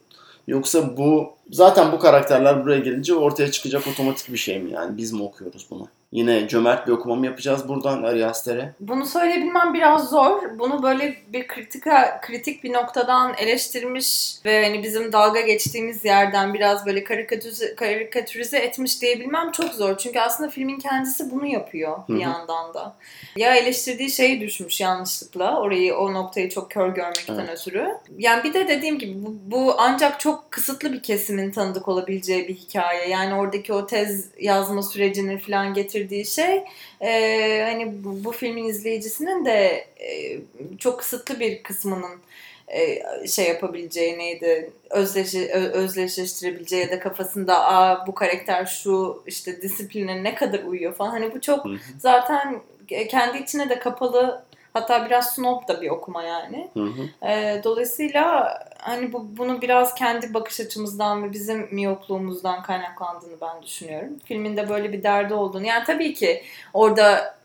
Yoksa 0.46 0.96
bu 0.96 1.37
zaten 1.50 1.92
bu 1.92 1.98
karakterler 1.98 2.64
buraya 2.64 2.80
gelince 2.80 3.14
ortaya 3.14 3.50
çıkacak 3.50 3.86
otomatik 3.86 4.32
bir 4.32 4.38
şey 4.38 4.58
mi 4.58 4.72
yani 4.72 4.96
biz 4.96 5.12
mi 5.12 5.22
okuyoruz 5.22 5.66
bunu? 5.70 5.88
Yine 6.12 6.48
cömert 6.48 6.86
bir 6.86 6.92
okuma 6.92 7.14
mı 7.14 7.26
yapacağız 7.26 7.68
buradan 7.68 8.02
Ari 8.02 8.26
Aster'e? 8.26 8.74
Bunu 8.80 9.06
söyleyebilmem 9.06 9.74
biraz 9.74 10.10
zor. 10.10 10.58
Bunu 10.58 10.82
böyle 10.82 11.16
bir 11.32 11.46
kritika, 11.46 12.20
kritik 12.22 12.64
bir 12.64 12.72
noktadan 12.72 13.34
eleştirmiş 13.38 14.36
ve 14.44 14.64
hani 14.64 14.82
bizim 14.82 15.12
dalga 15.12 15.40
geçtiğimiz 15.40 16.04
yerden 16.04 16.54
biraz 16.54 16.86
böyle 16.86 17.04
karikatürize, 17.04 17.74
karikatürize 17.74 18.58
etmiş 18.58 19.02
diyebilmem 19.02 19.52
çok 19.52 19.74
zor. 19.74 19.98
Çünkü 19.98 20.20
aslında 20.20 20.50
filmin 20.50 20.78
kendisi 20.78 21.30
bunu 21.30 21.46
yapıyor 21.46 21.98
bir 22.08 22.14
hı. 22.14 22.18
yandan 22.18 22.74
da. 22.74 22.96
Ya 23.36 23.56
eleştirdiği 23.56 24.10
şeyi 24.10 24.40
düşmüş 24.40 24.80
yanlışlıkla. 24.80 25.60
Orayı, 25.60 25.96
o 25.96 26.14
noktayı 26.14 26.50
çok 26.50 26.70
kör 26.70 26.88
görmekten 26.88 27.38
Evet. 27.38 27.60
ötürü. 27.60 27.88
Yani 28.18 28.44
bir 28.44 28.54
de 28.54 28.68
dediğim 28.68 28.98
gibi 28.98 29.26
bu, 29.26 29.36
bu 29.46 29.74
ancak 29.78 30.20
çok 30.20 30.50
kısıtlı 30.50 30.92
bir 30.92 31.02
kesimin 31.38 31.50
tanıdık 31.50 31.88
olabileceği 31.88 32.48
bir 32.48 32.54
hikaye. 32.54 33.08
Yani 33.08 33.34
oradaki 33.34 33.72
o 33.72 33.86
tez 33.86 34.28
yazma 34.40 34.82
sürecini 34.82 35.38
falan 35.38 35.74
getirdiği 35.74 36.26
şey 36.26 36.64
e, 37.00 37.62
hani 37.62 38.04
bu, 38.04 38.24
bu 38.24 38.32
filmin 38.32 38.64
izleyicisinin 38.64 39.44
de 39.44 39.86
e, 40.00 40.38
çok 40.78 40.98
kısıtlı 40.98 41.40
bir 41.40 41.62
kısmının 41.62 42.20
e, 42.68 43.26
şey 43.26 43.48
yapabileceği 43.48 44.18
neydi 44.18 44.70
özdeşi, 44.90 45.50
özdeşleştirebileceği 45.52 46.82
ya 46.82 46.90
da 46.90 46.98
kafasında 47.00 47.64
Aa, 47.64 48.06
bu 48.06 48.14
karakter 48.14 48.66
şu 48.66 49.22
işte 49.26 49.62
disipline 49.62 50.22
ne 50.22 50.34
kadar 50.34 50.62
uyuyor? 50.64 50.94
falan. 50.94 51.10
Hani 51.10 51.34
bu 51.34 51.40
çok 51.40 51.66
zaten 51.98 52.60
kendi 53.08 53.38
içine 53.38 53.68
de 53.68 53.78
kapalı 53.78 54.44
hatta 54.80 55.06
biraz 55.06 55.34
snob 55.34 55.68
da 55.68 55.82
bir 55.82 55.90
okuma 55.90 56.22
yani. 56.22 56.70
Hı 56.74 56.84
hı. 56.84 57.28
Ee, 57.28 57.60
dolayısıyla 57.64 58.58
hani 58.78 59.12
bu 59.12 59.36
bunu 59.36 59.62
biraz 59.62 59.94
kendi 59.94 60.34
bakış 60.34 60.60
açımızdan 60.60 61.24
ve 61.24 61.32
bizim 61.32 61.68
miyopluğumuzdan 61.74 62.62
kaynaklandığını 62.62 63.40
ben 63.40 63.62
düşünüyorum. 63.62 64.08
Filminde 64.24 64.68
böyle 64.68 64.92
bir 64.92 65.02
derdi 65.02 65.34
olduğunu. 65.34 65.66
Yani 65.66 65.84
tabii 65.84 66.14
ki 66.14 66.42
orada 66.74 67.38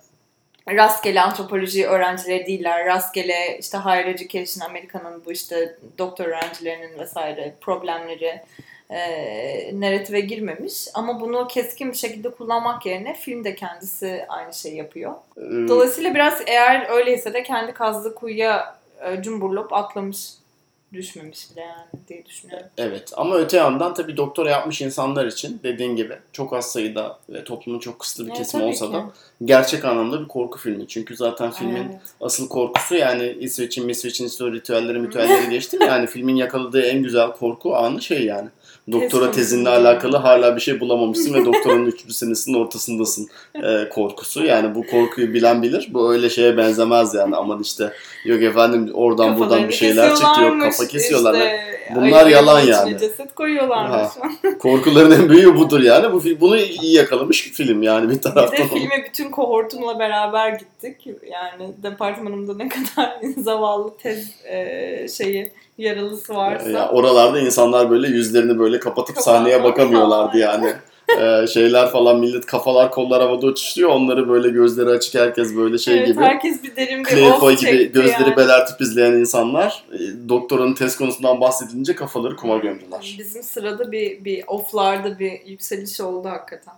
rastgele 0.69 1.21
antropoloji 1.21 1.87
öğrencileri 1.87 2.45
değiller. 2.45 2.85
Rastgele 2.85 3.57
işte 3.59 3.77
higher 3.77 4.05
education 4.05 4.69
Amerika'nın 4.69 5.25
bu 5.25 5.31
işte 5.31 5.77
doktor 5.97 6.25
öğrencilerinin 6.25 6.99
vesaire 6.99 7.53
problemleri 7.61 8.41
e, 8.93 9.71
narratife 9.79 10.19
girmemiş. 10.19 10.87
Ama 10.93 11.19
bunu 11.21 11.47
keskin 11.47 11.91
bir 11.91 11.97
şekilde 11.97 12.29
kullanmak 12.29 12.85
yerine 12.85 13.13
film 13.13 13.43
de 13.43 13.55
kendisi 13.55 14.25
aynı 14.29 14.53
şeyi 14.53 14.75
yapıyor. 14.75 15.11
Ee, 15.37 15.41
Dolayısıyla 15.67 16.13
biraz 16.13 16.41
eğer 16.47 16.89
öyleyse 16.89 17.33
de 17.33 17.43
kendi 17.43 17.71
kazdığı 17.73 18.15
kuyuya 18.15 18.75
e, 19.05 19.21
cumburlop 19.21 19.73
atlamış. 19.73 20.17
Düşmemiş 20.93 21.51
bile 21.51 21.61
yani 21.61 21.85
diye 22.09 22.25
düşünüyorum. 22.25 22.67
Evet 22.77 23.11
ama 23.17 23.35
öte 23.35 23.57
yandan 23.57 23.93
tabii 23.93 24.17
doktora 24.17 24.49
yapmış 24.49 24.81
insanlar 24.81 25.25
için 25.25 25.59
dediğin 25.63 25.95
gibi 25.95 26.17
çok 26.33 26.53
az 26.53 26.71
sayıda 26.71 27.19
ve 27.29 27.43
toplumun 27.43 27.79
çok 27.79 27.99
kısıtlı 27.99 28.23
bir 28.23 28.29
Evet, 28.29 28.37
kesimi 28.37 28.63
olsa 28.63 28.87
ki. 28.87 28.93
da 28.93 29.05
gerçek 29.45 29.85
anlamda 29.85 30.21
bir 30.21 30.27
korku 30.27 30.59
filmi. 30.59 30.87
Çünkü 30.87 31.15
zaten 31.15 31.51
filmin 31.51 31.75
Evet. 31.75 32.01
asıl 32.21 32.49
korkusu 32.49 32.95
yani 32.95 33.37
İsveç'in, 33.39 33.89
İsveç'in 33.89 34.27
işte 34.27 34.45
ritüelleri 34.45 34.99
mitüelleri 34.99 35.49
geçtim 35.49 35.81
yani 35.81 36.07
filmin 36.07 36.35
yakaladığı 36.35 36.81
en 36.81 37.03
güzel 37.03 37.31
korku 37.31 37.75
anı 37.75 38.01
şey 38.01 38.25
yani. 38.25 38.49
Doktora 38.91 39.25
Tez 39.25 39.35
tezinle 39.35 39.69
alakalı 39.69 40.17
hala 40.17 40.55
bir 40.55 40.61
şey 40.61 40.79
bulamamışsın 40.79 41.33
ve 41.33 41.45
doktoranın 41.45 41.85
üçüncü 41.85 42.13
senesinin 42.13 42.57
ortasındasın 42.57 43.27
e, 43.63 43.89
korkusu. 43.89 44.45
Yani 44.45 44.75
bu 44.75 44.87
korkuyu 44.87 45.33
bilen 45.33 45.61
bilir. 45.63 45.89
Bu 45.93 46.13
öyle 46.13 46.29
şeye 46.29 46.57
benzemez 46.57 47.13
yani. 47.13 47.35
Aman 47.35 47.61
işte 47.61 47.93
yok 48.25 48.41
efendim 48.41 48.91
oradan 48.93 49.39
buradan 49.39 49.67
bir 49.67 49.73
şeyler 49.73 50.15
çıktı 50.15 50.41
yok 50.41 50.61
kafa 50.61 50.87
kesiyorlar. 50.87 51.33
işte 51.33 51.73
Bunlar 51.95 52.27
yalan 52.27 52.59
yani. 52.59 52.97
ceset 52.99 53.35
koyuyorlarmış. 53.35 54.09
Korkuların 54.59 55.11
en 55.11 55.29
büyüğü 55.29 55.55
budur 55.55 55.79
yani. 55.79 56.13
Bu 56.13 56.23
bunu 56.41 56.57
iyi 56.57 56.93
yakalamış 56.95 57.45
bir 57.47 57.51
film 57.51 57.83
yani 57.83 58.09
bir 58.09 58.15
Bir 58.15 58.21
taraftan. 58.21 58.57
de 58.57 58.67
filme 58.67 59.05
bütün 59.09 59.31
kohortumla 59.31 59.99
beraber 59.99 60.49
gittik. 60.49 61.07
Yani 61.07 61.73
departmanımda 61.83 62.55
ne 62.55 62.69
kadar 62.69 63.19
zavallı 63.37 63.97
tez 63.97 64.45
e, 64.45 65.07
şeyi 65.07 65.51
yaralısı 65.77 66.35
varsa. 66.35 66.69
Ya 66.69 66.89
oralarda 66.89 67.39
insanlar 67.39 67.89
böyle 67.89 68.07
yüzlerini 68.07 68.59
böyle 68.59 68.79
kapatıp 68.79 69.17
sahneye 69.17 69.63
bakamıyorlardı 69.63 70.37
yani. 70.37 70.73
Ee, 71.19 71.47
şeyler 71.47 71.89
falan 71.89 72.19
millet 72.19 72.45
kafalar 72.45 72.91
kollar 72.91 73.21
havada 73.21 73.45
uçuşuyor. 73.45 73.89
Onları 73.89 74.29
böyle 74.29 74.49
gözleri 74.49 74.89
açık 74.89 75.15
herkes 75.15 75.55
böyle 75.55 75.77
şey 75.77 75.97
evet, 75.97 76.07
gibi. 76.07 76.21
herkes 76.21 76.63
bir 76.63 76.75
derin 76.75 77.05
bir 77.05 77.21
of 77.21 77.61
gibi 77.61 77.91
gözleri 77.91 78.23
yani. 78.23 78.37
belertip 78.37 78.81
izleyen 78.81 79.13
insanlar 79.13 79.83
e, 79.93 80.29
doktorun 80.29 80.73
test 80.73 80.97
konusundan 80.97 81.41
bahsedilince 81.41 81.95
kafaları 81.95 82.35
kuma 82.35 82.57
gömdüler. 82.57 83.15
Bizim 83.19 83.43
sırada 83.43 83.91
bir, 83.91 84.25
bir 84.25 84.43
offlarda 84.47 85.19
bir 85.19 85.45
yükseliş 85.45 86.01
oldu 86.01 86.29
hakikaten. 86.29 86.73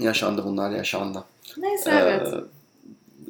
Yaşandı 0.00 0.42
bunlar 0.44 0.70
yaşandı. 0.70 1.24
Neyse 1.56 1.90
Ee, 1.90 1.94
evet. 1.94 2.28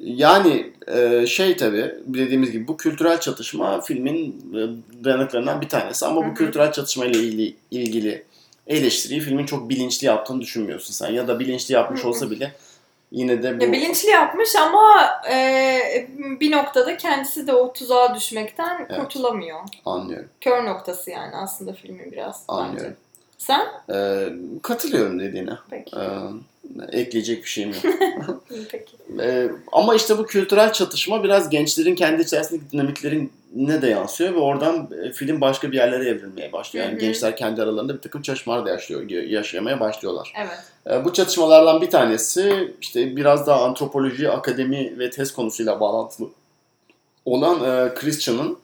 Yani 0.01 0.73
e, 0.89 1.27
şey 1.27 1.57
tabi 1.57 1.95
dediğimiz 2.07 2.51
gibi 2.51 2.69
bu 2.69 2.77
kültürel 2.77 3.21
çatışma 3.21 3.81
filmin 3.81 4.29
e, 4.55 4.61
dayanıklarından 5.05 5.61
bir 5.61 5.69
tanesi 5.69 6.07
ama 6.07 6.31
bu 6.31 6.35
kültürel 6.35 6.73
çatışma 6.73 7.05
ile 7.05 7.19
ilgili, 7.19 7.55
ilgili 7.71 8.25
eleştiriyi 8.67 9.21
filmin 9.21 9.47
çok 9.47 9.69
bilinçli 9.69 10.07
yaptığını 10.07 10.41
düşünmüyorsun 10.41 10.93
sen 10.95 11.11
ya 11.13 11.29
da 11.29 11.39
bilinçli 11.41 11.75
yapmış 11.75 12.05
olsa 12.05 12.31
bile 12.31 12.53
yine 13.13 13.43
de 13.43 13.61
bu 13.61 13.65
Ya 13.65 13.73
bilinçli 13.73 14.09
yapmış 14.09 14.57
ama 14.57 15.11
e, 15.33 15.79
bir 16.41 16.53
noktada 16.53 16.97
kendisi 16.97 17.47
de 17.47 17.53
o 17.55 17.73
tuzağa 17.73 18.15
düşmekten 18.15 18.87
Evet. 18.91 19.01
kurtulamıyor. 19.01 19.61
anlıyorum 19.85 20.29
Kör 20.41 20.65
noktası 20.65 21.11
yani 21.11 21.37
aslında 21.37 21.73
filmin 21.73 22.13
biraz 22.13 22.45
bence. 22.51 22.63
anlıyorum. 22.63 22.97
Sen? 23.39 23.67
Ee, 23.93 24.29
katılıyorum 24.63 25.21
dediğine. 25.21 25.53
Peki. 25.71 25.97
Ee, 25.97 26.01
ekleyecek 26.93 27.45
bir 27.45 27.49
şeyim 27.49 27.71
yok. 27.71 27.95
Peki. 28.71 28.93
Ee, 29.21 29.49
ama 29.73 29.95
işte 29.95 30.19
bu 30.19 30.27
kültürel 30.27 30.73
çatışma 30.73 31.25
biraz 31.25 31.51
gençlerin 31.51 31.95
kendi 31.95 32.23
içerisindeki 32.23 32.71
dinamiklerine 32.73 33.83
de 33.83 33.87
yansıyor 33.87 34.35
ve 34.35 34.39
oradan 34.39 34.89
e, 35.05 35.13
film 35.13 35.41
başka 35.41 35.73
bir 35.73 35.77
yerlere 35.77 36.09
evrilmeye 36.09 36.53
başlıyor. 36.53 36.85
Yani 36.85 36.93
Hı 36.93 36.97
hı. 36.97 37.01
gençler 37.01 37.37
kendi 37.37 37.63
aralarında 37.63 37.95
bir 37.95 38.01
takım 38.01 38.23
çatışmalar 38.23 38.67
da 38.67 38.71
yaşıyor, 38.71 39.11
yaşamaya 39.11 39.81
başlıyorlar. 39.81 40.33
Evet. 40.39 40.59
Ee, 40.87 41.05
bu 41.05 41.13
çatışmalardan 41.13 41.81
bir 41.81 41.91
tanesi 41.91 42.75
işte 42.81 43.17
biraz 43.17 43.47
daha 43.47 43.65
antropoloji, 43.65 44.31
akademi 44.31 44.99
ve 44.99 45.11
tez 45.11 45.33
konusuyla 45.33 45.81
bağlantılı 45.81 46.29
olan 47.25 47.65
e, 47.65 47.95
Christian'ın 47.95 48.53
e, 48.53 48.60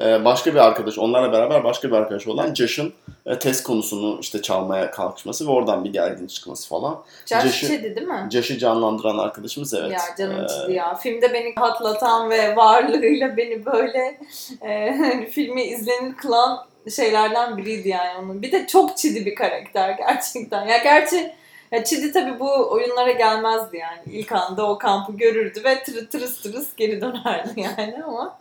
başka 0.00 0.54
bir 0.54 0.58
arkadaş, 0.58 0.98
onlarla 0.98 1.32
beraber 1.32 1.64
başka 1.64 1.88
bir 1.88 1.94
arkadaş 1.94 2.26
olan 2.26 2.54
Josh'ın 2.54 2.92
e, 3.26 3.38
tez 3.38 3.62
konusunu 3.62 4.18
işte 4.20 4.42
çalmaya 4.42 4.90
kalkışması 4.90 5.46
ve 5.46 5.50
oradan 5.50 5.84
bir 5.84 5.92
gergin 5.92 6.26
çıkması 6.26 6.68
falan. 6.68 7.02
Josh 7.26 7.42
Josh'u- 7.42 7.66
Chidi 7.66 7.96
değil 7.96 8.06
mi? 8.06 8.28
Josh'ı 8.32 8.58
canlandıran 8.58 9.18
arkadaşımız 9.18 9.74
evet. 9.74 9.92
Ya 9.92 10.00
canım 10.18 10.46
Ee, 10.68 10.72
ya. 10.72 10.94
Filmde 10.94 11.32
beni 11.32 11.54
rahatlatan 11.58 12.30
ve 12.30 12.56
varlığıyla 12.56 13.36
beni 13.36 13.66
böyle 13.66 14.20
e, 14.62 14.94
filmi 15.30 15.62
izlenir 15.62 16.16
kılan 16.16 16.66
şeylerden 16.96 17.56
biriydi 17.56 17.88
yani 17.88 18.18
onun. 18.24 18.42
Bir 18.42 18.52
de 18.52 18.66
çok 18.66 18.96
çidi 18.96 19.26
bir 19.26 19.34
karakter 19.34 19.90
gerçekten. 19.90 20.66
Ya 20.66 20.78
gerçi 20.78 21.32
ya 21.72 21.84
Çidi 21.84 22.12
tabii 22.12 22.40
bu 22.40 22.70
oyunlara 22.70 23.12
gelmezdi 23.12 23.76
yani. 23.76 24.00
İlk 24.06 24.32
anda 24.32 24.70
o 24.70 24.78
kampı 24.78 25.12
görürdü 25.12 25.60
ve 25.64 25.82
tırı 25.82 26.08
tırıs 26.08 26.42
tırıs 26.42 26.76
geri 26.76 27.00
dönerdi 27.00 27.60
yani 27.60 28.02
ama 28.04 28.38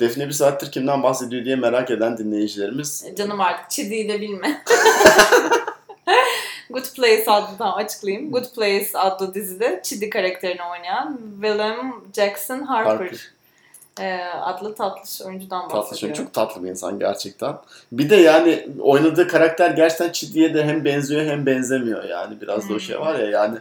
Defne 0.00 0.26
bir 0.26 0.32
saattir 0.32 0.72
kimden 0.72 1.02
bahsediyor 1.02 1.44
diye 1.44 1.56
merak 1.56 1.90
eden 1.90 2.18
dinleyicilerimiz 2.18 3.04
e, 3.04 3.14
canım 3.14 3.40
artık 3.40 3.70
Çidi'yi 3.70 4.08
de 4.08 4.20
bilme. 4.20 4.62
Good 6.70 6.94
Place 6.96 7.24
adlı 7.26 7.58
tam 7.58 7.74
açıklayayım. 7.74 8.30
Good 8.30 8.54
Place 8.54 8.88
adlı 8.94 9.34
dizide 9.34 9.80
Chidi 9.84 10.10
karakterini 10.10 10.62
oynayan 10.62 11.18
Willem 11.42 11.92
Jackson 12.16 12.62
Harper. 12.62 12.90
Harper. 12.90 13.30
E, 14.00 14.24
adlı 14.24 14.74
tatlış 14.74 15.22
oyuncudan 15.22 15.70
bahsediyorum. 15.70 16.24
Çok 16.24 16.34
tatlı 16.34 16.64
bir 16.64 16.68
insan 16.68 16.98
gerçekten. 16.98 17.56
Bir 17.92 18.10
de 18.10 18.16
yani 18.16 18.68
oynadığı 18.80 19.28
karakter 19.28 19.70
gerçekten 19.70 20.12
Chidi'ye 20.12 20.54
de 20.54 20.64
hem 20.64 20.84
benziyor 20.84 21.26
hem 21.26 21.46
benzemiyor 21.46 22.04
yani. 22.04 22.40
Biraz 22.40 22.68
da 22.68 22.74
o 22.74 22.78
şey 22.78 23.00
var 23.00 23.18
ya 23.18 23.26
yani 23.26 23.58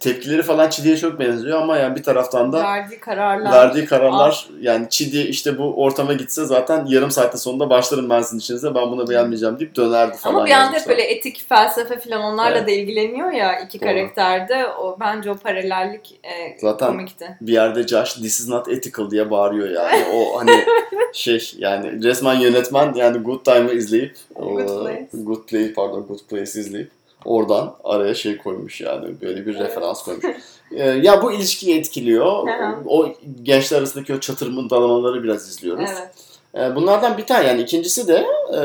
tepkileri 0.00 0.42
falan 0.42 0.70
Chidi'ye 0.70 0.96
çok 0.96 1.18
benziyor 1.20 1.62
ama 1.62 1.76
yani 1.76 1.96
bir 1.96 2.02
taraftan 2.02 2.52
da 2.52 2.62
verdiği 2.62 3.00
kararlar. 3.00 3.52
verdiği 3.52 3.84
kararlar 3.86 4.48
yani 4.60 4.86
Chidi 4.90 5.18
işte 5.20 5.58
bu 5.58 5.82
ortama 5.82 6.12
gitse 6.12 6.44
zaten 6.44 6.86
yarım 6.86 7.10
saatte 7.10 7.38
sonunda 7.38 7.70
başlarım 7.70 8.10
ben 8.10 8.20
sizin 8.22 8.38
işinize 8.38 8.74
ben 8.74 8.90
bunu 8.90 9.08
beğenmeyeceğim 9.08 9.58
deyip 9.58 9.76
dönerdi 9.76 10.16
falan. 10.16 10.34
Ama 10.34 10.46
bir 10.46 10.50
anda 10.50 10.78
hep 10.78 10.88
böyle 10.88 11.02
etik 11.02 11.48
felsefe 11.48 11.98
falan 12.00 12.20
onlarla 12.22 12.56
Evet. 12.58 12.68
da 12.68 12.72
ilgileniyor 12.72 13.30
ya 13.32 13.60
iki 13.60 13.80
Doğru. 13.80 13.88
karakterde. 13.88 14.66
O 14.66 14.96
bence 15.00 15.30
o 15.30 15.34
paralellik 15.36 16.20
e, 16.24 16.58
Zaten 16.60 16.88
komikti. 16.88 17.36
bir 17.40 17.52
yerde 17.52 17.86
Josh 17.86 18.12
this 18.14 18.40
is 18.40 18.48
not 18.48 18.68
ethical 18.68 19.10
diye 19.10 19.30
bağırıyor 19.30 19.68
yani. 19.70 20.04
O 20.14 20.40
hani 20.40 20.64
şey 21.12 21.52
yani 21.58 22.02
resmen 22.04 22.34
yönetmen 22.40 22.94
yani 22.94 23.18
Good 23.18 23.44
Time'ı 23.44 23.72
izleyip 23.72 24.16
Good 24.34 24.68
o, 24.68 24.84
Place. 24.84 25.06
Good 25.12 25.44
Play 25.48 25.72
pardon 25.72 26.06
Good 26.06 26.20
Place 26.30 26.60
izleyip 26.60 26.97
oradan 27.24 27.74
araya 27.84 28.14
şey 28.14 28.36
koymuş 28.36 28.80
yani 28.80 29.20
böyle 29.22 29.46
bir 29.46 29.54
referans 29.58 30.02
koymuş. 30.02 30.24
Ee, 30.72 30.82
ya 30.90 31.22
bu 31.22 31.32
ilişkiyi 31.32 31.78
etkiliyor. 31.78 32.48
O 32.86 33.14
gençler 33.42 33.78
arasındaki 33.78 34.14
o 34.14 34.20
çatırma 34.20 34.70
dalamaları 34.70 35.24
biraz 35.24 35.48
izliyoruz. 35.48 35.90
Evet. 35.98 36.08
Ee, 36.54 36.76
Bunlardan 36.76 37.18
bir 37.18 37.26
tane 37.26 37.46
yani 37.46 37.62
ikincisi 37.62 38.08
de 38.08 38.26
e, 38.52 38.58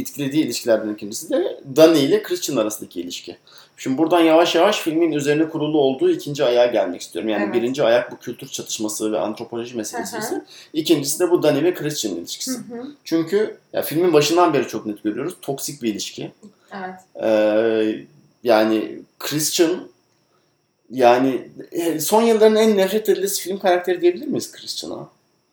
etkilediği 0.00 0.44
ilişkilerden 0.44 0.94
ikincisi 0.94 1.30
de 1.30 1.60
Dani 1.76 1.98
ile 1.98 2.22
Christian 2.22 2.56
arasındaki 2.56 3.00
ilişki. 3.00 3.36
Şimdi 3.76 3.98
buradan 3.98 4.20
yavaş 4.20 4.54
yavaş 4.54 4.80
filmin 4.80 5.12
üzerine 5.12 5.48
kurulu 5.48 5.78
olduğu 5.78 6.10
ikinci 6.10 6.44
ayağa 6.44 6.66
gelmek 6.66 7.00
istiyorum. 7.00 7.28
Yani 7.30 7.44
Evet. 7.44 7.54
birinci 7.54 7.82
ayak 7.82 8.12
bu 8.12 8.16
kültür 8.16 8.48
çatışması 8.48 9.12
ve 9.12 9.18
antropoloji 9.18 9.76
meselesi 9.76 10.12
Hı 10.12 10.20
hı. 10.20 10.24
ise 10.24 10.42
İkincisi 10.72 11.20
de 11.20 11.30
bu 11.30 11.42
Dani 11.42 11.64
ve 11.64 11.74
Christian 11.74 12.14
ilişkisi. 12.16 12.58
hı. 12.58 12.86
Çünkü 13.04 13.56
ya 13.72 13.82
filmin 13.82 14.12
başından 14.12 14.54
beri 14.54 14.68
çok 14.68 14.86
net 14.86 15.02
görüyoruz. 15.02 15.34
Toksik 15.42 15.82
bir 15.82 15.88
ilişki. 15.92 16.32
Evet. 16.72 17.24
Ee, 17.24 18.04
yani 18.42 18.98
Christian 19.18 19.88
yani 20.90 21.48
e, 21.72 22.00
son 22.00 22.22
yılların 22.22 22.56
en 22.56 22.76
nefret 22.76 23.08
edilesi 23.08 23.42
film 23.42 23.58
karakteri 23.58 24.00
diyebilir 24.00 24.26
miyiz 24.26 24.52
Christian'a? 24.52 25.08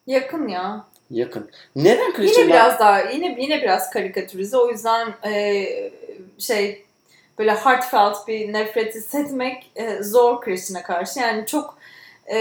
Yakın 0.07 0.47
ya. 0.47 0.86
Yakın. 1.11 1.49
Neden 1.76 2.03
Yine 2.03 2.13
Christian'dan? 2.13 2.49
biraz 2.49 2.80
daha 2.80 2.99
yine 2.99 3.38
yine 3.41 3.61
biraz 3.61 3.89
karikatürize. 3.89 4.57
O 4.57 4.72
yüzden 4.72 5.13
e, 5.26 5.65
şey 6.38 6.86
böyle 7.39 7.51
heartfelt 7.51 8.28
bir 8.28 8.53
nefret 8.53 8.95
hissetmek 8.95 9.72
e, 9.76 10.03
zor 10.03 10.41
Christian'a 10.41 10.84
karşı. 10.84 11.20
Yani 11.20 11.45
çok 11.45 11.78
e, 12.32 12.38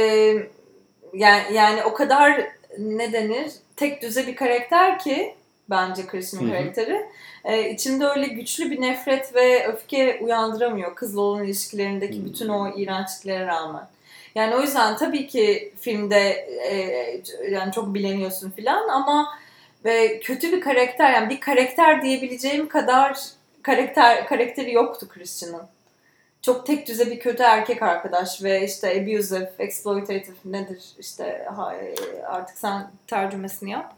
yani 1.14 1.42
yani 1.52 1.84
o 1.84 1.94
kadar 1.94 2.48
ne 2.78 3.12
denir 3.12 3.50
tek 3.76 4.02
düze 4.02 4.26
bir 4.26 4.36
karakter 4.36 4.98
ki 4.98 5.34
bence 5.70 6.02
hı. 6.02 6.48
karakteri. 6.48 7.06
E, 7.44 7.70
içimde 7.70 8.06
öyle 8.06 8.26
güçlü 8.26 8.70
bir 8.70 8.80
nefret 8.80 9.34
ve 9.34 9.66
öfke 9.66 10.18
uyandıramıyor 10.22 10.94
kızla 10.94 11.20
olan 11.20 11.44
ilişkilerindeki 11.44 12.20
Hı. 12.20 12.24
bütün 12.24 12.48
o 12.48 12.74
iğrençliklere 12.76 13.46
rağmen. 13.46 13.88
Yani 14.34 14.56
o 14.56 14.60
yüzden 14.60 14.96
tabii 14.96 15.26
ki 15.26 15.72
filmde 15.80 16.30
e, 16.70 17.20
yani 17.50 17.72
çok 17.72 17.94
bileniyorsun 17.94 18.50
filan 18.50 18.88
ama 18.88 19.38
ve 19.84 20.20
kötü 20.20 20.52
bir 20.52 20.60
karakter 20.60 21.12
yani 21.12 21.30
bir 21.30 21.40
karakter 21.40 22.02
diyebileceğim 22.02 22.68
kadar 22.68 23.18
karakter 23.62 24.26
karakteri 24.26 24.72
yoktu 24.72 25.08
Christian'ın. 25.08 25.62
Çok 26.42 26.66
tek 26.66 26.88
düze 26.88 27.10
bir 27.10 27.20
kötü 27.20 27.42
erkek 27.42 27.82
arkadaş 27.82 28.42
ve 28.42 28.64
işte 28.64 29.02
abusive, 29.02 29.52
exploitative 29.58 30.36
nedir 30.44 30.84
işte 30.98 31.48
ha- 31.56 31.74
artık 32.26 32.58
sen 32.58 32.90
tercümesini 33.06 33.70
yap. 33.70 33.97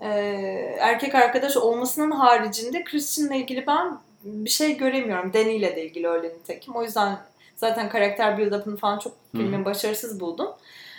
Ee, 0.00 0.76
erkek 0.78 1.14
arkadaş 1.14 1.56
olmasının 1.56 2.10
haricinde 2.10 2.84
Christian'la 2.84 3.34
ilgili 3.34 3.66
ben 3.66 3.98
bir 4.24 4.50
şey 4.50 4.76
göremiyorum. 4.76 5.32
Danny 5.32 5.56
ile 5.56 5.76
de 5.76 5.84
ilgili 5.86 6.08
öyle 6.08 6.28
nitekim. 6.28 6.76
O 6.76 6.82
yüzden 6.82 7.18
zaten 7.56 7.88
karakter 7.88 8.38
build-up'ını 8.38 8.76
falan 8.76 8.98
çok 8.98 9.12
filmin 9.32 9.64
başarısız 9.64 10.20
buldum. 10.20 10.48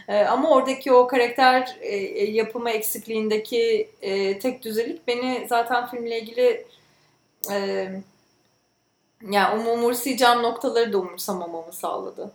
Ee, 0.08 0.24
ama 0.24 0.50
oradaki 0.50 0.92
o 0.94 1.08
karakter 1.08 1.78
e, 1.82 1.96
e, 1.96 2.32
yapımı 2.32 2.70
eksikliğindeki 2.70 3.90
e, 4.02 4.40
tek 4.40 4.64
düzelik 4.64 5.08
beni 5.08 5.46
zaten 5.50 5.88
filmle 5.88 6.20
ilgili 6.22 6.66
e, 7.52 7.56
yani 9.30 9.62
um- 9.62 9.70
umursayacağım 9.70 10.44
noktaları 10.44 10.94
da 10.94 10.98
umursamamamı 10.98 11.74
sağladı. 11.74 12.32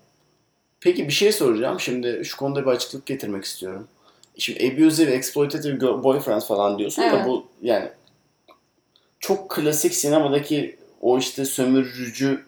Peki 0.81 1.09
bir 1.09 1.13
şey 1.13 1.33
soracağım. 1.33 1.81
Şimdi 1.81 2.25
şu 2.25 2.37
konuda 2.37 2.63
bir 2.63 2.71
açıklık 2.71 3.07
getirmek 3.07 3.45
istiyorum. 3.45 3.89
Şimdi 4.39 4.73
abusive, 4.75 5.11
exploitative 5.13 5.77
girl- 5.77 6.03
boyfriend 6.05 6.41
falan 6.43 6.79
diyorsun 6.79 7.05
da 7.05 7.09
Evet. 7.09 7.27
bu 7.27 7.45
yani 7.63 7.89
çok 9.21 9.51
klasik 9.51 9.95
sinemadaki 9.95 10.77
o 11.01 11.19
işte 11.19 11.45
sömürücü 11.45 12.45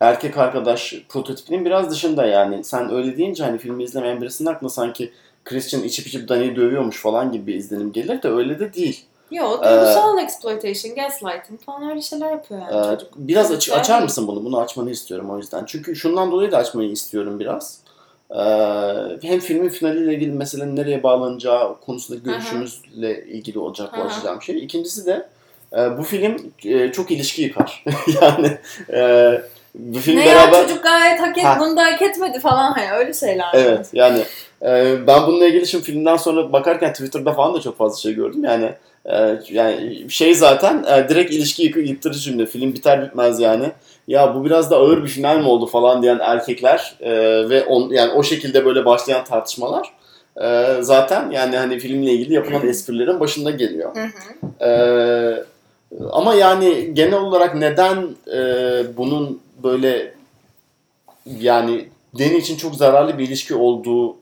erkek 0.00 0.38
arkadaş 0.38 0.94
prototipinin 1.08 1.64
biraz 1.64 1.90
dışında 1.90 2.26
yani. 2.26 2.64
Sen 2.64 2.90
öyle 2.92 3.16
deyince 3.16 3.44
hani 3.44 3.58
filmi 3.58 3.84
izlemeyen 3.84 4.20
birisinin 4.22 4.48
aklına 4.48 4.70
sanki 4.70 5.12
Christian 5.44 5.82
içip 5.82 6.06
içip 6.06 6.28
Dani'yi 6.28 6.56
dövüyormuş 6.56 7.00
falan 7.02 7.32
gibi 7.32 7.46
bir 7.46 7.54
izlenim 7.54 7.92
gelir 7.92 8.22
de 8.22 8.28
öyle 8.28 8.58
de 8.58 8.74
değil. 8.74 9.04
Yo, 9.30 9.62
duygusal 9.64 10.18
exploitation, 10.18 10.94
gaslighting 10.94 11.60
falan 11.66 11.90
öyle 11.90 12.02
şeyler 12.02 12.30
yapıyor 12.30 12.60
yani 12.60 12.86
Ee, 12.86 12.94
çocuk. 12.98 13.12
biraz 13.16 13.50
değil. 13.50 13.74
açar 13.80 14.02
mısın 14.02 14.26
bunu? 14.26 14.44
Bunu 14.44 14.60
açmanı 14.60 14.90
istiyorum 14.90 15.30
o 15.30 15.36
yüzden. 15.38 15.64
Çünkü 15.64 15.96
şundan 15.96 16.30
dolayı 16.32 16.50
da 16.52 16.56
açmayı 16.58 16.90
istiyorum 16.90 17.40
biraz. 17.40 17.80
Ee, 18.30 19.28
hem 19.28 19.40
filmin 19.40 19.68
finaliyle 19.68 20.14
ilgili 20.14 20.32
meselenin 20.32 20.76
nereye 20.76 21.02
bağlanacağı 21.02 21.80
konusunda 21.80 22.20
görüşümüzle 22.30 23.24
ilgili 23.26 23.58
olacak 23.58 23.90
bu 23.98 24.02
açacağım 24.02 24.42
şey. 24.42 24.64
İkincisi 24.64 25.06
de 25.06 25.28
e, 25.72 25.98
bu 25.98 26.02
film 26.02 26.52
e, 26.64 26.92
çok 26.92 27.10
ilişki 27.10 27.42
yıkar. 27.42 27.84
yani 28.22 28.58
e, 28.92 29.42
bu 29.74 29.98
film 29.98 30.16
Ne 30.16 30.26
beraber... 30.26 30.58
ya 30.58 30.68
çocuk 30.68 30.82
gayet 30.82 31.20
hak 31.20 31.38
et, 31.38 31.44
Ha. 31.44 31.58
bunu 31.60 31.76
da 31.76 31.84
hak 31.84 32.02
etmedi 32.02 32.40
falan 32.40 32.72
hani 32.72 32.92
öyle 32.92 33.14
şeyler. 33.14 33.46
Evet 33.52 33.90
yani 33.92 34.18
e, 34.62 34.96
ben 35.06 35.26
bununla 35.26 35.46
ilgili 35.46 35.66
şimdi 35.66 35.84
filmden 35.84 36.16
sonra 36.16 36.52
bakarken 36.52 36.92
Twitter'da 36.92 37.32
falan 37.32 37.54
da 37.54 37.60
çok 37.60 37.78
fazla 37.78 37.98
şey 37.98 38.14
gördüm. 38.14 38.44
Yani 38.44 38.72
e, 39.04 39.38
yani 39.50 40.06
şey 40.10 40.34
zaten 40.34 40.84
e, 40.88 41.08
direkt 41.08 41.32
ilişki 41.32 41.62
yıktırıcı 41.62 42.20
cümle. 42.20 42.46
Film 42.46 42.74
biter 42.74 43.02
bitmez 43.02 43.40
yani. 43.40 43.72
Ya 44.08 44.34
bu 44.34 44.44
biraz 44.44 44.70
da 44.70 44.76
ağır 44.76 45.02
bir 45.02 45.08
final 45.08 45.38
mi 45.38 45.48
oldu 45.48 45.66
falan 45.66 46.02
diyen 46.02 46.18
erkekler 46.18 46.96
e, 47.00 47.10
ve 47.50 47.64
on, 47.64 47.90
yani 47.90 48.12
o 48.12 48.22
şekilde 48.22 48.64
böyle 48.64 48.84
başlayan 48.84 49.24
tartışmalar 49.24 49.94
e, 50.42 50.76
zaten 50.80 51.30
yani 51.30 51.56
hani 51.56 51.78
filmle 51.78 52.12
ilgili 52.12 52.34
yapılan 52.34 52.68
esprilerin 52.68 53.20
başında 53.20 53.50
geliyor. 53.50 53.96
Ee, 54.60 55.44
ama 56.12 56.34
yani 56.34 56.94
genel 56.94 57.20
olarak 57.20 57.54
neden 57.54 58.08
e, 58.32 58.40
bunun 58.96 59.40
böyle 59.62 60.14
yani 61.40 61.88
Deni 62.18 62.36
için 62.36 62.56
çok 62.56 62.74
zararlı 62.74 63.18
bir 63.18 63.28
ilişki 63.28 63.54
olduğu 63.54 64.16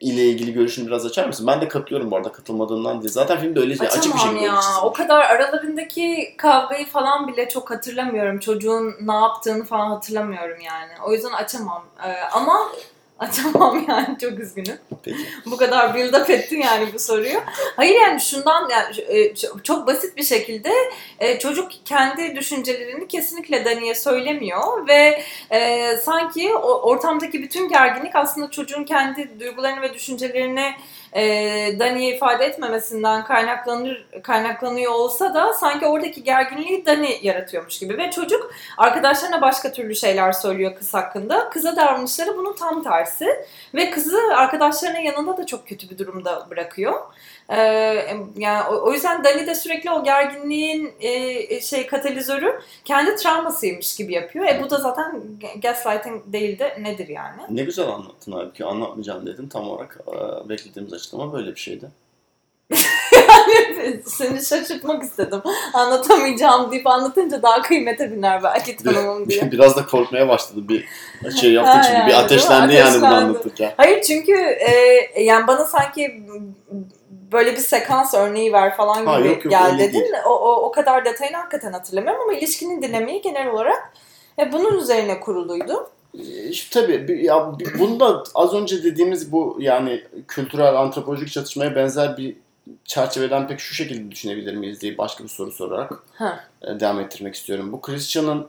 ile 0.00 0.24
ilgili 0.24 0.52
görüşünü 0.52 0.86
biraz 0.86 1.06
açar 1.06 1.26
mısın? 1.26 1.46
Ben 1.46 1.60
de 1.60 1.68
katılıyorum 1.68 2.10
bu 2.10 2.16
arada 2.16 2.32
katılmadığından 2.32 3.00
değil. 3.00 3.12
Zaten 3.12 3.38
filmde 3.38 3.60
öyle 3.60 3.72
açık 3.72 3.82
bir 3.82 3.98
Açamam 3.98 4.18
şekilde 4.18 4.44
ya. 4.44 4.60
O 4.82 4.92
kadar 4.92 5.20
aralarındaki 5.20 6.34
kavgayı 6.36 6.86
falan 6.86 7.28
bile 7.28 7.48
çok 7.48 7.70
hatırlamıyorum. 7.70 8.38
Çocuğun 8.38 8.94
ne 9.00 9.14
yaptığını 9.14 9.64
falan 9.64 9.90
hatırlamıyorum 9.90 10.60
yani. 10.60 10.92
O 11.06 11.12
yüzden 11.12 11.32
açamam. 11.32 11.84
Ee, 12.06 12.12
ama 12.32 12.68
açamam 13.28 13.84
yani 13.88 14.16
çok 14.20 14.38
üzgünüm. 14.38 14.78
Peki. 15.02 15.18
bu 15.46 15.56
kadar 15.56 15.94
build 15.94 16.14
up 16.14 16.30
ettin 16.30 16.60
yani 16.60 16.88
bu 16.94 16.98
soruyu. 16.98 17.40
Hayır 17.76 17.94
yani 17.94 18.20
şundan 18.20 18.68
yani 18.70 19.00
e, 19.08 19.34
çok 19.62 19.86
basit 19.86 20.16
bir 20.16 20.22
şekilde 20.22 20.72
e, 21.18 21.38
çocuk 21.38 21.70
kendi 21.84 22.36
düşüncelerini 22.36 23.08
kesinlikle 23.08 23.64
Dani'ye 23.64 23.94
söylemiyor 23.94 24.88
ve 24.88 25.22
e, 25.50 25.96
sanki 25.96 26.54
ortamdaki 26.54 27.42
bütün 27.42 27.68
gerginlik 27.68 28.16
aslında 28.16 28.50
çocuğun 28.50 28.84
kendi 28.84 29.40
duygularını 29.40 29.82
ve 29.82 29.94
düşüncelerini 29.94 30.74
e, 31.12 31.22
Dani'ye 31.78 32.16
ifade 32.16 32.44
etmemesinden 32.44 33.24
kaynaklanır 33.24 34.06
kaynaklanıyor 34.22 34.92
olsa 34.92 35.34
da 35.34 35.52
sanki 35.52 35.86
oradaki 35.86 36.22
gerginliği 36.22 36.86
Dani 36.86 37.18
yaratıyormuş 37.22 37.78
gibi 37.78 37.98
ve 37.98 38.10
çocuk 38.10 38.50
arkadaşlarına 38.78 39.40
başka 39.40 39.72
türlü 39.72 39.96
şeyler 39.96 40.32
söylüyor 40.32 40.74
kız 40.76 40.94
hakkında. 40.94 41.50
Kıza 41.50 41.76
davranışları 41.76 42.36
bunun 42.36 42.56
tam 42.56 42.82
tersi 42.82 43.26
ve 43.74 43.90
kızı 43.90 44.18
arkadaşlarının 44.36 45.00
yanında 45.00 45.36
da 45.36 45.46
çok 45.46 45.68
kötü 45.68 45.90
bir 45.90 45.98
durumda 45.98 46.46
bırakıyor. 46.50 46.94
Ee, 47.50 47.56
yani 48.36 48.68
o, 48.70 48.88
o 48.88 48.92
yüzden 48.92 49.24
Dani 49.24 49.46
de 49.46 49.54
sürekli 49.54 49.90
o 49.90 50.04
gerginliğin 50.04 50.92
e, 51.00 51.60
şey 51.60 51.86
katalizörü 51.86 52.60
kendi 52.84 53.16
travmasıymış 53.16 53.96
gibi 53.96 54.14
yapıyor. 54.14 54.46
E 54.46 54.62
bu 54.62 54.70
da 54.70 54.76
zaten 54.76 55.22
gaslighting 55.62 56.22
değil 56.26 56.58
de 56.58 56.76
nedir 56.80 57.08
yani? 57.08 57.42
Ne 57.50 57.62
güzel 57.62 57.88
anlattın 57.88 58.32
halbuki. 58.32 58.64
Anlatmayacağım 58.64 59.26
dedin. 59.26 59.48
Tam 59.48 59.68
olarak 59.68 59.98
e, 60.08 60.48
beklediğimiz 60.48 60.92
açıklama 60.92 61.32
böyle 61.32 61.50
bir 61.50 61.60
şeydi. 61.60 61.88
yani 63.12 64.00
seni 64.06 64.44
şaşırtmak 64.44 65.02
istedim. 65.02 65.42
Anlatamayacağım 65.74 66.70
deyip 66.70 66.86
anlatınca 66.86 67.42
daha 67.42 67.62
kıymete 67.62 68.12
biner 68.12 68.42
belki 68.42 68.76
tanımım 68.76 69.28
diye. 69.30 69.50
Biraz 69.52 69.76
da 69.76 69.86
korkmaya 69.86 70.28
başladı. 70.28 70.68
Bir 70.68 70.84
şey 71.40 71.52
yaptık 71.52 71.84
şimdi. 71.84 71.98
yani, 71.98 72.08
bir 72.08 72.14
ateşlendi 72.14 72.74
yani 72.74 72.88
bunu 72.88 73.06
ateşlendi. 73.06 73.14
anlatırken. 73.14 73.74
Hayır 73.76 74.02
çünkü 74.02 74.32
e, 74.42 75.22
yani 75.22 75.46
bana 75.46 75.64
sanki 75.64 76.22
böyle 77.32 77.52
bir 77.52 77.56
sekans 77.60 78.14
örneği 78.14 78.52
ver 78.52 78.76
falan 78.76 78.98
gibi 79.00 79.06
Ha, 79.10 79.18
yok, 79.18 79.44
yok, 79.44 79.50
gel 79.50 79.78
dedin. 79.78 80.00
değil. 80.00 80.12
O, 80.26 80.30
o, 80.30 80.62
o 80.66 80.70
kadar 80.72 81.04
detayını 81.04 81.36
hakikaten 81.36 81.72
hatırlamıyorum 81.72 82.22
ama 82.22 82.32
ilişkinin 82.32 82.82
dinamiği 82.82 83.22
genel 83.22 83.48
olarak 83.50 83.92
e, 84.38 84.52
bunun 84.52 84.78
üzerine 84.78 85.20
kuruluydu. 85.20 85.90
İşte 86.50 86.80
tabii 86.80 87.08
bir- 87.08 87.18
ya 87.18 87.52
bunda 87.78 88.22
az 88.34 88.54
önce 88.54 88.82
dediğimiz 88.84 89.32
bu 89.32 89.56
yani 89.60 90.04
kültürel 90.28 90.74
antropolojik 90.80 91.30
çatışmaya 91.32 91.76
benzer 91.76 92.16
bir 92.16 92.36
çerçeveden 92.84 93.48
pek 93.48 93.60
şu 93.60 93.74
şekilde 93.74 94.10
düşünebilir 94.10 94.54
miyiz 94.54 94.80
diye 94.80 94.98
başka 94.98 95.24
bir 95.24 95.28
soru 95.28 95.50
sorarak 95.52 95.92
Ha. 96.14 96.40
e, 96.62 96.80
devam 96.80 97.00
ettirmek 97.00 97.34
istiyorum. 97.34 97.72
Bu 97.72 97.80
Christian'ın 97.80 98.46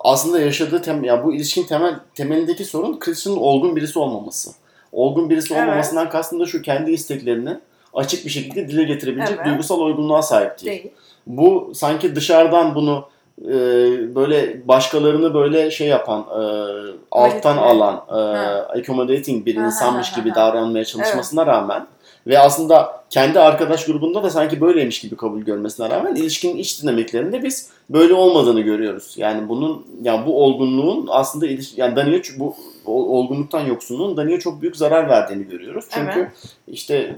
aslında 0.00 0.40
yaşadığı 0.40 0.82
tem 0.82 1.04
ya 1.04 1.24
bu 1.24 1.34
ilişkin 1.34 1.64
temel 1.66 1.94
temelindeki 2.14 2.64
sorun 2.64 2.98
Christian'ın 2.98 3.36
olgun 3.36 3.76
birisi 3.76 3.98
olmaması. 3.98 4.50
Olgun 4.94 5.30
birisi 5.30 5.54
Evet. 5.54 5.62
olmamasından 5.68 6.08
kastım 6.10 6.40
da 6.40 6.46
şu 6.46 6.62
kendi 6.62 6.90
isteklerini 6.92 7.58
açık 7.94 8.24
bir 8.24 8.30
şekilde 8.30 8.68
dile 8.68 8.82
getirebilecek 8.84 9.36
Evet. 9.36 9.46
duygusal 9.46 9.80
olgunluğa 9.80 10.22
sahip 10.22 10.62
değil. 10.64 10.82
Değil. 10.82 10.92
Bu 11.26 11.72
sanki 11.74 12.16
dışarıdan 12.16 12.74
bunu 12.74 13.04
e, 13.42 13.54
böyle 14.14 14.68
başkalarını 14.68 15.34
böyle 15.34 15.70
şey 15.70 15.88
yapan, 15.88 16.20
e, 16.20 16.42
alttan 17.10 17.56
Manipüle. 17.56 17.84
alan, 17.84 17.94
e, 18.08 18.12
Ha. 18.36 18.68
accommodating 18.78 19.46
bir 19.46 19.56
Ha, 19.56 19.66
insanmış 19.66 20.12
ha, 20.12 20.20
gibi 20.20 20.30
ha. 20.30 20.34
davranmaya 20.36 20.84
çalışmasına 20.84 21.46
rağmen 21.46 21.86
ve 22.26 22.38
aslında 22.38 23.04
kendi 23.10 23.40
arkadaş 23.40 23.86
grubunda 23.86 24.22
da 24.22 24.30
sanki 24.30 24.60
böyleymiş 24.60 25.00
gibi 25.00 25.16
kabul 25.16 25.40
görmesine 25.40 25.90
rağmen 25.90 26.14
ilişkinin 26.14 26.56
iç 26.56 26.82
dinamiklerinde 26.82 27.42
biz 27.42 27.70
böyle 27.90 28.14
olmadığını 28.14 28.60
görüyoruz. 28.60 29.14
Yani 29.16 29.48
bunun 29.48 29.86
yani 30.02 30.26
bu 30.26 30.42
olgunluğun 30.44 31.06
aslında 31.10 31.46
iliş, 31.46 31.78
yani 31.78 31.96
Dani'ye 31.96 32.18
ç- 32.18 32.38
bu 32.38 32.54
olgunluktan 32.86 33.60
yoksunluğun 33.60 34.16
Dani'ye 34.16 34.38
çok 34.40 34.62
büyük 34.62 34.76
zarar 34.76 35.08
verdiğini 35.08 35.44
görüyoruz. 35.48 35.84
Çünkü 35.90 36.18
Evet. 36.18 36.30
işte 36.68 37.16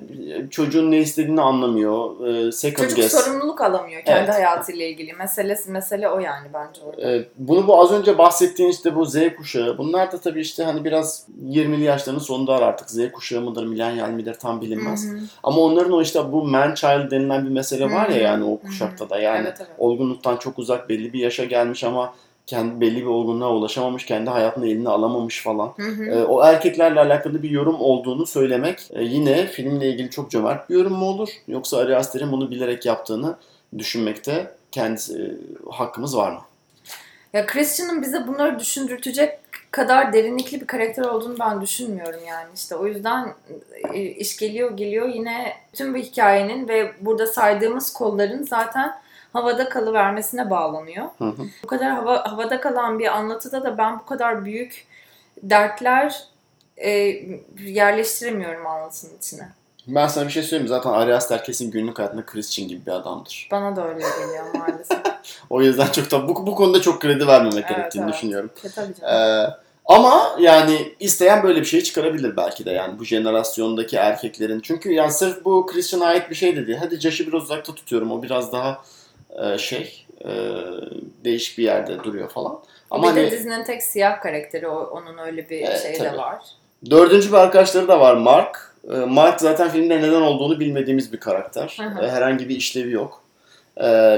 çocuğun 0.50 0.90
ne 0.90 0.98
istediğini 0.98 1.40
anlamıyor. 1.40 2.26
E, 2.26 2.52
second 2.52 2.84
Çocuk 2.84 2.96
guess. 2.96 3.12
sorumluluk 3.24 3.60
alamıyor 3.60 4.02
kendi 4.02 4.18
Evet. 4.20 4.34
hayatıyla 4.34 4.86
ilgili. 4.86 5.12
Meselesi 5.12 5.70
mesele 5.70 6.08
o 6.08 6.18
yani 6.18 6.46
bence 6.54 6.80
orada. 6.82 7.12
Ee, 7.12 7.24
Bunu 7.38 7.66
bu 7.66 7.80
az 7.80 7.92
önce 7.92 8.18
bahsettiğin 8.18 8.70
işte 8.70 8.94
bu 8.94 9.04
Z 9.06 9.16
kuşağı. 9.36 9.78
Bunlar 9.78 10.12
da 10.12 10.18
tabii 10.18 10.40
işte 10.40 10.64
hani 10.64 10.84
biraz 10.84 11.26
20'li 11.48 11.82
yaşlarının 11.84 12.20
sonunda 12.20 12.54
artık 12.56 12.90
Z 12.90 13.12
kuşağı 13.12 13.40
mıdır, 13.40 13.66
milenyal 13.66 14.10
midir 14.10 14.34
tam 14.34 14.60
bilinmez. 14.60 15.04
Hı 15.04 15.16
hı. 15.16 15.20
Ama 15.42 15.60
onların 15.60 15.92
o 15.92 16.02
işte 16.02 16.32
bu 16.32 16.44
man 16.44 16.74
child 16.74 17.10
denilen 17.10 17.44
bir 17.44 17.50
mesele 17.50 17.84
var 17.92 18.08
ya 18.08 18.16
yani 18.16 18.44
o 18.44 18.58
kuşakta 18.58 19.10
da 19.10 19.18
yani 19.20 19.46
Evet, 19.46 19.56
evet. 19.60 19.70
olgunluktan 19.78 20.36
çok 20.36 20.58
uzak 20.58 20.88
belli 20.88 21.12
bir 21.12 21.18
yaşa 21.18 21.44
gelmiş 21.44 21.84
ama 21.84 22.14
kendi 22.46 22.80
belli 22.80 23.00
bir 23.00 23.06
olgunluğa 23.06 23.52
ulaşamamış, 23.52 24.06
kendi 24.06 24.30
hayatını 24.30 24.68
eline 24.68 24.88
alamamış 24.88 25.42
falan. 25.42 25.72
Hı 25.76 25.82
hı. 25.82 26.04
Ee, 26.04 26.24
o 26.24 26.44
erkeklerle 26.44 27.00
alakalı 27.00 27.42
bir 27.42 27.50
yorum 27.50 27.80
olduğunu 27.80 28.26
söylemek 28.26 28.90
e, 28.90 29.02
yine 29.02 29.46
filmle 29.46 29.88
ilgili 29.88 30.10
çok 30.10 30.30
cömert 30.30 30.70
bir 30.70 30.74
yorum 30.74 30.92
mu 30.92 31.06
olur? 31.06 31.28
Yoksa 31.48 31.78
Ari 31.78 31.96
Aster'in 31.96 32.32
bunu 32.32 32.50
bilerek 32.50 32.86
yaptığını 32.86 33.36
düşünmekte 33.78 34.50
kendisi 34.72 35.22
e, 35.22 35.26
hakkımız 35.70 36.16
var 36.16 36.32
mı? 36.32 36.40
Ya 37.32 37.46
Christian'ın 37.46 38.02
bize 38.02 38.26
bunları 38.26 38.58
düşündürtecek 38.58 39.38
kadar 39.70 40.12
derinlikli 40.12 40.60
bir 40.60 40.66
karakter 40.66 41.02
olduğunu 41.02 41.38
ben 41.38 41.60
düşünmüyorum 41.60 42.20
yani 42.28 42.48
işte 42.54 42.76
o 42.76 42.86
yüzden 42.86 43.34
e, 43.92 44.00
iş 44.00 44.36
geliyor 44.36 44.76
geliyor 44.76 45.08
yine 45.08 45.52
tüm 45.72 45.94
bu 45.94 45.98
hikayenin 45.98 46.68
ve 46.68 46.92
burada 47.00 47.26
saydığımız 47.26 47.92
kolların 47.92 48.42
zaten 48.42 48.94
havada 49.32 49.68
kalıvermesine 49.68 50.50
bağlanıyor. 50.50 51.06
Hı 51.18 51.24
hı. 51.24 51.42
Bu 51.62 51.66
kadar 51.66 51.90
hava, 51.90 52.32
havada 52.32 52.60
kalan 52.60 52.98
bir 52.98 53.16
anlatıda 53.16 53.64
da 53.64 53.78
ben 53.78 53.98
bu 53.98 54.06
kadar 54.06 54.44
büyük 54.44 54.86
dertler 55.42 56.24
e, 56.76 56.90
yerleştiremiyorum 57.58 58.66
anlatının 58.66 59.16
içine. 59.18 59.48
Ben 59.86 60.06
sana 60.06 60.26
bir 60.26 60.32
şey 60.32 60.42
söyleyeyim? 60.42 60.68
Zaten 60.68 60.90
Ari 60.90 61.14
Aster 61.14 61.44
kesin 61.44 61.70
günlük 61.70 61.98
hayatında 61.98 62.26
Christian 62.26 62.68
gibi 62.68 62.86
bir 62.86 62.92
adamdır. 62.92 63.48
Bana 63.50 63.76
da 63.76 63.88
öyle 63.88 63.98
geliyor 63.98 64.44
maalesef. 64.54 64.98
O 65.50 65.62
yüzden 65.62 65.86
çok 65.86 66.10
da 66.10 66.28
bu, 66.28 66.46
bu 66.46 66.54
konuda 66.54 66.80
çok 66.80 67.02
kredi 67.02 67.26
vermemek 67.26 67.64
Evet, 67.66 67.68
gerektiğini 67.68 68.04
evet. 68.04 68.14
düşünüyorum. 68.14 68.50
E, 68.64 68.68
tabii 68.68 68.94
canım. 68.94 69.14
Ee, 69.14 69.56
ama 69.84 70.36
yani 70.38 70.94
isteyen 71.00 71.42
böyle 71.42 71.60
bir 71.60 71.64
şey 71.64 71.80
çıkarabilir 71.80 72.36
belki 72.36 72.64
de 72.64 72.70
yani 72.70 72.98
bu 72.98 73.04
jenerasyondaki 73.04 73.96
erkeklerin. 73.96 74.60
Çünkü 74.60 74.92
yani 74.92 75.12
sırf 75.12 75.44
bu 75.44 75.66
Christian'a 75.66 76.06
ait 76.06 76.30
bir 76.30 76.34
şey 76.34 76.56
de 76.56 76.66
değil. 76.66 76.78
Hadi 76.78 77.00
Josh'ı 77.00 77.26
biraz 77.26 77.42
uzakta 77.42 77.74
tutuyorum. 77.74 78.12
O 78.12 78.22
biraz 78.22 78.52
daha 78.52 78.82
e, 79.44 79.58
şey 79.58 80.06
e, 80.24 80.30
değişik 81.24 81.58
bir 81.58 81.62
yerde 81.64 82.04
duruyor 82.04 82.28
falan. 82.28 82.58
Ama 82.90 83.10
bir 83.10 83.16
de 83.16 83.20
hani 83.20 83.30
dizinin 83.30 83.64
tek 83.64 83.82
siyah 83.82 84.20
karakteri 84.20 84.68
o- 84.68 84.84
onun 84.90 85.18
öyle 85.18 85.50
bir 85.50 85.60
Evet, 85.60 85.82
şeyi 85.82 86.00
de 86.00 86.16
var. 86.16 86.38
dördüncü 86.90 87.28
bir 87.28 87.36
arkadaşları 87.36 87.88
da 87.88 88.00
var 88.00 88.14
Mark. 88.14 88.72
Ee, 88.90 88.96
Mark 88.96 89.40
zaten 89.40 89.68
filmde 89.70 90.02
neden 90.02 90.20
olduğunu 90.20 90.60
bilmediğimiz 90.60 91.12
bir 91.12 91.20
karakter. 91.20 91.76
Hı 91.80 91.86
hı. 91.86 92.04
Ee, 92.04 92.10
Herhangi 92.10 92.48
bir 92.48 92.56
işlevi 92.56 92.92
yok. 92.92 93.22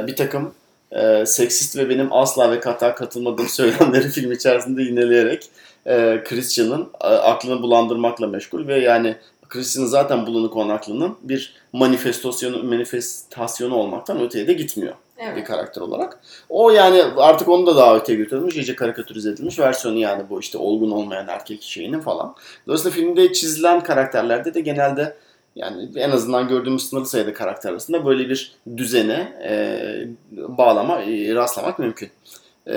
Bir 0.06 0.16
takım 0.16 0.54
e, 0.92 1.26
seksist 1.26 1.76
ve 1.76 1.88
benim 1.88 2.12
asla 2.12 2.50
ve 2.50 2.60
kata 2.60 2.94
katılmadığım 2.94 3.48
söylemleri 3.48 4.08
film 4.08 4.32
içerisinde 4.32 4.82
yineleyerek 4.82 5.44
e, 5.86 6.22
Christian'ın 6.24 6.88
e, 7.00 7.06
aklını 7.06 7.62
bulandırmakla 7.62 8.26
meşgul 8.26 8.66
ve 8.68 8.78
yani 8.78 9.16
Christian'ın 9.48 9.86
zaten 9.86 10.26
bulanık 10.26 10.56
olan 10.56 10.68
aklının 10.68 11.16
bir 11.22 11.54
manifestasyonu, 11.72 12.62
manifestasyonu 12.62 13.74
olmaktan 13.74 14.20
öteye 14.20 14.46
de 14.46 14.52
gitmiyor 14.52 14.94
bir 15.18 15.24
Evet. 15.24 15.44
karakter 15.46 15.82
olarak. 15.82 16.20
O 16.48 16.70
yani 16.70 17.02
artık 17.16 17.48
onu 17.48 17.66
da 17.66 17.76
daha 17.76 17.96
öteye 17.96 18.18
götürülmüş, 18.18 18.56
iyice 18.56 18.76
karikatürize 18.76 19.30
edilmiş 19.30 19.58
versiyonu 19.58 19.98
yani 19.98 20.22
bu 20.30 20.40
işte 20.40 20.58
olgun 20.58 20.90
olmayan 20.90 21.28
erkek 21.28 21.62
şeyinin 21.62 22.00
falan. 22.00 22.34
Dolayısıyla 22.66 22.94
filmde 22.94 23.32
çizilen 23.32 23.82
karakterlerde 23.82 24.54
de 24.54 24.60
genelde 24.60 25.16
yani 25.56 25.88
en 25.96 26.10
azından 26.10 26.48
gördüğümüz 26.48 26.88
sınırlı 26.88 27.06
sayıda 27.06 27.34
karakter 27.34 27.70
arasında 27.70 28.06
böyle 28.06 28.28
bir 28.28 28.52
düzene 28.76 29.32
e, 29.48 29.80
bağlama, 30.32 31.02
e, 31.02 31.34
rastlamak 31.34 31.78
mümkün. 31.78 32.10
E, 32.66 32.76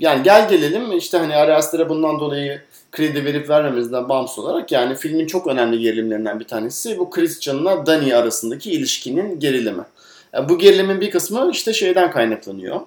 yani 0.00 0.22
gel 0.22 0.48
gelelim 0.48 0.92
işte 0.92 1.18
hani 1.18 1.36
Ari 1.36 1.54
Aster'e 1.54 1.88
bundan 1.88 2.20
dolayı 2.20 2.62
kredi 2.92 3.24
verip 3.24 3.48
vermememizden 3.48 4.08
bağımsız 4.08 4.38
olarak 4.38 4.72
yani 4.72 4.94
filmin 4.94 5.26
çok 5.26 5.46
önemli 5.46 5.78
gerilimlerinden 5.78 6.40
bir 6.40 6.44
tanesi 6.44 6.98
bu 6.98 7.10
Christian'la 7.10 7.86
Dani 7.86 8.16
arasındaki 8.16 8.72
ilişkinin 8.72 9.40
gerilimi. 9.40 9.82
E, 10.34 10.48
Bu 10.48 10.58
gerilimin 10.58 11.00
bir 11.00 11.10
kısmı 11.10 11.48
işte 11.52 11.72
şeyden 11.72 12.10
kaynaklanıyor. 12.10 12.80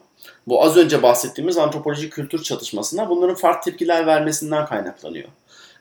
Bu 0.47 0.63
az 0.63 0.77
önce 0.77 1.03
bahsettiğimiz 1.03 1.57
antropolojik 1.57 2.13
kültür 2.13 2.43
çatışmasına 2.43 3.09
bunların 3.09 3.35
farklı 3.35 3.71
tepkiler 3.71 4.05
vermesinden 4.07 4.65
kaynaklanıyor. 4.65 5.27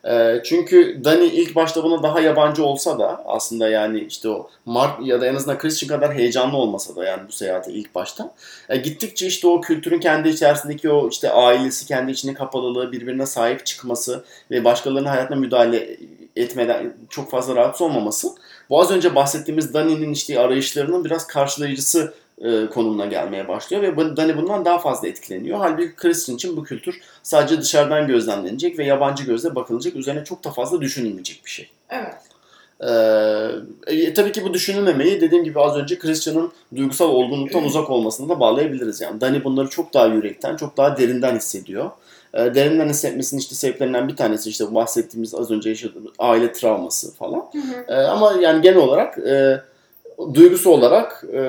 E, 0.07 0.41
Çünkü 0.45 1.01
Dani 1.03 1.25
ilk 1.25 1.55
başta 1.55 1.83
buna 1.83 2.03
daha 2.03 2.19
yabancı 2.19 2.65
olsa 2.65 2.99
da 2.99 3.23
aslında 3.25 3.69
yani 3.69 3.99
işte 3.99 4.29
o 4.29 4.49
Mark 4.65 5.07
ya 5.07 5.21
da 5.21 5.25
en 5.25 5.35
azından 5.35 5.57
Christian 5.57 5.89
kadar 5.99 6.13
heyecanlı 6.13 6.57
olmasa 6.57 6.95
da 6.95 7.05
yani 7.05 7.21
bu 7.27 7.31
seyahate 7.31 7.71
ilk 7.71 7.95
başta. 7.95 8.33
e, 8.69 8.77
Gittikçe 8.77 9.27
işte 9.27 9.47
o 9.47 9.61
kültürün 9.61 9.99
kendi 9.99 10.29
içerisindeki 10.29 10.89
o 10.89 11.09
işte 11.09 11.31
ailesi, 11.31 11.85
kendi 11.87 12.11
içine 12.11 12.33
kapalılığı, 12.33 12.91
birbirine 12.91 13.25
sahip 13.25 13.65
çıkması 13.65 14.23
ve 14.51 14.63
başkalarının 14.63 15.09
hayatına 15.09 15.37
müdahale 15.37 15.97
etmeden 16.35 16.93
çok 17.09 17.31
fazla 17.31 17.55
rahatsız 17.55 17.81
olmaması 17.81 18.27
bu 18.69 18.81
az 18.81 18.91
önce 18.91 19.15
bahsettiğimiz 19.15 19.73
Dani'nin 19.73 20.11
işte 20.11 20.39
arayışlarının 20.39 21.05
biraz 21.05 21.27
karşılayıcısı 21.27 22.13
e, 22.41 22.65
konumuna 22.65 23.05
gelmeye 23.05 23.47
başlıyor 23.47 23.83
ve 23.83 24.17
Dani 24.17 24.37
bundan 24.37 24.65
daha 24.65 24.79
fazla 24.79 25.07
etkileniyor. 25.07 25.57
Halbuki 25.57 25.95
Christian 25.95 26.35
için 26.35 26.57
bu 26.57 26.63
kültür 26.63 27.01
sadece 27.23 27.61
dışarıdan 27.61 28.07
gözlemlenecek 28.07 28.79
ve 28.79 28.85
yabancı 28.85 29.23
gözle 29.23 29.55
bakılacak, 29.55 29.95
üzerine 29.95 30.23
çok 30.23 30.43
da 30.43 30.51
fazla 30.51 30.81
düşünülmeyecek 30.81 31.41
bir 31.45 31.51
şey. 31.51 31.69
Evet. 31.89 32.15
Ee, 32.81 34.13
tabii 34.13 34.31
ki 34.31 34.43
bu 34.43 34.53
düşünülmemeyi 34.53 35.21
dediğim 35.21 35.43
gibi 35.43 35.59
az 35.59 35.75
önce 35.75 35.99
Christian'ın 35.99 36.51
duygusal 36.75 37.09
olgunluktan 37.09 37.63
uzak 37.63 37.89
olmasına 37.89 38.29
da 38.29 38.39
bağlayabiliriz 38.39 39.01
yani. 39.01 39.21
Dani 39.21 39.43
bunları 39.43 39.69
çok 39.69 39.93
daha 39.93 40.07
yürekten, 40.07 40.55
çok 40.55 40.77
daha 40.77 40.97
derinden 40.97 41.35
hissediyor. 41.35 41.91
Ee, 42.35 42.55
derinden 42.55 42.89
hissetmesinin 42.89 43.41
işte 43.41 43.55
sebeplerinden 43.55 44.07
bir 44.07 44.15
tanesi 44.15 44.49
işte 44.49 44.75
bahsettiğimiz 44.75 45.35
az 45.35 45.51
önce 45.51 45.69
yaşadığımız 45.69 46.11
aile 46.19 46.51
travması 46.51 47.15
falan. 47.15 47.45
Hı 47.51 47.57
hı. 47.57 47.85
Ee, 47.87 47.93
ama 47.93 48.33
yani 48.41 48.61
genel 48.61 48.77
olarak 48.77 49.17
e, 49.17 49.61
duygusu 50.33 50.69
olarak 50.69 51.23
e, 51.33 51.39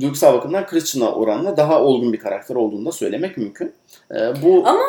duygusal 0.00 0.34
bakımdan 0.34 0.66
Christian'a 0.66 1.12
oranla 1.12 1.56
daha 1.56 1.82
olgun 1.82 2.12
bir 2.12 2.18
karakter 2.18 2.54
olduğunu 2.54 2.86
da 2.86 2.92
söylemek 2.92 3.36
mümkün. 3.36 3.72
E, 4.10 4.16
bu 4.42 4.62
Ama 4.66 4.84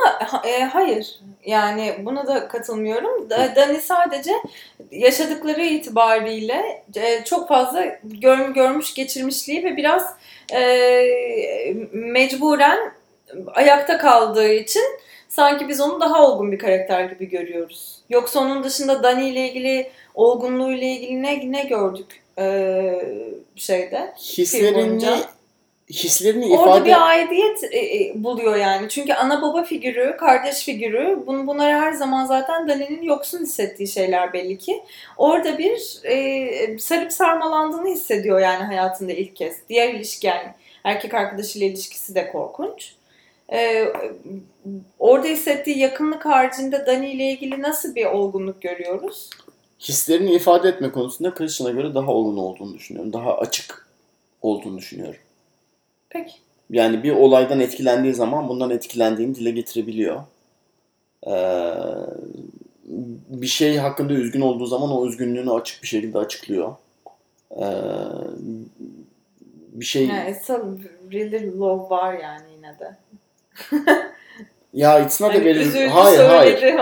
e, 0.45 0.63
hayır. 0.63 1.19
Yani 1.45 1.95
buna 2.05 2.27
da 2.27 2.47
katılmıyorum. 2.47 3.29
Da- 3.29 3.55
Dani 3.55 3.81
sadece 3.81 4.31
yaşadıkları 4.91 5.61
itibariyle 5.61 6.83
e, 6.95 7.23
çok 7.23 7.47
fazla 7.47 7.85
gör, 8.03 8.49
görmüş 8.49 8.93
geçirmişliği 8.93 9.63
ve 9.63 9.77
biraz 9.77 10.13
e, 10.53 10.63
mecburen 11.91 12.91
ayakta 13.53 13.97
kaldığı 13.97 14.53
için 14.53 14.83
sanki 15.31 15.67
biz 15.67 15.81
onu 15.81 16.01
daha 16.01 16.27
olgun 16.27 16.51
bir 16.51 16.59
karakter 16.59 17.03
gibi 17.03 17.29
görüyoruz. 17.29 17.97
Yoksa 18.09 18.39
onun 18.39 18.63
dışında 18.63 19.03
Dani 19.03 19.29
ile 19.29 19.49
ilgili 19.49 19.91
olgunluğu 20.15 20.71
ile 20.71 20.91
ilgili 20.91 21.23
ne 21.23 21.51
ne 21.51 21.63
gördük? 21.63 22.21
e, 22.37 23.01
şeyde. 23.55 24.13
Hislerini 24.17 25.23
hislerini 25.89 26.45
Orada 26.45 26.77
ifade 26.77 26.85
bir 26.85 27.07
aidiyet 27.07 27.63
e, 27.63 27.79
e, 27.79 28.13
buluyor 28.15 28.55
yani. 28.55 28.89
Çünkü 28.89 29.13
ana 29.13 29.41
baba 29.41 29.63
figürü, 29.63 30.17
kardeş 30.17 30.63
figürü 30.63 31.23
bun, 31.27 31.47
bunlar 31.47 31.73
her 31.73 31.91
zaman 31.91 32.25
zaten 32.25 32.67
Dani'nin 32.67 33.01
yoksun 33.01 33.39
hissettiği 33.39 33.87
şeyler 33.87 34.33
belli 34.33 34.57
ki. 34.57 34.83
Orada 35.17 35.57
bir 35.57 35.99
e, 36.03 36.79
sarıp 36.79 37.13
sarmalandığını 37.13 37.87
hissediyor 37.87 38.39
yani 38.39 38.63
hayatında 38.63 39.11
ilk 39.11 39.35
kez. 39.35 39.55
Diğer 39.69 39.93
ilişki 39.93 40.27
yani 40.27 40.47
erkek 40.83 41.13
arkadaşıyla 41.13 41.67
ilişkisi 41.67 42.15
de 42.15 42.31
korkunç. 42.31 42.93
E, 43.53 43.87
orada 44.99 45.27
hissettiği 45.27 45.77
yakınlık 45.77 46.25
haricinde 46.25 46.85
Dani 46.85 47.11
ile 47.11 47.31
ilgili 47.31 47.61
nasıl 47.61 47.95
bir 47.95 48.05
olgunluk 48.05 48.61
görüyoruz? 48.61 49.29
hislerini 49.81 50.33
ifade 50.33 50.69
etme 50.69 50.91
konusunda 50.91 51.33
Christian'a 51.33 51.71
göre 51.71 51.95
daha 51.95 52.11
olgun 52.11 52.37
olduğunu 52.37 52.73
düşünüyorum. 52.73 53.13
Daha 53.13 53.37
açık 53.37 53.87
olduğunu 54.41 54.77
düşünüyorum. 54.77 55.19
Peki. 56.09 56.33
Yani 56.69 57.03
bir 57.03 57.11
olaydan 57.11 57.59
etkilendiği 57.59 58.13
zaman 58.13 58.49
bundan 58.49 58.69
etkilendiğini 58.69 59.35
dile 59.35 59.51
getirebiliyor. 59.51 60.23
Ee, 61.27 61.73
bir 63.29 63.47
şey 63.47 63.77
hakkında 63.77 64.13
üzgün 64.13 64.41
olduğu 64.41 64.65
zaman 64.65 64.91
o 64.91 65.07
üzgünlüğünü 65.07 65.51
açık 65.51 65.83
bir 65.83 65.87
şekilde 65.87 66.17
açıklıyor. 66.17 66.75
Ee, 67.57 67.63
bir 69.73 69.85
şey 69.85 70.07
Yani 70.07 70.31
it's 70.31 70.49
a 70.49 70.61
really 71.11 71.59
love 71.59 71.89
var 71.89 72.13
yani 72.13 72.51
yine 72.55 72.79
de. 72.79 72.97
ya 74.73 74.99
it's 74.99 75.21
not 75.21 75.31
a 75.31 75.33
Hani 75.33 75.47
üzüldü, 75.47 75.87
hayır 75.87 76.19
hayır 76.19 76.75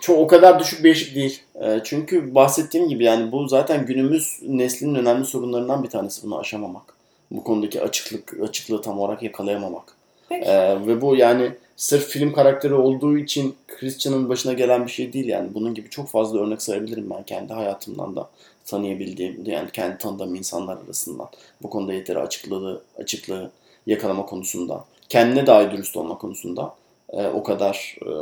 çok 0.00 0.18
o 0.18 0.26
kadar 0.26 0.60
düşük 0.60 0.84
bir 0.84 0.90
eşik 0.90 1.14
değil. 1.14 1.42
Ee, 1.62 1.80
çünkü 1.84 2.34
bahsettiğim 2.34 2.88
gibi 2.88 3.04
yani 3.04 3.32
bu 3.32 3.48
zaten 3.48 3.86
günümüz 3.86 4.38
neslinin 4.42 4.94
önemli 4.94 5.24
sorunlarından 5.24 5.82
bir 5.84 5.88
tanesi 5.88 6.22
bunu 6.22 6.38
aşamamak. 6.38 6.94
Bu 7.30 7.44
konudaki 7.44 7.82
açıklık 7.82 8.40
açıklığı 8.42 8.82
tam 8.82 9.00
olarak 9.00 9.22
yakalayamamak. 9.22 9.96
Peki. 10.28 10.48
Ee, 10.48 10.86
ve 10.86 11.00
bu 11.00 11.16
yani 11.16 11.52
sırf 11.76 12.08
film 12.08 12.32
karakteri 12.32 12.74
olduğu 12.74 13.18
için 13.18 13.54
Christian'ın 13.68 14.28
başına 14.28 14.52
gelen 14.52 14.86
bir 14.86 14.90
şey 14.90 15.12
değil 15.12 15.28
yani. 15.28 15.54
Bunun 15.54 15.74
gibi 15.74 15.90
çok 15.90 16.08
fazla 16.08 16.40
örnek 16.40 16.62
sayabilirim 16.62 17.10
ben 17.10 17.22
kendi 17.22 17.52
hayatımdan 17.52 18.16
da 18.16 18.30
tanıyabildiğim 18.64 19.42
yani 19.46 19.70
kendi 19.72 19.98
tanıdığım 19.98 20.34
insanlar 20.34 20.78
arasından. 20.86 21.28
Bu 21.62 21.70
konuda 21.70 21.92
yeteri 21.92 22.18
açıklığı, 22.18 22.82
açıklığı 22.98 23.50
yakalama 23.86 24.26
konusunda, 24.26 24.84
kendine 25.08 25.46
dair 25.46 25.70
dürüst 25.70 25.96
olma 25.96 26.18
konusunda 26.18 26.74
e, 27.08 27.26
o 27.26 27.42
kadar 27.42 27.96
e, 28.02 28.12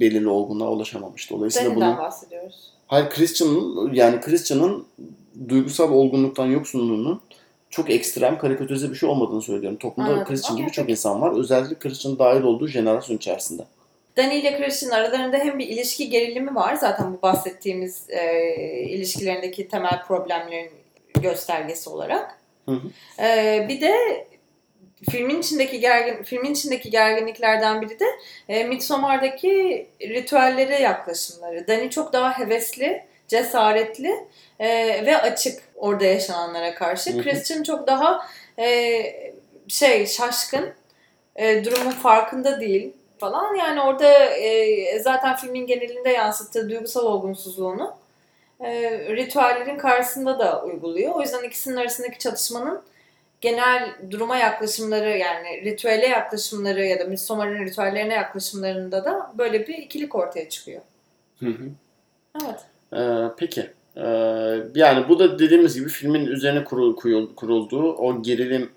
belirli 0.00 0.28
olgunluğa 0.28 0.70
ulaşamamış. 0.70 1.30
Dolayısıyla 1.30 1.70
Dani'den 1.70 1.90
bunu 1.90 1.98
bahsediyoruz. 1.98 2.72
Hayır 2.86 3.10
Christian'ın 3.10 3.92
yani 3.94 4.20
Christian'ın 4.20 4.86
duygusal 5.48 5.92
olgunluktan 5.92 6.46
yoksunluğunun 6.46 7.20
çok 7.70 7.90
ekstrem 7.90 8.38
karikatürize 8.38 8.90
bir 8.90 8.94
şey 8.94 9.08
olmadığını 9.08 9.42
söylüyorum. 9.42 9.78
Toplumda 9.78 10.10
Anladım. 10.10 10.28
Christian 10.28 10.54
Okey, 10.54 10.64
gibi 10.64 10.72
çok 10.72 10.90
insan 10.90 11.20
var. 11.20 11.38
Özellikle 11.38 11.78
Christian 11.78 12.18
dahil 12.18 12.42
olduğu 12.42 12.68
jenerasyon 12.68 13.16
içerisinde. 13.16 13.62
Dani 14.16 14.34
ile 14.34 14.56
Christian 14.56 14.90
aralarında 14.90 15.36
hem 15.36 15.58
bir 15.58 15.68
ilişki 15.68 16.10
gerilimi 16.10 16.54
var. 16.54 16.74
Zaten 16.74 17.12
bu 17.12 17.22
bahsettiğimiz 17.22 18.04
e, 18.08 18.50
ilişkilerindeki 18.88 19.68
temel 19.68 20.02
problemlerin 20.02 20.70
göstergesi 21.22 21.90
olarak. 21.90 22.38
Hı 22.68 22.72
hı. 22.72 23.22
E, 23.22 23.66
bir 23.68 23.80
de 23.80 23.92
filmin 25.10 25.40
içindeki 25.40 25.80
gergin 25.80 26.22
filmin 26.22 26.52
içindeki 26.52 26.90
gerginliklerden 26.90 27.82
biri 27.82 28.00
de 28.00 28.06
e, 28.48 28.64
Midsommar'daki 28.64 29.86
ritüellere 30.00 30.78
yaklaşımları. 30.80 31.68
Dani 31.68 31.90
çok 31.90 32.12
daha 32.12 32.38
hevesli, 32.38 33.04
cesaretli 33.28 34.26
e, 34.60 34.68
ve 35.06 35.16
açık 35.16 35.62
orada 35.76 36.04
yaşananlara 36.04 36.74
karşı. 36.74 37.12
Hı 37.12 37.18
hı. 37.18 37.22
Christian 37.22 37.62
çok 37.62 37.86
daha 37.86 38.26
e, 38.58 39.02
şey 39.68 40.06
şaşkın, 40.06 40.72
e, 41.36 41.64
durumun 41.64 41.90
farkında 41.90 42.60
değil 42.60 42.92
falan. 43.18 43.54
Yani 43.54 43.80
orada 43.80 44.24
e, 44.24 45.00
zaten 45.00 45.36
filmin 45.36 45.66
genelinde 45.66 46.10
yansıttığı 46.10 46.70
duygusal 46.70 47.06
olgunsuzluğunu 47.06 47.94
e, 48.60 48.90
ritüellerin 48.90 49.78
karşısında 49.78 50.38
da 50.38 50.64
uyguluyor. 50.64 51.14
O 51.14 51.20
yüzden 51.20 51.42
ikisinin 51.42 51.76
arasındaki 51.76 52.18
çatışmanın 52.18 52.82
genel 53.42 53.88
duruma 54.10 54.36
yaklaşımları 54.36 55.10
yani 55.10 55.64
ritüele 55.64 56.06
yaklaşımları 56.06 56.84
ya 56.84 56.98
da 56.98 57.04
Midsommar'ın 57.04 57.64
ritüellerine 57.64 58.14
yaklaşımlarında 58.14 59.04
da 59.04 59.32
böyle 59.38 59.66
bir 59.66 59.74
ikilik 59.78 60.14
ortaya 60.14 60.48
çıkıyor. 60.48 60.82
Hı 61.40 61.46
hı. 61.46 61.64
Evet. 62.44 62.60
Ee, 62.92 63.34
peki. 63.38 63.70
Ee, 63.96 64.02
yani 64.74 65.08
bu 65.08 65.18
da 65.18 65.38
dediğimiz 65.38 65.74
gibi 65.74 65.88
filmin 65.88 66.26
üzerine 66.26 66.64
kurul, 66.64 66.96
kurul- 66.96 67.34
kurulduğu 67.34 67.92
o 67.92 68.22
gerilim 68.22 68.70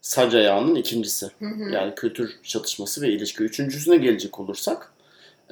sac 0.00 0.34
ayağının 0.34 0.74
ikincisi. 0.74 1.26
Hı 1.38 1.46
hı. 1.46 1.70
Yani 1.72 1.94
kültür 1.94 2.40
çatışması 2.42 3.02
ve 3.02 3.08
ilişki. 3.08 3.42
Üçüncüsüne 3.42 3.96
gelecek 3.96 4.40
olursak 4.40 4.92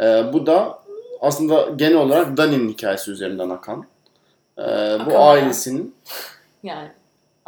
e, 0.00 0.02
bu 0.32 0.46
da 0.46 0.82
aslında 1.20 1.68
genel 1.76 1.96
olarak 1.96 2.36
Dani'nin 2.36 2.68
hikayesi 2.68 3.10
üzerinden 3.10 3.50
akan. 3.50 3.86
e, 4.58 4.62
Akan 4.62 5.06
bu 5.06 5.18
ailesinin 5.18 5.94
Yani 6.62 6.88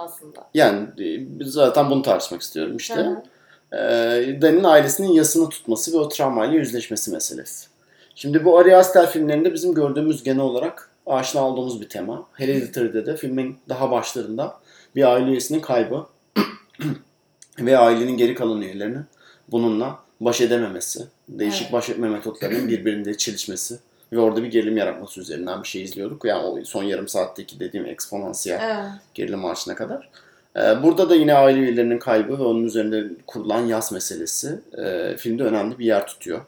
aslında. 0.01 0.46
yani 0.55 0.88
e, 0.98 1.44
zaten 1.44 1.90
bunu 1.90 2.03
tartışmak 2.03 2.42
istiyorum 2.42 2.76
işte. 2.76 2.94
Hı 2.94 3.22
hı. 3.70 3.76
e, 3.76 4.42
Dani'nin 4.42 4.64
ailesinin 4.64 5.12
yasını 5.12 5.48
tutması 5.48 5.92
ve 5.92 5.96
o 5.96 6.09
travmayla 6.09 6.55
yüzleşmesi 6.55 7.11
meselesi. 7.11 7.66
Şimdi 8.14 8.44
bu 8.44 8.59
Ari 8.59 8.76
Aster 8.76 9.11
filmlerinde 9.11 9.55
bizim 9.55 9.74
gördüğümüz 9.74 10.22
genel 10.22 10.40
olarak 10.40 10.90
aşina 11.07 11.48
olduğumuz 11.48 11.80
bir 11.80 11.88
tema. 11.88 12.26
Hereditary'de 12.32 13.07
de 13.07 13.16
filmin 13.16 13.59
daha 13.68 13.90
başlarında 13.90 14.57
bir 14.96 15.05
aile 15.12 15.30
üyesinin 15.30 15.61
kaybı 15.61 16.07
ve 17.59 17.78
ailenin 17.78 18.16
geri 18.16 18.34
kalan 18.34 18.62
üyelerinin 18.62 19.05
bununla 19.48 19.98
baş 20.20 20.40
edememesi, 20.40 21.07
değişik 21.28 21.62
Evet. 21.62 21.72
baş 21.72 21.90
etme 21.90 22.09
metotlarının 22.09 22.68
birbirinde 22.68 23.16
çelişmesi 23.16 23.78
ve 24.12 24.18
orada 24.18 24.42
bir 24.42 24.48
gerilim 24.50 24.76
yaratması 24.76 25.20
üzerinden 25.20 25.62
bir 25.62 25.68
şey 25.68 25.82
izliyorduk. 25.82 26.24
Yani 26.24 26.46
o 26.46 26.64
son 26.64 26.82
yarım 26.82 27.08
saatteki 27.08 27.61
dediğim 27.61 27.86
eksponansiyel 27.86 28.61
Evet. 28.64 28.86
gerilim 29.14 29.38
marşına 29.38 29.74
kadar. 29.74 30.08
Ee, 30.56 30.82
burada 30.82 31.11
da 31.11 31.14
yine 31.14 31.34
aile 31.34 31.58
üyelerinin 31.58 31.98
kaybı 31.98 32.38
ve 32.38 32.42
onun 32.42 32.64
üzerinde 32.64 33.04
kurulan 33.26 33.61
yas 33.66 33.92
meselesi 33.92 34.61
e, 34.78 35.16
filmde 35.16 35.42
önemli 35.44 35.78
bir 35.78 35.84
yer 35.84 36.06
tutuyor. 36.06 36.40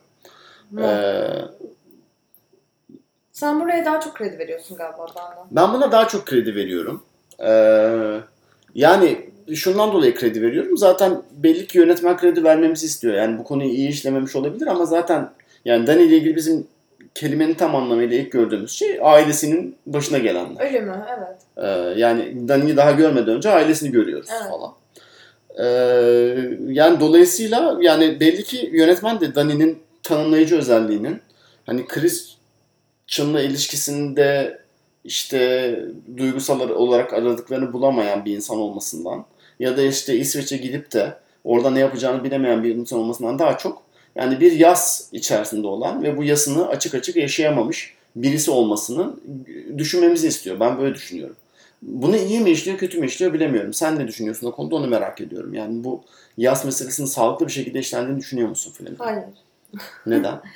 Evet. 0.79 0.89
Ee, 0.89 1.29
Sen 3.33 3.61
buraya 3.61 3.85
daha 3.85 4.01
çok 4.01 4.15
kredi 4.15 4.39
veriyorsun 4.39 4.77
galiba 4.77 5.07
benden. 5.17 5.45
ben 5.51 5.73
buna 5.75 5.93
daha 5.93 6.09
çok 6.09 6.27
kredi 6.27 6.55
veriyorum. 6.55 7.03
Ee, 7.41 8.21
yani 8.75 9.31
şundan 9.55 9.93
dolayı 9.93 10.15
kredi 10.15 10.43
veriyorum. 10.43 10.79
Zaten 10.79 11.23
belli 11.33 11.67
ki 11.67 11.79
yönetmen 11.79 12.17
kredi 12.17 12.45
vermemizi 12.45 12.87
istiyor. 12.87 13.15
Yani 13.15 13.39
bu 13.39 13.45
konuyu 13.45 13.71
iyi 13.71 13.89
işlememiş 13.89 14.37
olabilir 14.37 14.67
ama 14.67 14.87
zaten 14.87 15.31
yani 15.65 15.87
Dani 15.87 16.03
ile 16.03 16.17
ilgili 16.17 16.37
bizim 16.37 16.67
kelimenin 17.15 17.55
tam 17.55 17.75
anlamıyla 17.75 18.17
ilk 18.17 18.33
gördüğümüz 18.33 18.71
şey 18.71 18.99
ailesinin 19.03 19.77
başına 19.87 20.19
gelenler. 20.19 20.67
Öyle 20.67 20.81
mi? 20.81 20.93
Evet. 21.19 21.37
Ee, 21.57 22.01
yani 22.01 22.49
Dani'yi 22.49 22.77
daha 22.77 22.93
görmeden 22.93 23.37
önce 23.37 23.51
ailesini 23.51 23.91
görüyoruz 23.91 24.29
Evet. 24.33 24.51
falan. 24.51 24.73
Ee, 25.59 25.65
yani 26.69 27.01
dolayısıyla 27.01 27.79
yani 27.81 28.21
belli 28.21 28.45
ki 28.45 28.71
yönetmen 28.73 29.21
de 29.21 29.35
Dani'nin 29.35 29.83
tanımlayıcı 30.03 30.59
özelliğinin 30.59 31.21
hani 31.67 31.87
Christian'la 31.87 33.43
ilişkisinde 33.43 34.59
işte 35.05 35.81
duygusal 36.17 36.71
olarak 36.71 37.13
aradıklarını 37.15 37.73
bulamayan 37.73 38.25
bir 38.25 38.37
insan 38.37 38.59
olmasından 38.59 39.25
ya 39.59 39.77
da 39.77 39.83
işte 39.83 40.17
İsveç'e 40.17 40.57
gidip 40.57 40.93
de 40.93 41.15
orada 41.45 41.71
ne 41.71 41.81
yapacağını 41.81 42.25
bilemeyen 42.25 42.63
bir 42.65 42.75
insan 42.75 42.99
olmasından 42.99 43.39
daha 43.39 43.59
çok 43.59 43.83
yani 44.17 44.41
bir 44.41 44.53
yas 44.53 45.09
içerisinde 45.13 45.67
olan 45.67 46.03
ve 46.03 46.17
bu 46.17 46.25
yasını 46.25 46.69
açık 46.69 46.95
açık 46.95 47.17
yaşayamamış 47.17 47.95
birisi 48.17 48.51
olmasını 48.51 49.17
düşünmemizi 49.79 50.29
istiyor. 50.29 50.61
Ben 50.61 50.79
böyle 50.79 50.95
düşünüyorum. 50.95 51.37
Bunu 51.83 52.17
iyi 52.17 52.41
mi 52.41 52.51
işliyor, 52.51 52.79
kötü 52.79 53.01
mü 53.01 53.07
işliyor 53.07 53.33
bilemiyorum. 53.33 53.73
Sen 53.73 53.99
ne 53.99 54.09
düşünüyorsun 54.09 54.47
o 54.47 54.53
konuda 54.53 54.77
onu 54.77 54.87
merak 54.87 55.21
ediyorum. 55.21 55.55
Yani 55.55 55.85
bu 55.85 56.03
yas 56.37 56.65
meselesinin 56.65 57.07
sağlıklı 57.07 57.47
bir 57.47 57.53
şekilde 57.53 57.79
işlendiğini 57.79 58.21
düşünüyor 58.21 58.49
musun 58.49 58.73
filmde? 58.77 58.95
Hayır. 58.99 59.25
Neden? 60.07 60.41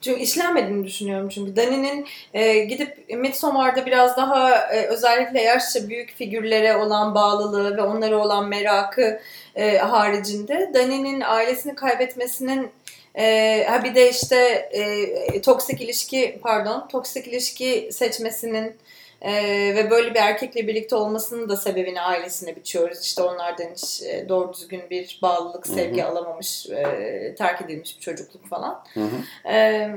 Çünkü 0.00 0.20
işlenmediğini 0.20 0.86
düşünüyorum 0.86 1.28
çünkü. 1.28 1.56
Dani'nin 1.56 2.06
e, 2.34 2.58
gidip 2.64 3.10
Midsommar'da 3.16 3.86
biraz 3.86 4.16
daha 4.16 4.58
e, 4.72 4.86
özellikle 4.86 5.40
yaşça 5.40 5.88
büyük 5.88 6.14
figürlere 6.16 6.76
olan 6.76 7.14
bağlılığı 7.14 7.76
ve 7.76 7.82
onlara 7.82 8.16
olan 8.16 8.48
merakı 8.48 9.20
e, 9.54 9.78
haricinde 9.78 10.70
Dani'nin 10.74 11.20
ailesini 11.20 11.74
kaybetmesinin 11.74 12.70
e, 13.16 13.64
ha 13.68 13.84
bir 13.84 13.94
de 13.94 14.10
işte 14.10 14.36
e, 14.72 15.40
toksik 15.40 15.80
ilişki 15.80 16.40
pardon 16.42 16.88
toksik 16.88 17.26
ilişki 17.26 17.88
seçmesinin 17.92 18.76
e, 19.22 19.32
ve 19.74 19.90
böyle 19.90 20.14
bir 20.14 20.20
erkekle 20.20 20.66
birlikte 20.66 20.96
olmasının 20.96 21.48
da 21.48 21.56
sebebini 21.56 22.00
ailesine 22.00 22.56
biçiyoruz. 22.56 23.00
İşte 23.02 23.22
onlardan 23.22 23.64
hiç 23.76 24.02
e, 24.02 24.28
doğru 24.28 24.52
düzgün 24.54 24.82
bir 24.90 25.18
bağlılık, 25.22 25.66
sevgi 25.66 26.04
alamamış, 26.04 26.66
e, 26.70 27.34
terk 27.38 27.62
edilmiş 27.62 27.96
bir 27.96 28.00
çocukluk 28.00 28.48
falan. 28.48 28.84
Hı 28.94 29.00
hı. 29.00 29.48
Ee, 29.52 29.90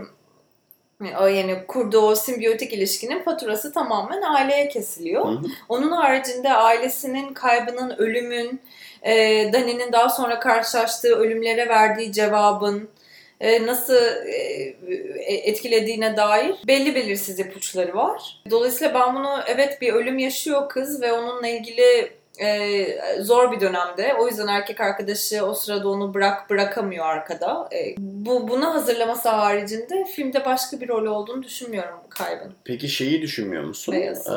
O 1.21 1.27
yani 1.27 1.57
kurduğu 1.67 2.01
o 2.01 2.15
simbiyotik 2.15 2.73
ilişkinin 2.73 3.23
faturası 3.23 3.73
tamamen 3.73 4.21
aileye 4.21 4.67
kesiliyor. 4.67 5.25
Hı 5.25 5.31
hı. 5.31 5.45
Onun 5.69 5.91
haricinde 5.91 6.53
ailesinin 6.53 7.33
kaybının, 7.33 7.89
ölümün, 7.97 8.61
e, 9.01 9.13
Dani'nin 9.53 9.91
daha 9.91 10.09
sonra 10.09 10.39
karşılaştığı 10.39 11.15
ölümlere 11.15 11.69
verdiği 11.69 12.11
cevabın 12.11 12.77
e, 12.83 12.98
nasıl 13.41 13.95
e, 14.25 15.33
etkilediğine 15.33 16.17
dair 16.17 16.55
belli 16.67 16.95
belirsiz 16.95 17.39
ipuçları 17.39 17.95
var. 17.95 18.41
Dolayısıyla 18.49 18.93
ben 18.93 19.15
bunu 19.15 19.39
evet 19.47 19.81
bir 19.81 19.93
ölüm 19.93 20.17
yaşıyor 20.17 20.69
kız 20.69 21.01
ve 21.01 21.13
onunla 21.13 21.47
ilgili 21.47 22.11
e, 22.41 23.21
zor 23.21 23.51
bir 23.51 23.59
dönemde. 23.59 24.13
O 24.19 24.27
yüzden 24.27 24.47
erkek 24.47 24.81
arkadaşı 24.81 25.45
o 25.45 25.53
sırada 25.53 25.89
onu 25.89 26.13
bırak 26.13 26.49
bırakamıyor 26.49 27.05
arkada. 27.05 27.69
E, 27.73 27.95
bu 27.97 28.47
bunu 28.47 28.73
hazırlaması 28.73 29.29
haricinde 29.29 30.05
filmde 30.05 30.45
başka 30.45 30.81
bir 30.81 30.87
rol 30.87 31.05
olduğunu 31.05 31.43
düşünmüyorum 31.43 31.99
kaybın. 32.09 32.53
Peki 32.65 32.89
şeyi 32.89 33.21
düşünmüyor 33.21 33.63
musun? 33.63 33.93
Beyaz. 33.95 34.27
Ee, 34.27 34.31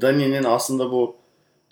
Dani'nin 0.00 0.44
aslında 0.44 0.90
bu 0.90 1.23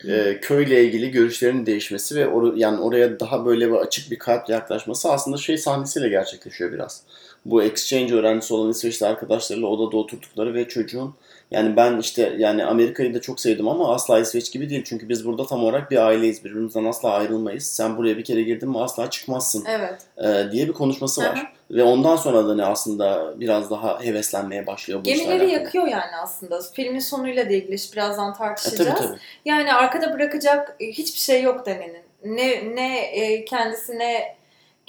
e, 0.07 0.39
köyle 0.41 0.85
ilgili 0.85 1.11
görüşlerinin 1.11 1.65
değişmesi 1.65 2.15
ve 2.15 2.23
or- 2.23 2.57
yani 2.57 2.79
oraya 2.79 3.19
daha 3.19 3.45
böyle 3.45 3.67
bir 3.67 3.75
açık 3.75 4.11
bir 4.11 4.19
kalple 4.19 4.53
yaklaşması 4.53 5.11
aslında 5.11 5.37
şey 5.37 5.57
sahnesiyle 5.57 6.09
gerçekleşiyor 6.09 6.71
biraz. 6.71 7.03
Bu 7.45 7.63
exchange 7.63 8.15
öğrencisi 8.15 8.53
olan 8.53 8.71
İsveçli 8.71 9.05
arkadaşlarıyla 9.05 9.67
odada 9.67 9.97
oturdukları 9.97 10.53
ve 10.53 10.67
çocuğun 10.67 11.13
yani 11.53 11.75
ben 11.75 11.97
işte 11.97 12.33
yani 12.37 12.65
Amerika'yı 12.65 13.13
da 13.13 13.21
çok 13.21 13.39
sevdim 13.39 13.67
ama 13.67 13.93
asla 13.95 14.19
İsveç 14.19 14.51
gibi 14.51 14.69
değil. 14.69 14.83
Çünkü 14.85 15.09
biz 15.09 15.25
burada 15.25 15.45
tam 15.45 15.63
olarak 15.63 15.91
bir 15.91 15.97
aileyiz. 15.97 16.43
Birbirimizden 16.45 16.85
asla 16.85 17.09
ayrılmayız. 17.13 17.65
Sen 17.65 17.97
buraya 17.97 18.17
bir 18.17 18.23
kere 18.23 18.41
girdin 18.41 18.69
mi 18.69 18.79
asla 18.81 19.09
çıkmazsın 19.09 19.65
Evet. 19.69 20.01
e, 20.17 20.51
diye 20.51 20.67
bir 20.67 20.73
konuşması 20.73 21.21
var. 21.21 21.39
Hı. 21.39 21.75
Ve 21.75 21.83
ondan 21.83 22.15
sonra 22.15 22.47
da 22.47 22.55
ne 22.55 22.65
aslında 22.65 23.33
biraz 23.39 23.69
daha 23.71 24.01
heveslenmeye 24.01 24.67
başlıyor 24.67 24.99
bu 24.99 25.03
Gemileri 25.03 25.51
yakıyor 25.51 25.87
yani 25.87 26.15
aslında. 26.23 26.59
Filmin 26.73 26.99
sonuyla 26.99 27.49
da 27.49 27.53
ilgili 27.53 27.77
birazdan 27.93 28.31
E, 28.31 28.37
tartışacağız. 28.37 28.89
tabii 28.89 29.07
tabii. 29.07 29.19
Yani 29.45 29.73
arkada 29.73 30.13
bırakacak 30.13 30.75
hiçbir 30.79 31.19
şey 31.19 31.41
yok 31.43 31.65
Dani'nin. 31.65 32.03
Ne 32.37 32.75
ne 32.75 32.99
e, 32.99 33.45
kendisine 33.45 34.13
e, 34.13 34.35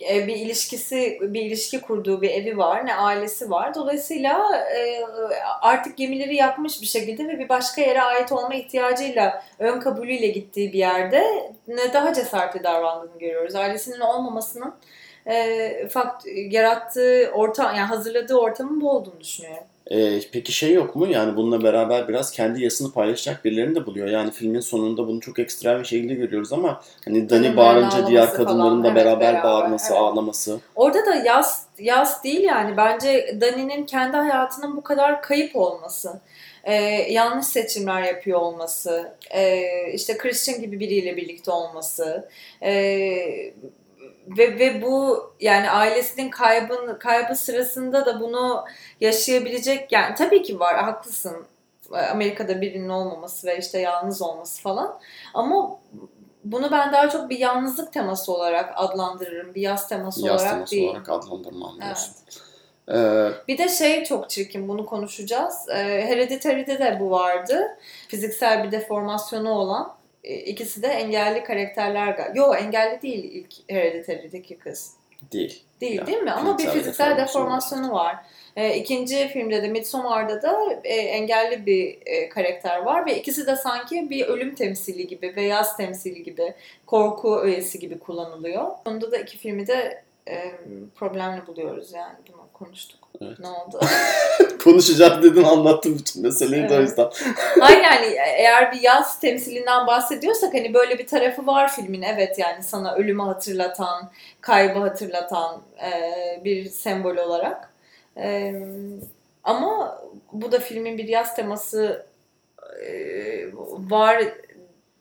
bir 0.01 0.37
ilişkisi, 0.37 1.19
bir 1.23 1.43
ilişki 1.43 1.81
kurduğu 1.81 2.23
bir 2.23 2.31
evi 2.31 2.59
var, 2.59 2.87
ne 2.87 2.95
ailesi 2.95 3.51
var. 3.51 3.75
Dolayısıyla 3.75 4.65
e, 4.77 5.01
artık 5.63 5.97
gemileri 5.97 6.37
yakmış 6.37 6.83
bir 6.83 6.87
şekilde 6.87 7.29
ve 7.29 7.39
bir 7.39 7.49
başka 7.49 7.81
yere 7.81 8.03
ait 8.03 8.33
olma 8.33 8.55
ihtiyacıyla, 8.55 9.45
ön 9.59 9.81
kabulüyle 9.81 10.27
gittiği 10.27 10.73
bir 10.73 10.79
yerde 10.79 11.53
ne 11.69 11.93
daha 11.93 12.15
cesaretli 12.15 12.65
davrandığını 12.65 13.19
görüyoruz. 13.19 13.55
Ailesinin 13.55 14.01
olmamasının 14.01 14.75
e, 15.27 15.89
fakt, 15.89 16.27
yarattığı 16.37 17.31
ortam, 17.35 17.67
yani 17.67 17.87
hazırladığı 17.87 18.37
ortamın 18.37 18.81
bu 18.81 18.91
olduğunu 18.91 19.21
düşünüyorum. 19.21 19.65
Ee, 19.91 20.21
peki 20.33 20.53
şey 20.53 20.73
yok 20.73 20.97
mu? 20.97 21.07
Yani 21.07 21.37
bununla 21.37 21.63
beraber 21.63 22.09
biraz 22.09 22.31
kendi 22.31 22.65
yasını 22.65 22.93
paylaşacak 22.93 23.45
birilerini 23.45 23.75
de 23.75 23.87
buluyor. 23.87 24.09
Yani 24.09 24.31
filmin 24.31 24.61
sonunda 24.61 25.07
bunu 25.07 25.21
çok 25.21 25.39
ekstrem 25.39 25.81
bir 25.81 25.85
şekilde 25.85 26.15
görüyoruz 26.15 26.53
ama 26.53 26.83
hani 27.05 27.31
Dani 27.31 27.57
bağırınca 27.57 28.07
diğer 28.07 28.31
kadınların 28.31 28.57
falan, 28.57 28.85
da 28.85 28.89
evet, 28.89 28.97
beraber, 28.97 29.21
beraber, 29.21 29.43
bağırması, 29.45 29.93
evet. 29.93 30.03
ağlaması. 30.03 30.61
Orada 30.75 31.07
da 31.07 31.15
yaz 31.15 31.67
yaz 31.79 32.25
değil 32.25 32.41
yani 32.41 32.77
bence 32.77 33.39
Dani'nin 33.41 33.87
kendi 33.87 34.17
hayatının 34.17 34.77
bu 34.77 34.83
kadar 34.83 35.23
kayıp 35.23 35.57
olması, 35.57 36.21
e, 36.65 36.75
yanlış 37.13 37.47
seçimler 37.47 38.03
yapıyor 38.03 38.41
olması, 38.41 39.15
e, 39.31 39.63
işte 39.93 40.17
Christian 40.17 40.61
gibi 40.61 40.81
biriyle 40.81 41.17
birlikte 41.17 41.51
olması 41.51 42.29
e, 42.63 42.73
ve 44.27 44.59
ve 44.59 44.83
bu 44.83 45.21
yani 45.41 45.71
ailesinin 45.71 46.31
kaybın 46.31 46.99
kaybı 46.99 47.35
sırasında 47.37 48.07
da 48.07 48.21
bunu 48.21 48.65
yaşayabilecek 49.01 49.93
yani 49.93 50.15
tabii 50.15 50.43
ki 50.43 50.61
var 50.61 50.77
haklısın 50.85 51.47
Amerika'da 52.11 52.61
birinin 52.61 52.89
olmaması 52.89 53.47
ve 53.47 53.59
işte 53.59 53.79
yalnız 53.79 54.23
olması 54.23 54.63
falan 54.63 54.99
ama 55.35 55.79
bunu 56.45 56.71
ben 56.71 56.93
daha 56.93 57.09
çok 57.11 57.31
bir 57.31 57.39
yalnızlık 57.39 57.93
teması 57.93 58.33
olarak 58.33 58.73
adlandırırım. 58.77 59.55
Bir 59.55 59.61
yaz 59.61 59.89
teması 59.89 60.27
Yaz 60.27 60.41
olarak 60.41 60.55
teması 60.55 60.73
değil. 60.73 60.89
olarak 60.91 61.09
adlandırma 61.09 61.73
diyorsun. 61.83 62.15
Ee, 62.89 63.29
Bir 63.49 63.59
de 63.59 63.69
şey 63.69 64.05
çok 64.05 64.31
çirkin 64.31 64.69
bunu 64.69 64.87
konuşacağız. 64.87 65.69
Ee, 65.69 65.75
Hereditary'de 66.07 66.79
de 66.79 66.97
bu 67.01 67.11
vardı. 67.11 67.79
Fiziksel 68.09 68.65
bir 68.65 68.73
deformasyonu 68.73 69.51
olan 69.51 69.83
e, 69.83 70.04
ikisi 70.25 70.83
de 70.83 70.87
engelli 70.87 71.45
karakterler 71.45 72.13
galiba. 72.13 72.39
Yo 72.39 72.55
engelli 72.55 73.03
değil 73.03 73.25
ilk 73.25 73.71
Hereditary'deki 73.71 74.59
kız. 74.59 74.93
değil. 75.33 75.63
Değil 75.81 75.99
Ya, 75.99 76.07
değil 76.07 76.19
mi? 76.19 76.31
Ama 76.31 76.59
bir 76.59 76.63
fiziksel 76.63 76.79
fiziksel 76.79 77.11
deformasyon 77.11 77.45
deformasyonu 77.79 77.93
var. 77.93 78.17
Ee, 78.57 78.77
ikinci 78.77 79.29
filmde 79.29 79.63
de 79.63 79.69
Midsommar'da 79.69 80.43
da 80.43 80.81
e, 80.85 80.95
engelli 80.95 81.67
bir 81.67 81.99
e, 82.07 82.29
karakter 82.29 82.79
var 82.83 83.07
ve 83.07 83.19
ikisi 83.19 83.47
de 83.47 83.57
sanki 83.57 84.11
bir 84.11 84.27
ölüm 84.27 84.55
temsili 84.55 85.07
gibi, 85.07 85.37
beyaz 85.37 85.77
temsili 85.77 86.23
gibi, 86.23 86.55
korku 86.87 87.41
öğesi 87.41 87.79
gibi 87.79 87.99
kullanılıyor. 87.99 88.71
Sonunda 88.87 89.13
da 89.13 89.17
iki 89.19 89.39
filmi 89.39 89.67
de 89.67 90.05
e, 90.29 90.53
problemli 90.95 91.47
buluyoruz 91.47 91.93
yani 91.93 92.15
bunu 92.33 92.49
konuştuk. 92.53 93.09
Evet. 93.21 93.39
Ne 93.39 93.49
oldu? 93.49 93.81
Konuşacağız 94.65 95.23
dedin 95.23 95.43
anlattım 95.43 95.99
bütün 95.99 96.23
meseleyi 96.23 96.69
de 96.69 96.73
o 96.73 96.77
Evet. 96.77 96.89
yüzden. 96.89 97.11
Hayır 97.61 97.83
yani 97.83 98.07
eğer 98.37 98.73
bir 98.73 98.81
yaz 98.81 99.21
temsilinden 99.21 99.87
bahsediyorsak 99.87 100.55
hani 100.55 100.75
böyle 100.75 100.99
bir 100.99 101.07
tarafı 101.07 101.47
var 101.47 101.73
filmin. 101.73 102.03
Evet 102.03 102.39
yani 102.39 102.63
sana 102.63 102.95
ölümü 102.95 103.23
hatırlatan, 103.23 104.11
kaybı 104.41 104.79
hatırlatan 104.79 105.63
e, 105.85 106.01
bir 106.45 106.65
sembol 106.69 107.17
olarak. 107.17 107.73
E, 108.17 108.55
ama 109.45 110.03
bu 110.33 110.53
da 110.53 110.61
filmin 110.61 110.99
bir 110.99 111.09
yaz 111.09 111.37
teması 111.37 112.07
e, 112.87 112.91
var 113.73 114.25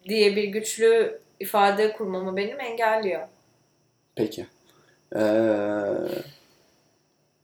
diye 0.10 0.36
bir 0.36 0.44
güçlü 0.44 1.20
ifade 1.40 1.94
kurmamı 1.94 2.38
benim 2.38 2.60
engelliyor. 2.60 3.28
Peki. 4.16 4.46
Ee, 5.16 5.22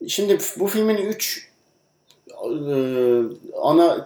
şimdi 0.07 0.37
bu 0.59 0.67
filmin 0.67 0.97
üç 0.97 1.49
e, 2.29 2.53
ana 3.61 4.05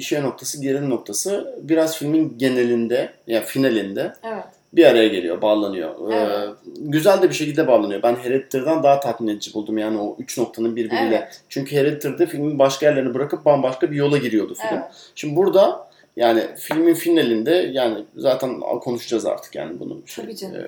şey 0.00 0.22
noktası, 0.22 0.62
gerilim 0.62 0.90
noktası 0.90 1.58
biraz 1.62 1.96
filmin 1.96 2.38
genelinde, 2.38 3.12
yani 3.26 3.44
finalinde 3.44 4.12
Evet. 4.22 4.44
bir 4.72 4.84
araya 4.84 5.08
geliyor, 5.08 5.42
bağlanıyor. 5.42 6.12
Ee, 6.12 6.14
Evet. 6.14 6.48
güzel 6.76 7.22
de 7.22 7.28
bir 7.28 7.34
şekilde 7.34 7.68
bağlanıyor. 7.68 8.02
Ben 8.02 8.16
Hereditary'den 8.16 8.82
daha 8.82 9.00
tatmin 9.00 9.28
edici 9.28 9.54
buldum 9.54 9.78
yani 9.78 9.98
o 10.00 10.16
üç 10.18 10.38
noktanın 10.38 10.76
birbiriyle. 10.76 11.16
Evet. 11.16 11.40
Çünkü 11.48 11.76
Hereditary'de 11.76 12.26
filmin 12.26 12.58
başka 12.58 12.86
yerlerini 12.86 13.14
bırakıp 13.14 13.44
bambaşka 13.44 13.90
bir 13.90 13.96
yola 13.96 14.18
giriyordu 14.18 14.54
film. 14.54 14.78
Evet. 14.80 14.84
Şimdi 15.14 15.36
burada 15.36 15.92
yani 16.16 16.46
filmin 16.56 16.94
finalinde 16.94 17.70
yani 17.72 18.04
zaten 18.16 18.60
konuşacağız 18.60 19.26
artık 19.26 19.54
yani 19.54 19.80
bunu. 19.80 19.98
Şey, 20.06 20.24
Tabii 20.24 20.36
canım. 20.36 20.54
e, 20.56 20.62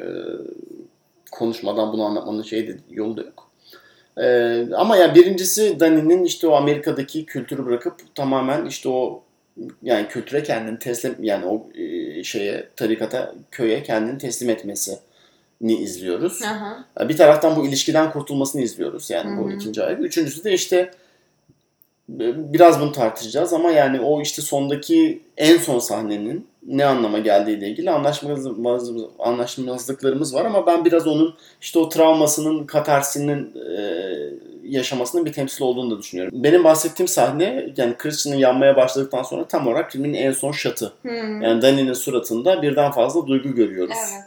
konuşmadan 1.35 1.93
bunu 1.93 2.05
anlatmanın 2.05 2.43
şey 2.43 2.69
de, 2.69 2.77
yolu 2.91 3.17
da 3.17 3.23
yok. 3.23 3.51
E, 4.17 4.67
ama 4.75 4.97
yani 4.97 5.15
birincisi 5.15 5.81
Dani'nin 5.81 6.25
işte 6.25 6.49
o 6.49 6.55
Amerika'daki 6.55 7.27
kültürü 7.27 7.67
bırakıp 7.67 8.15
tamamen 8.15 8.67
işte 8.67 8.89
o 8.89 9.23
yani 9.83 10.09
kültüre 10.09 10.43
kendini 10.43 10.79
teslim 10.79 11.17
yani 11.21 11.47
o 11.47 11.67
e, 11.75 12.25
şeye 12.25 12.69
tarikata 12.77 13.35
köye 13.51 13.83
kendini 13.83 14.19
teslim 14.19 14.51
etmesini 14.51 14.99
izliyoruz. 15.61 16.43
Aha. 16.43 16.85
Bir 17.09 17.17
taraftan 17.17 17.57
bu 17.57 17.67
ilişkiden 17.67 18.13
kurtulmasını 18.13 18.63
izliyoruz 18.63 19.11
yani 19.11 19.39
bu 19.39 19.49
Hı 19.49 19.53
hı. 19.53 19.57
ikinci 19.57 19.83
ayak. 19.83 20.01
Üçüncüsü 20.01 20.45
de 20.45 20.53
işte 20.53 20.91
e, 22.21 22.53
biraz 22.53 22.81
bunu 22.81 22.93
tartışacağız 22.93 23.53
ama 23.53 23.71
yani 23.71 24.01
o 24.01 24.23
işte 24.23 24.43
sondaki 24.43 25.23
en 25.37 25.57
son 25.59 25.79
sahnenin 25.79 26.47
ne 26.67 26.85
anlama 26.85 27.19
geldiğiyle 27.19 27.69
ilgili 27.69 27.91
anlaşmazlık, 27.91 28.57
anlaşmazlıklarımız 29.19 30.35
var 30.35 30.45
ama 30.45 30.67
ben 30.67 30.85
biraz 30.85 31.07
onun 31.07 31.35
işte 31.61 31.79
o 31.79 31.89
travmasının, 31.89 32.65
katarsinin 32.65 33.55
e, 33.71 34.05
yaşamasının 34.65 35.25
bir 35.25 35.33
temsil 35.33 35.65
olduğunu 35.65 35.91
da 35.91 35.99
düşünüyorum. 35.99 36.33
Benim 36.43 36.65
bahsettiğim 36.65 37.09
sahne 37.09 37.73
yani 37.77 37.97
Christian'ın 37.97 38.39
yanmaya 38.39 38.77
başladıktan 38.77 39.23
sonra 39.23 39.49
tam 39.49 39.67
olarak 39.67 39.93
filmin 39.93 40.15
en 40.15 40.33
son 40.33 40.53
şatı. 40.53 40.93
Hmm. 41.03 41.43
Yani 41.43 41.63
Dani'nin 41.63 41.93
suratında 41.93 42.63
birden 42.63 42.93
fazla 42.93 43.27
duygu 43.27 43.55
görüyoruz. 43.55 43.97
Evet. 44.13 44.25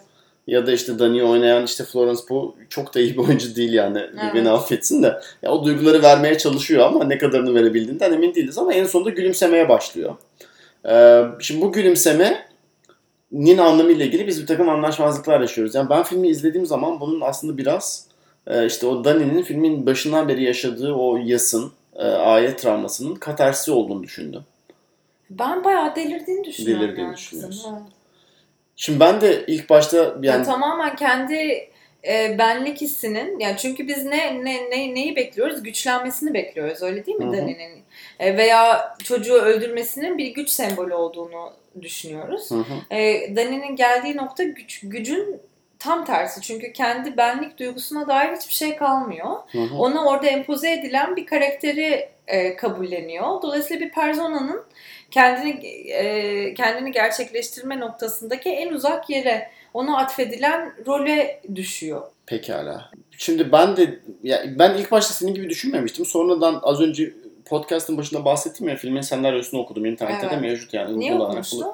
Ya 0.47 0.67
da 0.67 0.71
işte 0.71 0.99
Dani'yi 0.99 1.23
oynayan 1.23 1.65
işte 1.65 1.83
Florence 1.83 2.21
Pugh 2.27 2.53
çok 2.69 2.95
da 2.95 2.99
iyi 2.99 3.13
bir 3.13 3.17
oyuncu 3.17 3.55
değil 3.55 3.73
yani. 3.73 3.97
Evet. 3.97 4.35
Beni 4.35 4.49
affetsin 4.49 5.03
de. 5.03 5.19
Ya 5.41 5.51
o 5.51 5.65
duyguları 5.65 6.01
vermeye 6.01 6.37
çalışıyor 6.37 6.85
ama 6.85 7.03
ne 7.03 7.17
kadarını 7.17 7.55
verebildiğinden 7.55 8.13
emin 8.13 8.35
değiliz 8.35 8.57
ama 8.57 8.73
en 8.73 8.85
sonunda 8.85 9.09
gülümsemeye 9.09 9.69
başlıyor. 9.69 10.15
Ee, 10.85 11.23
şimdi 11.39 11.61
bu 11.61 11.71
gülümsemenin 11.71 13.57
anlamıyla 13.57 14.05
ilgili 14.05 14.27
biz 14.27 14.41
bir 14.41 14.47
takım 14.47 14.69
anlaşmazlıklar 14.69 15.41
yaşıyoruz. 15.41 15.75
Yani 15.75 15.89
ben 15.89 16.03
filmi 16.03 16.27
izlediğim 16.27 16.65
zaman 16.65 16.99
bunun 16.99 17.21
aslında 17.21 17.57
biraz 17.57 18.07
e, 18.47 18.65
işte 18.65 18.87
o 18.87 19.03
Dani'nin 19.03 19.43
filmin 19.43 19.85
başından 19.85 20.27
beri 20.27 20.43
yaşadığı 20.43 20.93
o 20.93 21.17
yasın, 21.17 21.71
e, 21.95 22.03
aile 22.03 22.55
travmasının 22.55 23.15
katarsi 23.15 23.71
olduğunu 23.71 24.03
düşündüm. 24.03 24.43
Ben 25.29 25.63
bayağı 25.63 25.95
delirdiğini 25.95 26.43
düşünüyorum. 26.43 26.83
Delirdiğini 26.83 27.15
düşünüyorsun. 27.15 27.73
evet. 27.73 27.91
Şimdi 28.75 28.99
ben 28.99 29.21
de 29.21 29.45
ilk 29.47 29.69
başta 29.69 29.97
Yani 29.97 30.25
yani 30.25 30.45
tamamen 30.45 30.95
kendi 30.95 31.69
e, 32.07 32.35
benlik 32.39 32.81
hissinin 32.81 33.39
yani 33.39 33.57
çünkü 33.57 33.87
biz 33.87 34.05
ne, 34.05 34.45
ne, 34.45 34.69
ne 34.69 34.95
neyi 34.95 35.15
bekliyoruz? 35.15 35.63
Güçlenmesini 35.63 36.33
bekliyoruz 36.33 36.81
öyle 36.81 37.05
değil 37.05 37.17
mi. 37.17 37.37
Dani'nin? 37.37 37.83
E, 38.19 38.37
veya 38.37 38.95
çocuğu 39.03 39.33
öldürmesinin 39.33 40.17
bir 40.17 40.27
güç 40.27 40.49
sembolü 40.49 40.93
olduğunu 40.93 41.53
düşünüyoruz. 41.81 42.51
Hı 42.51 42.55
hı. 42.55 42.95
E, 42.95 43.35
Dani'nin 43.35 43.75
geldiği 43.75 44.17
nokta 44.17 44.43
güç, 44.43 44.79
gücün 44.83 45.41
tam 45.79 46.05
tersi. 46.05 46.41
Çünkü 46.41 46.73
kendi 46.73 47.17
benlik 47.17 47.59
duygusuna 47.59 48.07
dair 48.07 48.35
hiçbir 48.35 48.53
şey 48.53 48.75
kalmıyor. 48.75 49.35
Hı 49.51 49.61
hı. 49.61 49.75
Ona 49.75 50.05
orada 50.05 50.27
empoze 50.27 50.71
edilen 50.71 51.15
bir 51.15 51.25
karakteri 51.25 52.09
e, 52.27 52.55
kabulleniyor. 52.55 53.41
Dolayısıyla 53.41 53.85
bir 53.85 53.91
personanın 53.91 54.63
kendini 55.11 55.67
e, 55.91 56.53
kendini 56.53 56.91
gerçekleştirme 56.91 57.79
noktasındaki 57.79 58.49
en 58.49 58.73
uzak 58.73 59.09
yere 59.09 59.49
ona 59.73 59.97
atfedilen 59.97 60.73
role 60.87 61.41
düşüyor. 61.55 62.01
Pekala. 62.25 62.91
Şimdi 63.17 63.51
ben 63.51 63.77
de 63.77 63.99
ya 64.23 64.43
ben 64.59 64.73
ilk 64.73 64.91
başta 64.91 65.13
senin 65.13 65.33
gibi 65.33 65.49
düşünmemiştim. 65.49 66.05
Sonradan 66.05 66.59
az 66.63 66.81
önce 66.81 67.13
podcast'ın 67.49 67.97
başında 67.97 68.25
bahsettim 68.25 68.67
ya 68.67 68.75
filmin 68.75 69.01
senaryosunu 69.01 69.61
okudum 69.61 69.85
internette 69.85 70.29
de 70.29 70.31
Evet. 70.31 70.41
mevcut 70.41 70.73
yani. 70.73 70.99
Niye 70.99 71.15
okumuştun? 71.15 71.65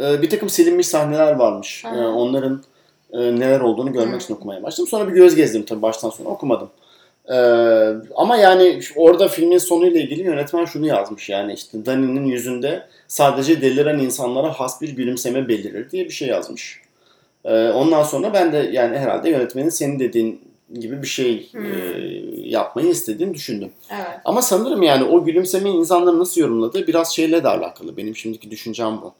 Ee, 0.00 0.22
bir 0.22 0.30
takım 0.30 0.48
silinmiş 0.48 0.86
sahneler 0.86 1.32
varmış. 1.32 1.84
Ee, 1.84 1.98
onların 1.98 2.62
e, 3.12 3.18
neler 3.18 3.60
olduğunu 3.60 3.92
görmek 3.92 4.20
Hı. 4.20 4.24
için 4.24 4.34
okumaya 4.34 4.62
başladım. 4.62 4.88
Sonra 4.88 5.08
bir 5.08 5.12
göz 5.12 5.34
gezdim 5.34 5.64
tabii 5.64 5.82
baştan 5.82 6.10
sona 6.10 6.28
okumadım. 6.28 6.70
Ee, 7.28 7.34
ama 8.16 8.36
yani 8.36 8.80
orada 8.96 9.28
filmin 9.28 9.58
sonuyla 9.58 10.00
ilgili 10.00 10.22
yönetmen 10.22 10.64
şunu 10.64 10.86
yazmış 10.86 11.28
yani 11.28 11.52
işte 11.52 11.86
Dani'nin 11.86 12.24
yüzünde 12.24 12.86
sadece 13.08 13.60
deliren 13.60 13.98
insanlara 13.98 14.52
has 14.52 14.80
bir 14.82 14.88
gülümseme 14.88 15.48
belirir 15.48 15.90
diye 15.90 16.04
bir 16.04 16.10
şey 16.10 16.28
yazmış. 16.28 16.80
Ee, 17.44 17.68
ondan 17.68 18.02
sonra 18.02 18.32
ben 18.32 18.52
de 18.52 18.70
yani 18.72 18.98
herhalde 18.98 19.30
yönetmenin 19.30 19.68
senin 19.68 19.98
dediğin 19.98 20.40
gibi 20.74 21.02
bir 21.02 21.06
şey 21.06 21.52
Hmm. 21.52 21.64
e, 21.66 21.70
yapmayı 22.36 22.88
istediğini 22.88 23.34
düşündüm. 23.34 23.70
Evet. 23.90 24.06
Ama 24.24 24.42
sanırım 24.42 24.82
yani 24.82 25.04
o 25.04 25.24
gülümsemeyi 25.24 25.76
insanlar 25.76 26.18
nasıl 26.18 26.40
yorumladığı 26.40 26.86
biraz 26.86 27.14
şeyle 27.14 27.44
de 27.44 27.48
alakalı. 27.48 27.96
Benim 27.96 28.16
şimdiki 28.16 28.50
düşüncem 28.50 28.98
bu. 29.02 29.14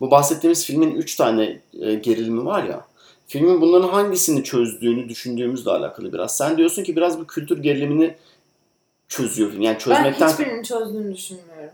Bu 0.00 0.10
bahsettiğimiz 0.10 0.64
filmin 0.66 0.94
3 0.94 1.16
tane 1.16 1.60
e, 1.80 1.94
gerilimi 1.94 2.44
var 2.44 2.64
ya. 2.64 2.84
Filmin 3.28 3.60
bunların 3.60 3.88
hangisini 3.88 4.44
çözdüğünü 4.44 5.08
düşündüğümüzle 5.08 5.70
alakalı 5.70 6.12
biraz. 6.12 6.36
Sen 6.36 6.56
diyorsun 6.56 6.82
ki 6.84 6.96
biraz 6.96 7.20
bu 7.20 7.26
kültür 7.26 7.62
gerilimini 7.62 8.14
çözüyor 9.08 9.50
film. 9.50 9.60
Yani 9.62 9.74
Ben 9.74 9.78
çözmekten 9.78 10.28
hiçbirinin 10.28 10.62
çözdüğünü 10.62 11.14
düşünmüyorum. 11.14 11.70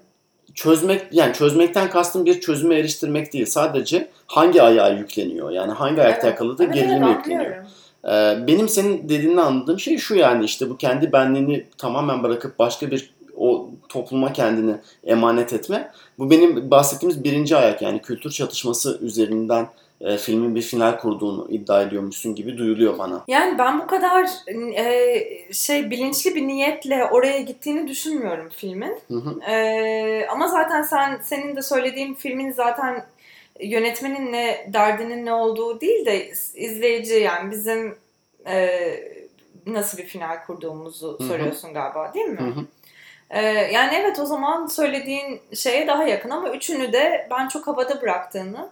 çözmek 0.55 1.03
yani 1.13 1.33
çözmekten 1.35 1.91
kastım 1.91 2.27
bir 2.27 2.41
çözüme 2.41 2.79
eriştirmek 2.79 3.33
değil. 3.33 3.47
Sadece 3.47 4.09
hangi 4.27 4.63
ayağa 4.63 4.89
yükleniyor? 4.89 5.51
Yani 5.51 5.73
hangi 5.73 6.03
ayakta 6.03 6.27
Evet. 6.27 6.35
yakaladığı 6.35 6.65
Evet, 6.65 6.75
gerilimi 6.75 7.07
evet, 7.07 7.17
yükleniyor. 7.17 7.45
anlıyorum. 7.45 7.69
Ee, 8.05 8.47
benim 8.47 8.69
senin 8.69 9.09
dediğini 9.09 9.41
anladığım 9.41 9.81
şey 9.81 9.99
şu 9.99 10.15
yani 10.15 10.45
işte 10.45 10.71
bu 10.71 10.77
kendi 10.77 11.13
benliğini 11.13 11.67
tamamen 11.79 12.23
bırakıp 12.23 12.59
başka 12.59 12.91
bir 12.91 13.15
o 13.37 13.71
topluma 13.89 14.33
kendini 14.33 14.75
emanet 15.05 15.53
etme. 15.53 15.91
Bu 16.19 16.31
benim 16.31 16.71
bahsettiğimiz 16.71 17.25
birinci 17.25 17.57
ayak 17.57 17.83
yani 17.83 18.03
kültür 18.03 18.31
çatışması 18.31 18.99
üzerinden 19.03 19.67
e, 20.01 20.17
filmin 20.17 20.55
bir 20.55 20.63
final 20.63 20.99
kurduğunu 20.99 21.47
iddia 21.51 21.83
ediyormuşsun 21.83 22.35
gibi 22.35 22.59
duyuluyor 22.59 22.99
bana. 22.99 23.25
Yani 23.29 23.59
ben 23.59 23.81
bu 23.81 23.87
kadar 23.87 24.29
e, 24.77 25.53
şey 25.53 25.91
bilinçli 25.91 26.35
bir 26.35 26.47
niyetle 26.47 27.05
oraya 27.05 27.41
gittiğini 27.41 27.89
düşünmüyorum 27.89 28.49
filmin. 28.57 28.97
Hı 29.09 29.15
hı. 29.15 29.51
E, 29.51 30.27
ama 30.27 30.49
zaten 30.49 30.83
sen 30.83 31.21
senin 31.23 31.57
de 31.57 31.63
söylediğin 31.63 32.15
filmin 32.15 32.53
zaten 32.53 33.05
yönetmenin 33.61 34.33
ne 34.33 34.67
derdinin 34.73 35.27
ne 35.27 35.33
olduğu 35.33 35.81
değil 35.81 36.07
de 36.07 36.29
izleyici 36.55 37.15
yani 37.15 37.51
bizim 37.51 37.99
e, 38.47 38.79
nasıl 39.67 39.99
bir 39.99 40.07
final 40.07 40.45
kurduğumuzu 40.47 41.19
Hı 41.19 41.25
hı. 41.25 41.29
soruyorsun 41.29 41.75
galiba 41.75 42.15
değil 42.15 42.27
mi? 42.27 42.55
Ee, 43.31 43.43
yani 43.47 43.95
evet 43.95 44.19
o 44.19 44.27
zaman 44.27 44.67
söylediğin 44.67 45.41
şeye 45.55 45.87
daha 45.87 46.05
yakın 46.05 46.31
ama 46.31 46.51
üçünü 46.51 46.93
de 46.93 47.29
ben 47.31 47.49
çok 47.49 47.67
havada 47.67 48.03
bıraktığını 48.03 48.71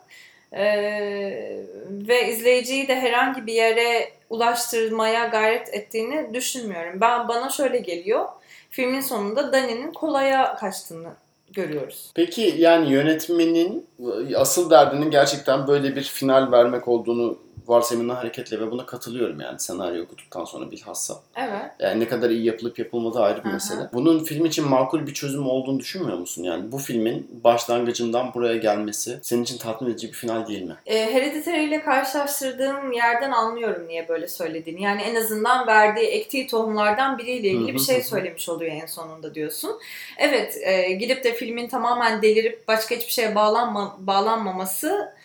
ee, 0.53 1.63
ve 1.91 2.29
izleyiciyi 2.29 2.89
de 2.89 3.01
herhangi 3.01 3.47
bir 3.47 3.53
yere 3.53 4.13
ulaştırmaya 4.31 5.27
gayret 5.27 5.75
ettiğini 5.75 6.35
düşünmüyorum. 6.35 7.01
Ben 7.01 7.29
bana 7.29 7.51
şöyle 7.51 7.79
geliyor. 7.79 8.29
Filmin 8.71 9.01
sonunda 9.01 9.53
Dani'nin 9.53 9.93
kolaya 9.93 10.57
kaçtığını 10.57 11.11
görüyoruz. 11.53 12.11
Peki 12.15 12.55
yani 12.59 12.93
yönetmenin 12.93 13.87
e, 14.31 14.37
asıl 14.37 14.71
derdinin 14.71 15.11
gerçekten 15.11 15.67
böyle 15.67 15.97
bir 15.97 16.03
final 16.03 16.53
vermek 16.53 16.89
olduğunu 16.89 17.39
varsayımından 17.67 18.15
hareketle 18.15 18.61
ve 18.61 18.71
buna 18.71 18.87
katılıyorum 18.87 19.41
yani 19.41 19.61
senaryo 19.61 20.05
okuduktan 20.05 20.45
sonra 20.45 20.71
bilhassa. 20.71 21.15
Evet. 21.37 21.71
Yani 21.79 22.01
ne 22.01 22.09
kadar 22.09 22.31
iyi 22.31 22.45
yapılıp 22.45 22.79
yapılmadığı 22.79 23.21
ayrı 23.21 23.41
bir 23.41 23.49
Aha. 23.49 23.53
mesele. 23.53 23.81
Bunun 23.93 24.25
film 24.25 24.45
için 24.45 24.69
makul 24.69 25.07
bir 25.07 25.15
çözüm 25.15 25.47
olduğunu 25.47 25.79
düşünmüyor 25.79 26.19
musun? 26.19 26.43
Yani 26.43 26.73
bu 26.73 26.79
filmin 26.79 27.41
başlangıcından 27.45 28.35
buraya 28.35 28.57
gelmesi 28.57 29.19
senin 29.23 29.43
için 29.43 29.59
tatmin 29.59 29.91
edici 29.91 30.09
bir 30.09 30.13
final 30.13 30.47
değil 30.47 30.63
mi? 30.63 30.77
E, 30.87 31.13
Hereditary 31.15 31.65
ile 31.65 31.83
karşılaştırdığım 31.83 32.93
yerden 32.93 33.31
anlıyorum 33.31 33.89
niye 33.89 34.09
böyle 34.09 34.29
söylediğini. 34.29 34.83
Yani 34.83 35.03
en 35.03 35.15
azından 35.15 35.67
verdiği 35.67 36.07
ektiği 36.07 36.47
tohumlardan 36.47 37.19
biriyle 37.19 37.49
ilgili 37.49 37.75
bir 37.75 37.79
şey 37.79 38.03
söylemiş 38.03 38.49
oluyor 38.49 38.73
en 38.73 38.87
sonunda 38.87 39.35
diyorsun. 39.35 39.79
Evet, 40.19 40.59
e, 40.63 40.93
gidip 40.93 41.25
de 41.25 41.35
filmin 41.35 41.69
tamamen 41.69 42.23
delirip 42.23 42.69
başka 42.69 42.95
hiçbir 42.95 43.13
şeye 43.13 43.35
bağlanma, 43.35 43.97
bağlanmamasının 43.99 45.20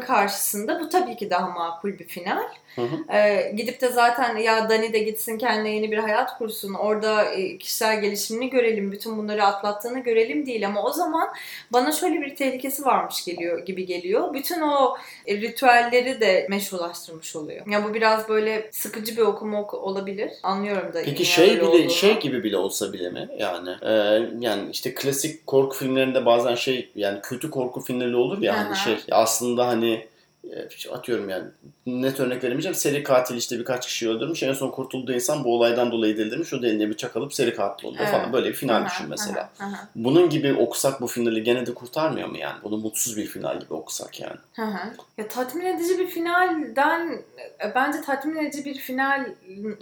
karşısında 0.00 0.80
bu 0.80 0.88
tabii 0.88 1.16
ki 1.16 1.30
daha 1.30 1.50
makul 1.50 1.98
bir 1.98 2.08
final. 2.08 2.42
Hı 2.76 2.82
hı. 2.82 3.16
E, 3.16 3.52
gidip 3.56 3.80
de 3.80 3.88
zaten 3.88 4.36
ya 4.36 4.70
Dani 4.70 4.92
de 4.92 4.98
gitsin 4.98 5.38
kendine 5.38 5.74
yeni 5.74 5.90
bir 5.90 5.98
hayat 5.98 6.38
kursun, 6.38 6.74
orada 6.74 7.24
e, 7.24 7.58
kişisel 7.58 8.00
gelişimini 8.00 8.50
görelim, 8.50 8.92
bütün 8.92 9.18
bunları 9.18 9.44
atlattığını 9.44 9.98
görelim 9.98 10.46
değil. 10.46 10.66
Ama 10.66 10.82
o 10.82 10.92
zaman 10.92 11.28
bana 11.72 11.92
şöyle 11.92 12.20
bir 12.20 12.36
tehlikesi 12.36 12.84
varmış 12.84 13.24
geliyor 13.24 13.66
gibi 13.66 13.86
geliyor. 13.86 14.34
Bütün 14.34 14.60
o 14.60 14.96
e, 15.26 15.36
ritüelleri 15.36 16.20
de 16.20 16.46
meşrulaştırmış 16.50 17.36
oluyor. 17.36 17.66
Ya 17.66 17.84
bu 17.84 17.94
biraz 17.94 18.28
böyle 18.28 18.68
sıkıcı 18.72 19.16
bir 19.16 19.22
okuma 19.22 19.60
ok- 19.60 19.74
olabilir. 19.74 20.30
Anlıyorum 20.42 20.94
da. 20.94 21.02
Peki 21.04 21.24
şey 21.24 21.50
bile 21.50 21.64
olduğunu. 21.64 21.90
şey 21.90 22.20
gibi 22.20 22.44
bile 22.44 22.56
olsa 22.56 22.92
bile 22.92 23.10
mi? 23.10 23.28
Yani 23.38 23.70
e, 23.82 23.92
yani 24.40 24.70
işte 24.72 24.94
klasik 24.94 25.46
korku 25.46 25.76
filmlerinde 25.76 26.26
bazen 26.26 26.54
şey 26.54 26.90
yani 26.94 27.20
kötü 27.22 27.50
korku 27.50 27.80
filmleri 27.80 28.16
olur 28.16 28.42
ya 28.42 28.58
hani 28.58 28.76
şey 28.76 28.96
aslında 29.10 29.45
hani 29.66 29.90
e, 29.90 30.08
atıyorum 30.92 31.28
yani 31.28 31.44
net 31.86 32.20
örnek 32.20 32.44
veremeyeceğim. 32.44 32.74
Seri 32.74 33.02
katil 33.02 33.36
işte 33.36 33.58
birkaç 33.58 33.86
kişi 33.86 34.08
öldürmüş. 34.10 34.42
En 34.42 34.52
son 34.52 34.70
kurtulduğu 34.70 35.12
insan 35.12 35.44
bu 35.44 35.54
olaydan 35.54 35.92
dolayı 35.92 36.16
delirmiş. 36.18 36.52
O 36.54 36.62
da 36.62 36.66
eline 36.66 36.90
bıçak 36.90 37.16
alıp 37.16 37.34
seri 37.34 37.54
katil 37.54 37.86
oluyor 37.88 38.02
Evet. 38.02 38.12
falan. 38.12 38.32
Böyle 38.32 38.48
bir 38.48 38.54
final 38.54 38.76
Aha, 38.80 38.86
düşün 38.86 39.06
mesela. 39.08 39.50
aha, 39.60 39.68
aha, 39.68 39.88
Bunun 39.94 40.30
gibi 40.30 40.54
okusak 40.54 41.00
bu 41.00 41.06
finali 41.06 41.42
gene 41.42 41.66
de 41.66 41.74
kurtarmıyor 41.74 42.28
mu 42.28 42.38
yani? 42.38 42.56
Bunu 42.64 42.76
mutsuz 42.76 43.16
bir 43.16 43.26
final 43.26 43.60
gibi 43.60 43.74
okusak 43.74 44.20
yani. 44.20 44.36
aha. 44.58 44.90
Ya 45.18 45.28
tatmin 45.28 45.64
edici 45.64 45.98
bir 45.98 46.06
finalden 46.06 47.22
e, 47.64 47.74
bence 47.74 48.00
tatmin 48.06 48.36
edici 48.36 48.64
bir 48.64 48.74
final 48.74 49.26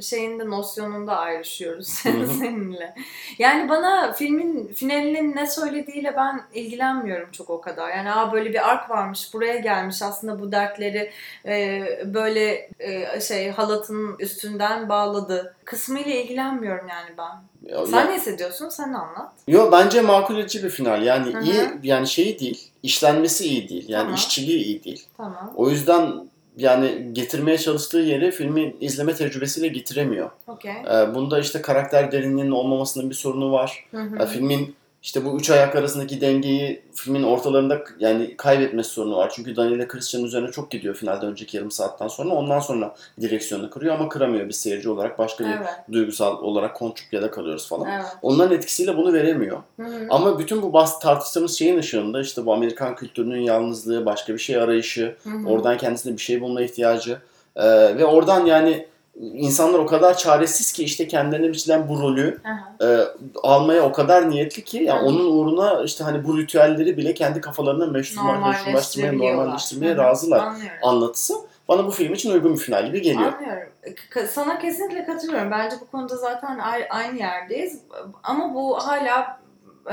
şeyinde 0.01 0.47
nosyonunda 0.51 1.17
ayrışıyoruz 1.17 2.05
Hı 2.05 2.09
hı. 2.09 2.27
seninle. 2.39 2.95
Yani 3.39 3.69
bana 3.69 4.13
filmin 4.13 4.67
finalinin 4.67 5.37
ne 5.37 5.47
söylediğiyle 5.47 6.15
ben 6.17 6.41
ilgilenmiyorum 6.55 7.31
çok 7.33 7.51
o 7.51 7.61
kadar. 7.61 7.89
Yani 7.91 8.13
aa 8.13 8.33
böyle 8.33 8.51
bir 8.51 8.71
ark 8.71 8.91
varmış, 8.91 9.35
buraya 9.35 9.57
gelmiş 9.57 10.03
aslında 10.03 10.41
bu 10.41 10.53
dertleri 10.55 11.11
e, 11.47 11.83
böyle 12.15 12.71
e, 12.81 13.21
şey 13.21 13.51
halatın 13.51 14.17
üstünden 14.19 14.89
bağladı 14.89 15.55
kısmıyla 15.65 16.13
ilgilenmiyorum 16.15 16.89
yani 16.89 17.11
ben. 17.19 17.35
Ya- 17.75 17.87
Sen 17.87 18.11
ne 18.11 18.15
hissediyorsun? 18.17 18.69
Sen 18.69 18.93
anlat. 18.93 19.33
Yo 19.49 19.69
bence 19.73 20.01
makul 20.01 20.39
edici 20.39 20.65
bir 20.65 20.71
final. 20.71 21.03
Yani 21.03 21.35
Hı 21.35 21.39
hı. 21.39 21.45
iyi 21.45 21.63
yani 21.83 22.07
şeyi 22.09 22.39
değil. 22.39 22.71
işlenmesi 22.83 23.45
iyi 23.49 23.69
değil. 23.69 23.85
Yani 23.89 24.01
Tamam. 24.03 24.15
işçiliği 24.15 24.65
iyi 24.65 24.85
değil. 24.85 25.07
Tamam. 25.17 25.53
O 25.57 25.71
yüzden 25.71 26.13
yani 26.57 27.09
getirmeye 27.13 27.59
çalıştığı 27.59 27.99
yeri 27.99 28.31
filmin 28.31 28.77
izleme 28.81 29.15
tecrübesiyle 29.15 29.69
getiremiyor. 29.69 30.31
Okey. 30.47 30.73
Ee, 30.73 31.15
bunda 31.15 31.41
işte 31.41 31.63
karakter 31.63 32.13
derinliğinin 32.13 32.51
olmamasının 32.51 33.11
bir 33.11 33.15
sorunu 33.15 33.53
var. 33.53 33.85
Hı 33.91 34.01
hı. 34.01 34.23
Ee, 34.23 34.27
filmin 34.27 34.77
işte 35.05 35.25
bu 35.25 35.37
üç 35.37 35.51
ayak 35.51 35.77
arasındaki 35.77 36.21
dengeyi 36.21 36.83
filmin 36.95 37.23
ortalarında 37.23 37.85
yani 37.99 38.37
kaybetmesi 38.37 38.91
sorunu 38.91 39.17
var. 39.17 39.33
Çünkü 39.35 39.57
Daniel 39.57 39.77
ile 39.77 39.89
Christian 39.89 40.25
üzerine 40.25 40.51
çok 40.51 40.71
gidiyor 40.71 40.95
finalde 40.95 41.27
önceki 41.27 41.57
yarım 41.57 41.71
saatten 41.71 42.09
sonra. 42.09 42.35
Ondan 42.35 42.61
sonra 42.61 42.95
direksiyonu 43.21 43.71
kırıyor 43.71 43.95
ama 43.95 44.09
kıramıyor 44.09 44.49
bir 44.49 44.53
seyirci 44.53 44.91
olarak. 44.91 45.19
Başka 45.19 45.45
bir 45.45 45.51
Evet. 45.51 45.67
duygusal 45.93 46.39
olarak 46.43 46.77
kontrplay'de 46.77 47.31
kalıyoruz 47.31 47.69
falan. 47.69 47.91
Evet. 47.91 48.07
Onların 48.23 48.57
etkisiyle 48.57 48.97
bunu 48.97 49.13
veremiyor. 49.13 49.59
Hı 49.81 49.87
hı. 49.87 50.07
Ama 50.11 50.39
bütün 50.39 50.63
bu 50.63 50.73
bahs 50.73 50.99
tartıştığımız 50.99 51.59
şeyin 51.59 51.79
ışığında 51.79 52.21
işte 52.21 52.47
bu 52.47 52.53
Amerikan 52.53 52.97
kültürünün 52.97 53.41
yalnızlığı, 53.41 54.07
başka 54.07 54.33
bir 54.35 54.39
şey 54.39 54.57
arayışı, 54.57 55.17
Hı 55.25 55.31
hı. 55.31 55.49
oradan 55.49 55.79
kendisine 55.79 56.13
bir 56.13 56.23
şey 56.23 56.41
bulma 56.41 56.63
ihtiyacı 56.63 57.19
ee, 57.57 57.65
ve 57.99 58.05
oradan 58.05 58.47
yani 58.47 58.87
insanlar 59.21 59.79
o 59.79 59.87
kadar 59.87 60.17
çaresiz 60.17 60.73
ki 60.73 60.85
işte 60.85 61.09
kendilerine 61.09 61.49
biçilen 61.53 61.89
bu 61.89 62.01
rolü 62.03 62.41
Aha. 62.45 62.87
e, 62.89 62.99
almaya 63.43 63.83
o 63.83 63.93
kadar 63.93 64.31
niyetli 64.31 64.65
ki 64.65 64.79
yani 64.79 65.01
onun 65.03 65.31
uğruna 65.31 65.83
işte 65.83 66.05
hani 66.05 66.25
bu 66.25 66.39
ritüelleri 66.39 66.97
bile 66.97 67.15
kendi 67.15 67.41
kafalarına 67.41 67.87
meşru, 67.87 68.23
meşrulaştırmaya, 68.47 69.35
normalleştirmeye 69.37 69.97
razılar 69.97 70.39
Anlıyorum. 70.39 70.79
anlatısı. 70.83 71.35
bana 71.69 71.87
bu 71.87 71.91
film 71.91 72.13
için 72.15 72.31
uygun 72.31 72.55
bir 72.55 72.59
final 72.61 72.87
gibi 72.87 73.03
geliyor. 73.03 73.33
Anlıyorum. 73.33 73.69
Ka- 74.15 74.27
Sana 74.27 74.59
kesinlikle 74.59 75.05
katılıyorum. 75.05 75.51
Bence 75.51 75.77
bu 75.81 75.91
konuda 75.91 76.17
zaten 76.17 76.59
aynı 76.91 77.19
yerdeyiz. 77.19 77.79
Ama 78.23 78.55
bu 78.55 78.77
hala 78.79 79.41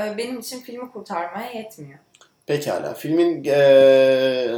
e, 0.02 0.18
benim 0.18 0.38
için 0.40 0.60
filmi 0.60 0.90
kurtarmaya 0.90 1.50
yetmiyor. 1.52 1.98
Pekala. 2.46 2.94
Filmin 2.94 3.44
eee, 3.44 4.56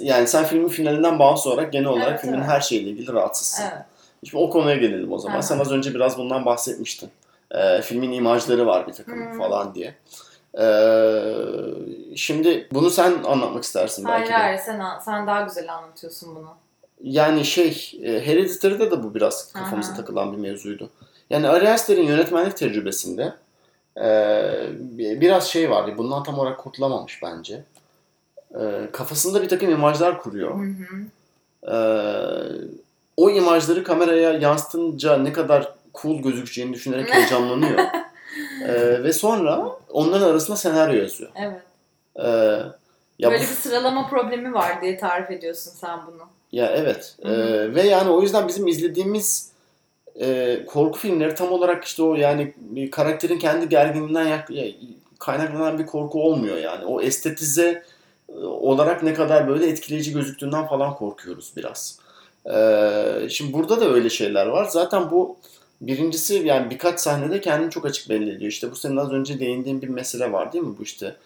yani 0.00 0.26
sen 0.26 0.44
filmin 0.44 0.68
finalinden 0.68 1.18
bağımsız 1.18 1.46
olarak 1.46 1.72
genel 1.72 1.86
olarak 1.86 2.08
Evet, 2.10 2.20
filmin 2.20 2.38
evet. 2.38 2.48
her 2.48 2.60
şeyle 2.60 2.90
ilgili 2.90 3.12
rahatsızsın. 3.12 3.62
Evet. 3.62 3.84
Şimdi 4.24 4.44
o 4.44 4.50
konuya 4.50 4.76
gelelim 4.76 5.12
o 5.12 5.18
zaman. 5.18 5.34
Aha. 5.34 5.42
Sen 5.42 5.58
az 5.58 5.72
önce 5.72 5.94
biraz 5.94 6.18
bundan 6.18 6.44
bahsetmiştin. 6.46 7.10
Eee, 7.54 7.82
filmin 7.82 8.12
imajları 8.12 8.66
var 8.66 8.86
bir 8.86 8.92
takım 8.92 9.20
Hmm. 9.20 9.38
falan 9.38 9.74
diye. 9.74 9.94
Eee, 10.58 12.16
şimdi 12.16 12.68
bunu 12.72 12.90
sen 12.90 13.22
anlatmak 13.24 13.64
istersin 13.64 14.04
Hayır 14.04 14.20
belki 14.20 14.32
de. 14.32 14.36
hayır 14.36 14.58
sen, 14.58 14.82
sen 15.04 15.26
daha 15.26 15.40
güzel 15.42 15.74
anlatıyorsun 15.74 16.34
bunu. 16.36 16.54
Yani 17.02 17.44
şey, 17.44 17.92
e, 18.02 18.26
Hereditary'de 18.26 18.90
de 18.90 19.02
bu 19.02 19.14
biraz 19.14 19.52
kafamıza 19.52 19.92
Aha. 19.92 19.96
takılan 19.96 20.32
bir 20.32 20.38
mevzuydu. 20.38 20.90
Yani 21.30 21.48
Ari 21.48 21.68
Aster'in 21.70 22.02
yönetmenlik 22.06 22.56
tecrübesinde 22.56 23.34
e, 23.96 24.02
biraz 24.98 25.48
şey 25.48 25.70
var. 25.70 25.98
Bundan 25.98 26.22
tam 26.22 26.38
olarak 26.38 26.58
kurtulamamış 26.58 27.22
bence. 27.22 27.64
E, 28.54 28.88
kafasında 28.92 29.42
bir 29.42 29.48
takım 29.48 29.70
imajlar 29.70 30.22
kuruyor. 30.22 30.54
Hı 30.58 30.72
hı. 30.84 31.04
E, 31.72 31.76
o 33.20 33.30
imajları 33.30 33.84
kameraya 33.84 34.32
yansıtınca 34.32 35.16
ne 35.16 35.32
kadar 35.32 35.72
cool 36.02 36.22
gözükeceğini 36.22 36.72
düşünerek 36.72 37.08
heyecanlanıyor. 37.14 37.78
E, 38.68 39.02
ve 39.04 39.12
sonra 39.12 39.66
onların 39.88 40.30
arasında 40.30 40.56
senaryo 40.56 41.00
yazıyor. 41.02 41.30
Evet. 41.36 41.60
E, 42.16 42.28
ya 43.18 43.30
Böyle 43.30 43.38
bu- 43.38 43.48
bir 43.48 43.54
sıralama 43.54 44.08
problemi 44.08 44.54
var 44.54 44.82
diye 44.82 44.98
tarif 44.98 45.30
ediyorsun 45.30 45.70
sen 45.80 45.98
bunu. 46.06 46.22
Ya 46.52 46.66
evet. 46.66 47.16
Hı 47.22 47.28
hı. 47.28 47.32
Ee, 47.32 47.74
ve 47.74 47.82
yani 47.82 48.10
o 48.10 48.22
yüzden 48.22 48.48
bizim 48.48 48.66
izlediğimiz 48.66 49.50
e, 50.20 50.58
korku 50.66 50.98
filmleri 50.98 51.34
tam 51.34 51.52
olarak 51.52 51.84
işte 51.84 52.02
o 52.02 52.14
yani 52.14 52.54
bir 52.56 52.90
karakterin 52.90 53.38
kendi 53.38 53.68
gerginliğinden 53.68 54.26
yak- 54.28 54.50
ya- 54.50 54.72
kaynaklanan 55.18 55.78
bir 55.78 55.86
korku 55.86 56.22
olmuyor 56.22 56.56
yani. 56.56 56.84
O 56.84 57.00
estetize 57.00 57.82
e, 58.28 58.32
olarak 58.44 59.02
ne 59.02 59.14
kadar 59.14 59.48
böyle 59.48 59.66
etkileyici 59.66 60.12
gözüktüğünden 60.12 60.66
falan 60.66 60.94
korkuyoruz 60.94 61.52
biraz. 61.56 61.98
Ee, 62.46 63.28
şimdi 63.30 63.52
burada 63.52 63.80
da 63.80 63.88
öyle 63.92 64.10
şeyler 64.10 64.46
var. 64.46 64.64
Zaten 64.64 65.10
bu 65.10 65.36
birincisi 65.80 66.34
yani 66.34 66.70
birkaç 66.70 67.00
sahnede 67.00 67.40
kendini 67.40 67.70
çok 67.70 67.86
açık 67.86 68.08
belli 68.10 68.30
ediyor. 68.30 68.50
İşte 68.50 68.70
bu 68.70 68.76
senin 68.76 68.96
az 68.96 69.12
önce 69.12 69.40
değindiğin 69.40 69.82
bir 69.82 69.88
mesele 69.88 70.32
var 70.32 70.52
değil 70.52 70.64
mi? 70.64 70.74
Bu 70.78 70.82
işte 70.82 71.16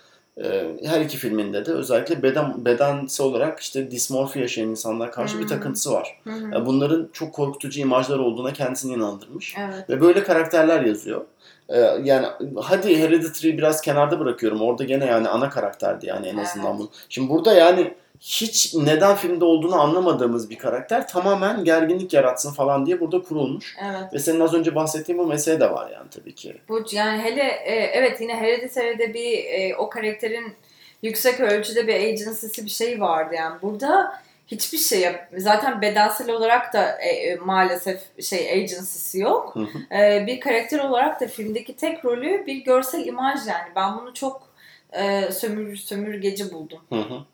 e, 0.44 0.64
her 0.84 1.00
iki 1.00 1.16
filminde 1.16 1.66
de 1.66 1.72
özellikle 1.72 2.22
beden 2.22 2.64
bedensel 2.64 3.26
olarak 3.26 3.60
işte 3.60 3.90
dismorfi 3.90 4.38
yaşayan 4.40 4.68
insanlara 4.68 5.10
karşı 5.10 5.36
bir 5.38 5.42
Hmm. 5.42 5.48
takıntısı 5.48 5.92
var. 5.92 6.20
E, 6.54 6.66
Bunların 6.66 7.08
çok 7.12 7.32
korkutucu 7.32 7.80
imajlar 7.80 8.18
olduğuna 8.18 8.52
kendisini 8.52 8.92
inandırmış. 8.94 9.54
Evet. 9.58 9.90
Ve 9.90 10.00
böyle 10.00 10.22
karakterler 10.24 10.80
yazıyor. 10.82 11.24
E, 11.68 11.78
Yani 11.80 12.26
hadi 12.62 12.98
Hereditary'i 12.98 13.58
biraz 13.58 13.80
kenarda 13.80 14.20
bırakıyorum. 14.20 14.60
Orada 14.60 14.84
gene 14.84 15.06
yani 15.06 15.28
ana 15.28 15.50
karakterdi 15.50 16.06
yani 16.06 16.26
en 16.26 16.36
azından 16.36 16.70
Evet. 16.70 16.80
bu. 16.80 16.90
Şimdi 17.08 17.28
burada 17.28 17.54
yani 17.54 17.94
hiç 18.24 18.74
neden 18.74 19.16
filmde 19.16 19.44
olduğunu 19.44 19.80
anlamadığımız 19.80 20.50
bir 20.50 20.58
karakter 20.58 21.08
tamamen 21.08 21.64
gerginlik 21.64 22.12
yaratsın 22.12 22.52
falan 22.52 22.86
diye 22.86 23.00
burada 23.00 23.22
kurulmuş. 23.22 23.76
Evet. 23.82 24.14
Ve 24.14 24.18
senin 24.18 24.40
az 24.40 24.54
önce 24.54 24.74
bahsettiğin 24.74 25.18
bu 25.18 25.26
mesele 25.26 25.60
de 25.60 25.70
var 25.70 25.90
yani 25.90 26.10
tabii 26.10 26.34
ki. 26.34 26.56
Bu 26.68 26.84
yani 26.92 27.22
hele 27.22 27.42
e, 27.42 27.74
evet 27.74 28.20
yine 28.20 28.36
Hereditary'de 28.36 29.14
bir 29.14 29.44
e, 29.44 29.76
o 29.76 29.88
karakterin 29.88 30.54
yüksek 31.02 31.40
ölçüde 31.40 31.86
bir 31.86 31.94
agency'si 31.94 32.64
bir 32.64 32.70
şey 32.70 33.00
vardı 33.00 33.34
yani. 33.34 33.62
Burada 33.62 34.20
hiçbir 34.46 34.78
şey 34.78 35.00
yap. 35.00 35.28
Zaten 35.36 35.82
bedensel 35.82 36.30
olarak 36.30 36.72
da 36.72 36.98
e, 36.98 37.08
e, 37.08 37.36
maalesef 37.36 38.00
şey 38.20 38.52
agency'si 38.52 39.18
yok. 39.18 39.54
Hı 39.54 39.60
hı. 39.60 39.94
E, 39.94 40.26
bir 40.26 40.40
karakter 40.40 40.78
olarak 40.78 41.20
da 41.20 41.26
filmdeki 41.26 41.76
tek 41.76 42.04
rolü 42.04 42.46
bir 42.46 42.56
görsel 42.64 43.06
imaj 43.06 43.40
yani. 43.48 43.72
Ben 43.76 43.98
bunu 43.98 44.14
çok 44.14 44.48
e, 44.92 45.32
sömür 45.32 45.76
sömürgeci 45.76 46.52
buldum. 46.52 46.80
Hı 46.88 47.00
hı. 47.00 47.33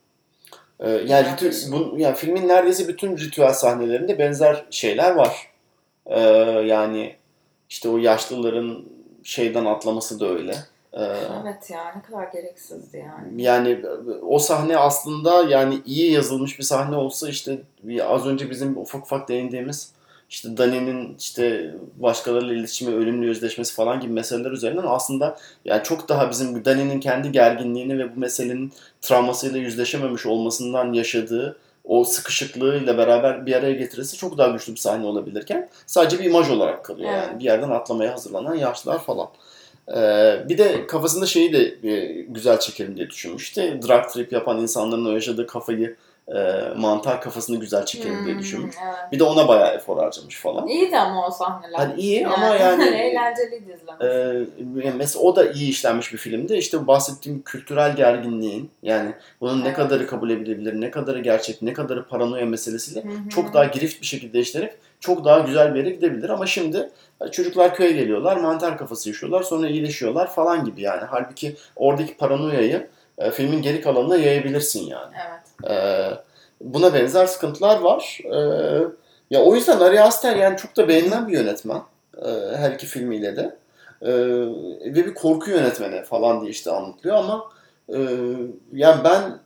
Ee, 0.81 0.91
yani, 0.91 1.33
ritü, 1.33 1.45
Yaklaşım. 1.45 1.73
bu, 1.73 1.99
yani 1.99 2.17
filmin 2.17 2.49
neredeyse 2.49 2.89
bütün 2.89 3.17
ritüel 3.17 3.53
sahnelerinde 3.53 4.19
benzer 4.19 4.65
şeyler 4.71 5.15
var. 5.15 5.51
Ee, 6.07 6.21
yani 6.67 7.17
işte 7.71 7.89
o 7.89 7.99
yaşlıların 7.99 8.85
şeyden 9.23 9.65
atlaması 9.65 10.21
da 10.21 10.27
öyle. 10.29 10.55
Ee, 10.93 11.01
Evet 11.43 11.71
ya 11.71 11.93
ne 11.97 12.03
kadar 12.03 12.33
gereksizdi 12.33 12.97
yani. 12.97 13.43
yani 13.43 13.81
o 14.23 14.39
sahne 14.39 14.77
aslında 14.77 15.43
yani 15.43 15.81
iyi 15.87 16.13
yazılmış 16.13 16.59
bir 16.59 16.65
sahne 16.65 16.97
olsa 16.97 17.29
işte 17.29 17.59
az 18.03 18.27
önce 18.27 18.51
bizim 18.51 18.77
ufak 18.79 19.03
ufak 19.03 19.29
değindiğimiz 19.29 19.93
işte 20.31 20.57
Dani'nin 20.57 21.17
işte 21.19 21.75
başkalarıyla 21.97 22.55
iletişimi, 22.55 22.95
ölümle 22.95 23.27
yüzleşmesi 23.27 23.75
falan 23.75 24.01
gibi 24.01 24.13
meseleler 24.13 24.51
üzerinden 24.51 24.85
aslında 24.87 25.39
yani 25.65 25.83
çok 25.83 26.09
daha 26.09 26.31
bizim 26.31 26.65
Dani'nin 26.65 27.01
kendi 27.01 27.33
gerginliğini 27.33 27.99
ve 27.99 28.17
bu 28.17 28.21
meselenin 28.21 28.73
travmasıyla 29.01 29.59
yüzleşememiş 29.59 30.27
olmasından 30.27 30.93
yaşadığı 30.93 31.57
o 31.85 32.05
sıkışıklığıyla 32.05 32.99
beraber 32.99 33.47
bir 33.47 33.55
araya 33.55 33.73
getirirse 33.73 34.17
çok 34.17 34.39
daha 34.39 34.49
güçlü 34.49 34.73
bir 34.73 34.79
sahne 34.79 35.07
olabilirken 35.07 35.69
sadece 35.87 36.19
bir 36.19 36.25
imaj 36.25 36.51
olarak 36.51 36.85
kalıyor 36.85 37.11
Evet. 37.13 37.27
yani 37.27 37.39
bir 37.39 37.45
yerden 37.45 37.71
atlamaya 37.71 38.13
hazırlanan 38.13 38.55
yaşlılar 38.55 39.05
falan. 39.05 39.29
Ee, 39.97 40.49
bir 40.49 40.59
de 40.59 40.87
kafasında 40.87 41.27
şeyi 41.27 41.53
de 41.53 41.89
e, 41.89 42.23
güzel 42.23 42.61
çekelim 42.61 42.97
diye 42.97 43.11
düşünmüştü. 43.11 43.81
Drug 43.89 44.09
trip 44.13 44.33
yapan 44.33 44.59
insanların 44.59 45.07
o 45.07 45.13
yaşadığı 45.13 45.47
kafayı 45.47 45.97
e, 46.29 46.69
mantar 46.77 47.21
kafasını 47.21 47.57
güzel 47.61 47.87
çekelim 47.87 48.25
diye 48.25 48.35
Hmm, 48.35 48.41
düşünmüş. 48.41 48.77
evet. 48.85 49.13
Bir 49.13 49.19
de 49.19 49.25
ona 49.25 49.49
bayağı 49.49 49.75
efor 49.75 49.99
harcamış 49.99 50.37
falan. 50.41 50.67
İyiydi 50.67 50.99
ama 50.99 51.27
o 51.27 51.31
sahneler. 51.31 51.79
Hani 51.79 52.01
iyi 52.01 52.27
ama 52.29 52.47
yani- 52.57 52.85
eğlenceliydi 52.85 53.73
izlemesi. 53.73 54.51
Ee, 54.85 54.91
mesela 54.97 55.23
o 55.23 55.37
da 55.37 55.51
iyi 55.53 55.71
işlenmiş 55.71 56.13
bir 56.13 56.19
filmdi. 56.19 56.55
İşte 56.55 56.87
bahsettiğim 56.87 57.43
kültürel 57.43 57.97
gerginliğin 57.97 58.71
yani 58.83 59.13
bunun 59.41 59.61
ne 59.61 59.67
Evet. 59.67 59.77
kadarı 59.77 60.07
kabul 60.07 60.31
edilebilir, 60.31 60.81
ne 60.81 60.91
kadarı 60.91 61.21
gerçek, 61.21 61.63
ne 61.63 61.73
kadarı 61.73 62.09
paranoya 62.09 62.47
meselesiyle 62.47 63.03
Hı 63.03 63.09
hı. 63.09 63.29
çok 63.29 63.55
daha 63.55 63.65
girift 63.65 64.01
bir 64.01 64.07
şekilde 64.07 64.41
işlenip 64.41 64.79
çok 65.01 65.25
daha 65.25 65.39
güzel 65.39 65.75
bir 65.75 65.79
yere 65.79 65.91
gidebilir. 65.91 66.29
Ama 66.29 66.47
şimdi 66.47 66.91
e, 67.21 67.29
çocuklar 67.31 67.75
köye 67.75 67.93
geliyorlar, 67.93 68.37
mantar 68.37 68.79
kafası 68.79 69.09
yaşıyorlar, 69.09 69.43
sonra 69.43 69.69
iyileşiyorlar 69.69 70.33
falan 70.33 70.65
gibi 70.65 70.83
yani. 70.83 71.03
Halbuki 71.11 71.57
oradaki 71.77 72.17
paranoyayı 72.17 72.87
e, 73.19 73.31
filmin 73.31 73.63
geri 73.63 73.81
kalanına 73.81 74.17
yayabilirsin 74.17 74.87
yani. 74.87 75.15
Evet. 75.29 75.41
Ee, 75.69 76.11
buna 76.61 76.95
benzer 76.95 77.27
sıkıntılar 77.27 77.81
var. 77.81 78.19
Ee, 78.25 78.83
ya 79.31 79.41
o 79.43 79.55
yüzden 79.55 79.81
Ari 79.81 80.01
Aster 80.03 80.37
yani 80.37 80.57
çok 80.57 80.77
da 80.77 80.89
beğenilen 80.89 81.29
bir 81.29 81.33
yönetmen. 81.33 81.83
Ee, 82.25 82.57
her 82.57 82.71
iki 82.71 82.87
filmiyle 82.87 83.37
de. 83.37 83.57
Ee, 84.03 84.13
ve 84.85 85.07
bir 85.07 85.15
korku 85.15 85.51
yönetmeni 85.51 86.03
falan 86.03 86.41
diye 86.41 86.51
işte 86.51 86.71
anlatılıyor 86.71 87.17
ama 87.17 87.45
e, 87.89 87.99
yani 88.73 89.05
ben 89.05 89.39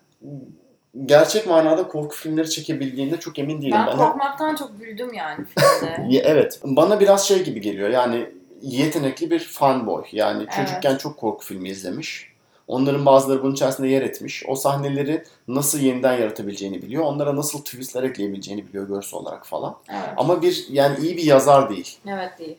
gerçek 1.05 1.47
manada 1.47 1.89
korku 1.89 2.17
filmleri 2.17 2.51
çekebildiğinde 2.51 3.17
çok 3.17 3.39
emin 3.39 3.63
değilim. 3.63 3.73
Ben 3.79 3.87
Bana, 3.87 3.97
korkmaktan 3.97 4.55
çok 4.55 4.81
güldüm 4.81 5.13
yani 5.13 5.45
filmde. 5.45 6.19
Evet. 6.25 6.61
Bana 6.65 7.01
biraz 7.01 7.29
şey 7.29 7.45
gibi 7.45 7.61
geliyor. 7.61 7.91
Yani 7.91 8.31
yetenekli 8.63 9.31
bir 9.31 9.39
fanboy. 9.39 10.05
Yani 10.13 10.43
Evet. 10.43 10.53
çocukken 10.53 10.97
çok 10.97 11.17
korku 11.17 11.45
filmi 11.45 11.69
izlemiş. 11.69 12.34
Onların 12.69 13.07
bazıları 13.07 13.43
bunun 13.43 13.53
içerisinde 13.53 13.89
yer 13.89 14.03
etmiş. 14.03 14.45
O 14.49 14.55
sahneleri 14.57 15.25
nasıl 15.49 15.79
yeniden 15.79 16.13
yaratabileceğini 16.19 16.83
biliyor. 16.83 17.05
Onlara 17.05 17.37
nasıl 17.37 17.59
twistler 17.59 18.03
ekleyebileceğini 18.03 18.69
biliyor 18.69 18.89
görsel 18.89 19.21
olarak 19.21 19.47
falan. 19.47 19.77
Evet. 19.91 20.09
Ama 20.17 20.43
bir 20.43 20.67
yani 20.71 20.99
iyi 20.99 21.17
bir 21.17 21.23
yazar 21.23 21.71
değil. 21.71 21.99
Evet 22.07 22.39
değil. 22.39 22.57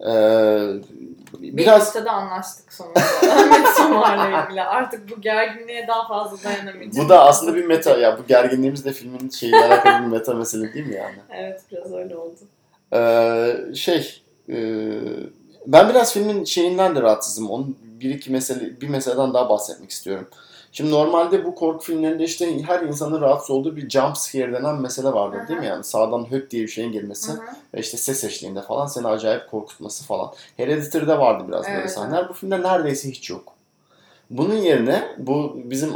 Ee, 0.00 0.06
Bir 1.38 1.56
biraz 1.56 1.86
noktada 1.86 2.10
anlaştık 2.12 2.72
sonunda. 2.72 3.00
Ahmet 3.32 3.68
Somar'la 3.68 4.44
ilgili. 4.44 4.62
Artık 4.62 5.10
bu 5.16 5.20
gerginliğe 5.20 5.88
daha 5.88 6.08
fazla 6.08 6.44
dayanamayacağım. 6.50 7.06
bu 7.06 7.08
da 7.08 7.24
aslında 7.24 7.54
bir 7.54 7.64
meta. 7.64 7.98
Ya 7.98 8.18
bu 8.18 8.26
gerginliğimiz 8.26 8.84
de 8.84 8.92
filmin 8.92 9.28
şeyiyle 9.28 9.64
alakalı 9.64 10.02
bir 10.06 10.10
meta 10.12 10.34
mesele 10.34 10.74
değil 10.74 10.86
mi 10.86 10.94
yani? 10.94 11.14
Evet 11.38 11.60
biraz 11.72 11.92
öyle 11.92 12.16
oldu. 12.16 12.38
Ee, 12.94 13.74
şey 13.74 14.22
e, 14.48 14.56
ben 15.66 15.88
biraz 15.88 16.12
filmin 16.12 16.44
şeyinden 16.44 16.96
de 16.96 17.02
rahatsızım. 17.02 17.50
Onun 17.50 17.76
bir 18.00 18.10
iki 18.10 18.30
mesele 18.30 18.80
bir 18.80 18.88
meseleden 18.88 19.34
daha 19.34 19.48
bahsetmek 19.48 19.90
istiyorum. 19.90 20.28
Şimdi 20.72 20.90
normalde 20.90 21.44
bu 21.44 21.54
korku 21.54 21.84
filmlerinde 21.84 22.24
işte 22.24 22.62
her 22.62 22.82
insanın 22.82 23.20
rahatsız 23.20 23.50
olduğu 23.50 23.76
bir 23.76 23.90
jump 23.90 24.16
scare 24.16 24.52
denen 24.52 24.80
mesele 24.80 25.08
vardır 25.08 25.48
değil 25.48 25.60
mi? 25.60 25.66
Yani 25.66 25.84
sağdan 25.84 26.30
höt 26.30 26.50
diye 26.50 26.62
bir 26.62 26.68
şeyin 26.68 26.92
hı. 26.92 27.40
ve 27.74 27.80
işte 27.80 27.96
ses 27.96 28.24
eşliğinde 28.24 28.62
falan 28.62 28.86
seni 28.86 29.06
acayip 29.06 29.50
korkutması 29.50 30.04
falan. 30.04 30.32
Hereditary'de 30.56 31.18
vardı 31.18 31.44
biraz 31.48 31.64
böyle 31.66 31.78
Evet, 31.78 31.90
sahneler. 31.90 32.28
Bu 32.28 32.32
filmde 32.32 32.62
neredeyse 32.62 33.10
hiç 33.10 33.30
yok. 33.30 33.52
Bunun 34.30 34.56
yerine 34.56 35.16
bu 35.18 35.56
bizim 35.64 35.92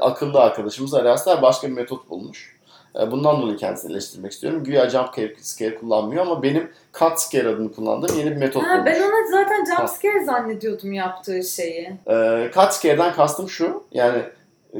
akıllı 0.00 0.40
arkadaşımız 0.40 0.94
Ali 0.94 1.08
Aslar 1.08 1.42
başka 1.42 1.68
bir 1.68 1.72
metot 1.72 2.10
bulmuş. 2.10 2.53
E, 3.00 3.10
Bundan 3.10 3.42
dolayı 3.42 3.56
kendisini 3.56 3.92
eleştirmek 3.92 4.32
istiyorum. 4.32 4.64
Güya 4.64 4.90
jump 4.90 5.08
scare 5.40 5.74
kullanmıyor 5.74 6.26
ama 6.26 6.42
benim 6.42 6.70
cut 6.98 7.20
scare 7.20 7.48
adını 7.48 7.72
kullandığım 7.72 8.18
yeni 8.18 8.30
bir 8.30 8.36
metot 8.36 8.62
Ha, 8.62 8.82
ben 8.86 9.00
ona 9.02 9.30
zaten 9.30 9.64
Ha. 9.64 9.76
jumpscare 9.76 10.24
zannediyordum 10.24 10.92
yaptığı 10.92 11.44
şeyi. 11.44 11.92
E, 12.06 12.50
cut 12.54 12.72
scare'den 12.72 13.12
kastım 13.12 13.48
şu. 13.48 13.82
Yani 13.92 14.22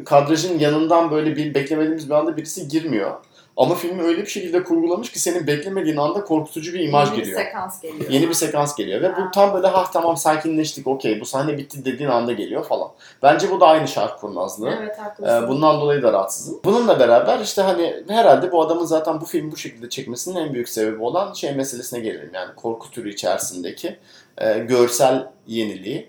kadrajın 0.05 0.59
yanından 0.59 1.11
böyle 1.11 1.37
bir 1.37 1.55
beklemediğimiz 1.55 2.09
bir 2.11 2.15
anda 2.15 2.37
birisi 2.37 2.69
girmiyor. 2.69 3.11
Ama 3.57 3.75
filmi 3.75 4.03
öyle 4.03 4.23
bir 4.23 4.27
şekilde 4.27 4.63
kurgulamış 4.65 5.13
ki 5.13 5.19
senin 5.19 5.47
beklemediğin 5.47 5.97
anda 5.97 6.25
korkutucu 6.25 6.75
bir 6.75 6.81
imaj 6.81 7.09
Yeni 7.09 7.19
geliyor. 7.19 7.39
bir 7.41 7.45
sekans 7.45 7.81
geliyor. 7.81 8.11
Yeni 8.11 8.29
bir 8.29 8.35
sekans 8.35 8.77
geliyor 8.77 9.01
ve 9.03 9.09
Ha. 9.09 9.17
bu 9.27 9.31
tam 9.31 9.55
böyle 9.55 9.67
ha 9.67 9.85
tamam 9.93 10.17
sakinleştik 10.17 10.87
okey 10.87 11.21
bu 11.21 11.25
sahne 11.27 11.59
bitti 11.59 11.85
dediğin 11.85 12.11
anda 12.11 12.33
geliyor 12.33 12.65
falan. 12.65 12.89
Bence 13.23 13.51
bu 13.51 13.61
da 13.61 13.67
aynı 13.67 13.89
şark 13.89 14.21
kurnazlığı. 14.21 14.75
Evet 14.83 14.99
haklısın. 14.99 15.45
Ee, 15.45 15.49
bundan 15.49 15.81
dolayı 15.81 16.03
da 16.03 16.13
rahatsızım. 16.13 16.61
Bununla 16.65 16.99
beraber 17.01 17.39
işte 17.41 17.63
hani 17.63 17.95
herhalde 18.09 18.53
bu 18.53 18.63
adamın 18.63 18.85
zaten 18.85 19.21
bu 19.21 19.25
filmi 19.25 19.53
bu 19.53 19.57
şekilde 19.57 19.89
çekmesinin 19.89 20.37
en 20.37 20.55
büyük 20.55 20.69
sebebi 20.69 21.03
olan 21.03 21.33
şey 21.33 21.53
meselesine 21.55 22.01
gelelim. 22.01 22.31
Yani 22.35 22.55
korku 22.57 22.91
türü 22.91 23.11
içerisindeki 23.13 23.97
e, 24.39 24.59
görsel 24.59 25.29
yeniliği. 25.47 26.09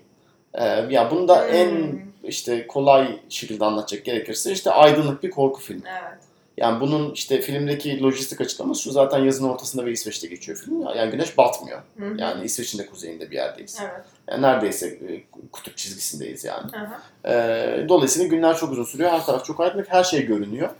E, 0.54 0.64
ya 0.90 1.10
bunu 1.10 1.28
da 1.28 1.42
Hmm. 1.42 1.54
en 1.54 2.00
işte 2.24 2.66
kolay 2.66 3.18
şekilde 3.28 3.64
anlatacak 3.64 4.04
gerekirse 4.04 4.52
işte 4.52 4.70
aydınlık 4.70 5.22
bir 5.22 5.30
korku 5.30 5.60
filmi. 5.60 5.82
Evet. 5.90 6.18
Yani 6.56 6.80
bunun 6.80 7.12
işte 7.12 7.40
filmdeki 7.40 8.02
lojistik 8.02 8.40
açıklaması 8.40 8.82
şu 8.82 8.90
zaten 8.90 9.18
yazın 9.18 9.48
ortasında 9.48 9.86
ve 9.86 9.92
İsveç'te 9.92 10.28
geçiyor 10.28 10.58
film. 10.58 10.82
Yani 10.96 11.10
güneş 11.10 11.38
batmıyor. 11.38 11.82
Hı 11.98 12.06
hı. 12.06 12.14
Yani 12.18 12.44
İsveç'in 12.44 12.78
de 12.78 12.86
kuzeyinde 12.86 13.30
bir 13.30 13.36
yerdeyiz. 13.36 13.78
Evet. 13.82 14.04
Yani 14.28 14.42
neredeyse 14.42 14.86
e, 14.86 15.22
kutup 15.52 15.76
çizgisindeyiz 15.76 16.44
yani. 16.44 16.70
Hı 16.72 16.80
hı. 16.80 17.32
Ee, 17.32 17.88
dolayısıyla 17.88 18.28
günler 18.28 18.56
çok 18.56 18.72
uzun 18.72 18.84
sürüyor. 18.84 19.10
Her 19.10 19.26
taraf 19.26 19.44
çok 19.44 19.60
aydınlık. 19.60 19.92
Her 19.92 20.04
şey 20.04 20.26
görünüyor. 20.26 20.70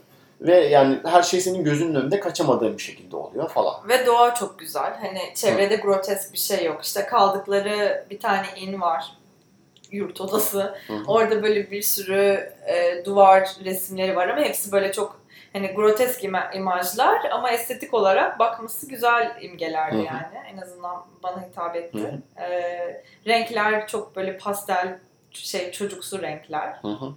Ve 0.41 0.55
yani 0.55 0.99
her 1.05 1.23
şey 1.23 1.41
senin 1.41 1.63
gözünün 1.63 1.95
önünde 1.95 2.19
kaçamadığın 2.19 2.77
bir 2.77 2.83
şekilde 2.83 3.15
oluyor 3.15 3.49
falan. 3.49 3.89
Ve 3.89 4.05
doğa 4.05 4.35
çok 4.35 4.59
güzel. 4.59 4.93
Hani 5.01 5.19
çevrede 5.35 5.75
grotesk 5.75 6.33
bir 6.33 6.37
şey 6.37 6.65
yok. 6.65 6.85
İşte 6.85 7.05
kaldıkları 7.05 8.05
bir 8.09 8.19
tane 8.19 8.45
in 8.57 8.81
var. 8.81 9.17
Yurt 9.91 10.21
odası. 10.21 10.75
Hı 10.87 10.93
hı. 10.93 11.03
Orada 11.07 11.43
böyle 11.43 11.71
bir 11.71 11.81
sürü 11.81 12.53
e, 12.67 13.05
duvar 13.05 13.49
resimleri 13.65 14.15
var 14.15 14.27
ama 14.27 14.41
hepsi 14.41 14.71
böyle 14.71 14.91
çok 14.91 15.16
hani 15.53 15.67
grotesk 15.67 16.23
ima- 16.23 16.55
imajlar 16.57 17.25
ama 17.31 17.49
estetik 17.51 17.93
olarak 17.93 18.39
bakması 18.39 18.89
güzel 18.89 19.37
imgelerdi 19.41 19.95
Hı 19.95 19.99
hı. 20.01 20.05
yani. 20.05 20.37
En 20.53 20.57
azından 20.57 21.05
bana 21.23 21.41
hitap 21.41 21.75
etti. 21.75 22.21
Hı 22.35 22.41
E, 22.43 23.03
renkler 23.27 23.87
çok 23.87 24.15
böyle 24.15 24.37
pastel 24.37 24.99
şey 25.31 25.71
çocuksu 25.71 26.21
renkler. 26.21 26.77
Hı 26.81 26.87
hı. 26.87 27.13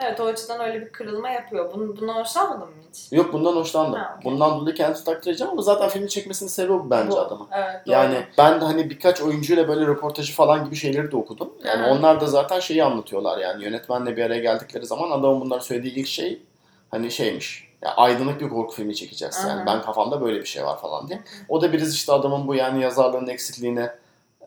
Evet 0.00 0.20
o 0.20 0.24
açıdan 0.24 0.60
öyle 0.60 0.80
bir 0.80 0.88
kırılma 0.92 1.30
yapıyor. 1.30 1.72
Bunu, 1.74 1.96
buna 2.00 2.14
hoşlanmadın 2.20 2.68
mı 2.68 2.74
hiç? 2.90 3.12
Yok 3.12 3.32
bundan 3.32 3.56
hoşlandım. 3.56 4.00
Ha, 4.00 4.14
okey. 4.18 4.32
Bundan 4.32 4.60
dolayı 4.60 4.76
kendisi 4.76 5.04
takdir 5.04 5.30
edeceğim 5.30 5.50
ama 5.52 5.62
zaten 5.62 5.88
filmin 5.88 6.06
çekmesinin 6.06 6.48
sebebi 6.48 6.90
bence 6.90 7.10
Bu. 7.10 7.18
adamın. 7.20 7.48
Evet 7.52 7.86
doğru. 7.86 7.94
Yani 7.94 8.16
ben 8.38 8.60
hani 8.60 8.90
birkaç 8.90 9.20
oyuncuyla 9.22 9.68
böyle 9.68 9.86
röportajı 9.86 10.32
falan 10.34 10.64
gibi 10.64 10.76
şeyleri 10.76 11.12
de 11.12 11.16
okudum. 11.16 11.52
Yani 11.64 11.86
Hı. 11.86 11.90
onlar 11.90 12.20
da 12.20 12.26
zaten 12.26 12.60
şeyi 12.60 12.84
anlatıyorlar 12.84 13.38
yani 13.38 13.64
yönetmenle 13.64 14.16
bir 14.16 14.24
araya 14.24 14.40
geldikleri 14.40 14.86
zaman 14.86 15.10
adamın 15.10 15.40
bunları 15.40 15.60
söylediği 15.62 15.94
ilk 15.94 16.06
şey 16.08 16.42
hani 16.90 17.10
şeymiş. 17.10 17.67
Aydınlık 17.82 18.40
bir 18.40 18.48
korku 18.48 18.74
filmi 18.74 18.96
çekeceğiz. 18.96 19.38
Yani 19.48 19.62
Hı. 19.62 19.66
ben 19.66 19.82
kafamda 19.82 20.20
böyle 20.20 20.40
bir 20.40 20.46
şey 20.46 20.64
var 20.64 20.80
falan 20.80 21.08
diye. 21.08 21.22
O 21.48 21.62
da 21.62 21.72
biraz 21.72 21.94
işte 21.94 22.12
adamın 22.12 22.48
bu 22.48 22.54
yani 22.54 22.82
yazarlığın 22.82 23.26
eksikliğine 23.26 23.92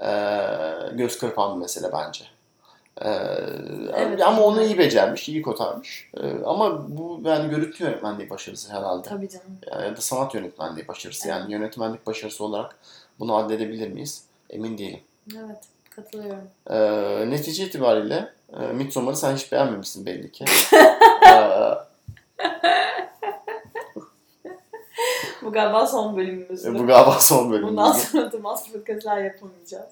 e, 0.01 0.09
göz 0.93 1.19
kırpan 1.19 1.55
bir 1.55 1.61
mesele 1.61 1.91
bence. 1.93 2.25
E, 3.01 3.09
Evet. 3.93 4.21
ama 4.21 4.41
onu 4.41 4.63
iyi 4.63 4.77
becermiş, 4.77 5.29
iyi 5.29 5.41
kotarmış. 5.41 6.09
E, 6.17 6.43
ama 6.45 6.97
bu 6.97 7.21
yani 7.25 7.49
görüntü 7.49 7.83
yönetmenliği 7.83 8.29
başarısı 8.29 8.73
herhalde. 8.73 9.09
Tabii 9.09 9.29
canım. 9.29 9.57
Ya, 9.71 9.81
ya 9.81 9.97
da 9.97 10.01
sanat 10.01 10.35
yönetmenliği 10.35 10.87
başarısı. 10.87 11.27
Evet. 11.27 11.39
Yani 11.39 11.53
yönetmenlik 11.53 12.07
başarısı 12.07 12.43
olarak 12.43 12.75
bunu 13.19 13.35
addedebilir 13.35 13.87
miyiz? 13.91 14.23
Emin 14.49 14.77
değilim. 14.77 14.99
Evet 15.37 15.57
katılıyorum. 15.95 16.49
E, 16.69 17.29
netice 17.29 17.65
itibariyle 17.65 18.33
e, 18.59 18.59
Midsommar'ı 18.73 19.15
sen 19.15 19.35
hiç 19.35 19.51
beğenmemişsin 19.51 20.05
belli 20.05 20.31
ki. 20.31 20.45
E, 25.40 25.40
Bu 25.51 25.53
galiba 25.53 25.87
son 25.87 26.17
bölümümüz. 26.17 26.65
bu 26.65 26.87
galiba 26.87 27.11
son 27.19 27.51
Bundan 27.51 27.51
bölümümüz. 27.77 27.97
sonra 28.03 28.31
da 28.31 28.37
Master 28.37 28.73
podcast'ler 28.73 29.23
yapamayacağız. 29.23 29.89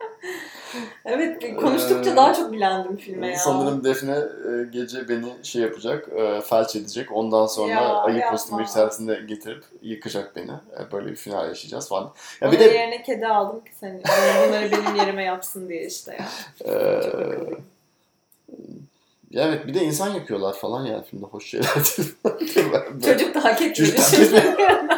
evet 1.04 1.56
konuştukça 1.56 2.10
Ee, 2.10 2.16
daha 2.16 2.34
çok 2.34 2.52
bilendim 2.52 2.96
filme 2.96 3.28
ya. 3.28 3.38
Sanırım 3.38 3.84
Defne 3.84 4.16
e, 4.16 4.64
gece 4.70 5.08
beni 5.08 5.24
şey 5.42 5.62
yapacak, 5.62 6.08
e, 6.16 6.40
felç 6.40 6.76
edecek. 6.76 7.12
Ondan 7.12 7.46
sonra 7.46 7.70
Ya, 7.72 7.94
ayı 7.94 8.22
kostümü 8.30 8.64
içerisinde 8.64 9.20
getirip 9.28 9.64
yıkacak 9.82 10.36
beni. 10.36 10.50
E, 10.50 10.92
Böyle 10.92 11.10
bir 11.10 11.16
final 11.16 11.48
yaşayacağız 11.48 11.88
falan. 11.88 12.12
Ya 12.40 12.48
Onun 12.48 12.52
bir 12.52 12.58
de 12.58 12.64
yerine 12.64 13.02
kedi 13.02 13.26
aldım 13.26 13.60
ki. 13.60 13.70
Yani 13.82 14.02
bunları 14.48 14.72
benim 14.72 14.96
yerime 14.96 15.24
yapsın 15.24 15.68
diye 15.68 15.86
işte 15.86 16.18
ya. 16.18 16.26
e, 16.74 17.00
evet 19.34 19.66
bir 19.66 19.74
de 19.74 19.80
insan 19.80 20.08
yapıyorlar 20.14 20.54
falan 20.54 20.84
yani 20.86 21.04
filmde 21.04 21.26
hoş 21.26 21.46
şeyler 21.50 21.74
değil. 21.74 22.14
Çocuk 23.04 23.34
da 23.34 23.44
hak 23.44 23.62
etmedi. 23.62 23.96
Çocuk 23.96 24.32
da 24.34 24.38
hak. 24.40 24.97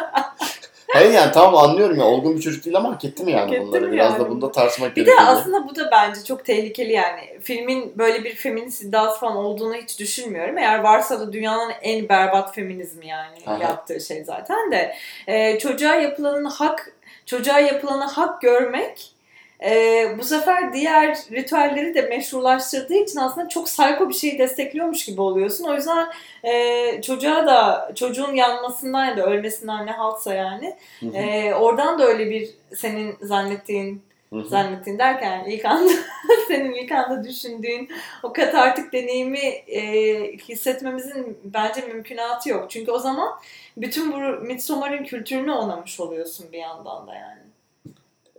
Hayır 0.93 1.11
yani 1.11 1.31
tamam 1.31 1.55
anlıyorum 1.55 1.99
ya 1.99 2.05
olgun 2.05 2.35
bir 2.35 2.41
çocuk 2.41 2.65
değil 2.65 2.77
ama 2.77 2.91
hak 2.93 3.05
etti 3.05 3.23
mi 3.23 3.31
yani 3.31 3.57
Hak 3.57 3.67
bunları? 3.67 3.91
Biraz 3.91 4.11
yani? 4.13 4.19
da 4.25 4.29
bunda 4.29 4.51
tartışmak 4.51 4.91
Bir 4.91 4.95
de 4.95 5.05
gerekiyor. 5.05 5.29
aslında 5.31 5.67
bu 5.67 5.75
da 5.75 5.89
bence 5.91 6.23
çok 6.23 6.45
tehlikeli 6.45 6.91
yani. 6.93 7.39
Filmin 7.41 7.97
böyle 7.97 8.23
bir 8.23 8.35
feminist 8.35 8.83
iddiası 8.83 9.19
falan 9.19 9.37
olduğunu 9.37 9.75
hiç 9.75 9.99
düşünmüyorum. 9.99 10.57
Eğer 10.57 10.79
varsa 10.79 11.19
da 11.19 11.33
dünyanın 11.33 11.71
en 11.81 12.09
berbat 12.09 12.55
feminizmi 12.55 13.07
yani 13.07 13.37
Aha. 13.47 13.63
yaptığı 13.63 14.01
şey 14.01 14.23
zaten 14.23 14.71
de. 14.71 14.95
Ee, 15.27 15.59
çocuğa 15.59 15.95
yapılanın 15.95 16.45
hak, 16.45 16.91
çocuğa 17.25 17.59
yapılanı 17.59 18.03
hak 18.03 18.41
görmek 18.41 19.11
e, 19.65 20.05
bu 20.17 20.23
sefer 20.23 20.73
diğer 20.73 21.17
ritüelleri 21.31 21.95
de 21.95 22.01
meşrulaştırdığı 22.01 22.93
için 22.93 23.19
aslında 23.19 23.49
çok 23.49 23.65
psycho 23.65 24.09
bir 24.09 24.13
şeyi 24.13 24.39
destekliyormuş 24.39 25.05
gibi 25.05 25.21
oluyorsun. 25.21 25.63
O 25.63 25.75
yüzden 25.75 26.07
e, 26.43 27.01
çocuğa 27.01 27.47
da 27.47 27.91
çocuğun 27.95 28.33
yanmasından 28.33 29.05
ya 29.05 29.17
da 29.17 29.25
ölmesinden 29.25 29.85
ne 29.85 29.91
haltsa 29.91 30.33
yani 30.33 30.75
Hı 30.99 31.05
hı, 31.05 31.17
e, 31.17 31.53
oradan 31.55 31.99
da 31.99 32.05
öyle 32.05 32.29
bir 32.29 32.49
senin 32.75 33.15
zannettiğin 33.21 34.01
hı 34.33 34.39
hı. 34.39 34.49
zannettiğin 34.49 34.99
derken 34.99 35.45
ilk 35.45 35.65
anda 35.65 35.91
senin 36.47 36.73
ilk 36.73 36.91
anda 36.91 37.23
düşündüğün 37.23 37.89
o 38.23 38.33
katartik 38.33 38.93
deneyimi 38.93 39.39
e, 39.67 39.81
hissetmemizin 40.37 41.37
bence 41.43 41.81
mümkünatı 41.81 42.49
yok. 42.49 42.69
Çünkü 42.69 42.91
o 42.91 42.99
zaman 42.99 43.29
bütün 43.77 44.11
bu 44.11 44.17
Midsommar'ın 44.45 45.03
kültürünü 45.03 45.51
onamış 45.51 45.99
oluyorsun 45.99 46.51
bir 46.51 46.59
yandan 46.59 47.07
da 47.07 47.15
yani. 47.15 47.40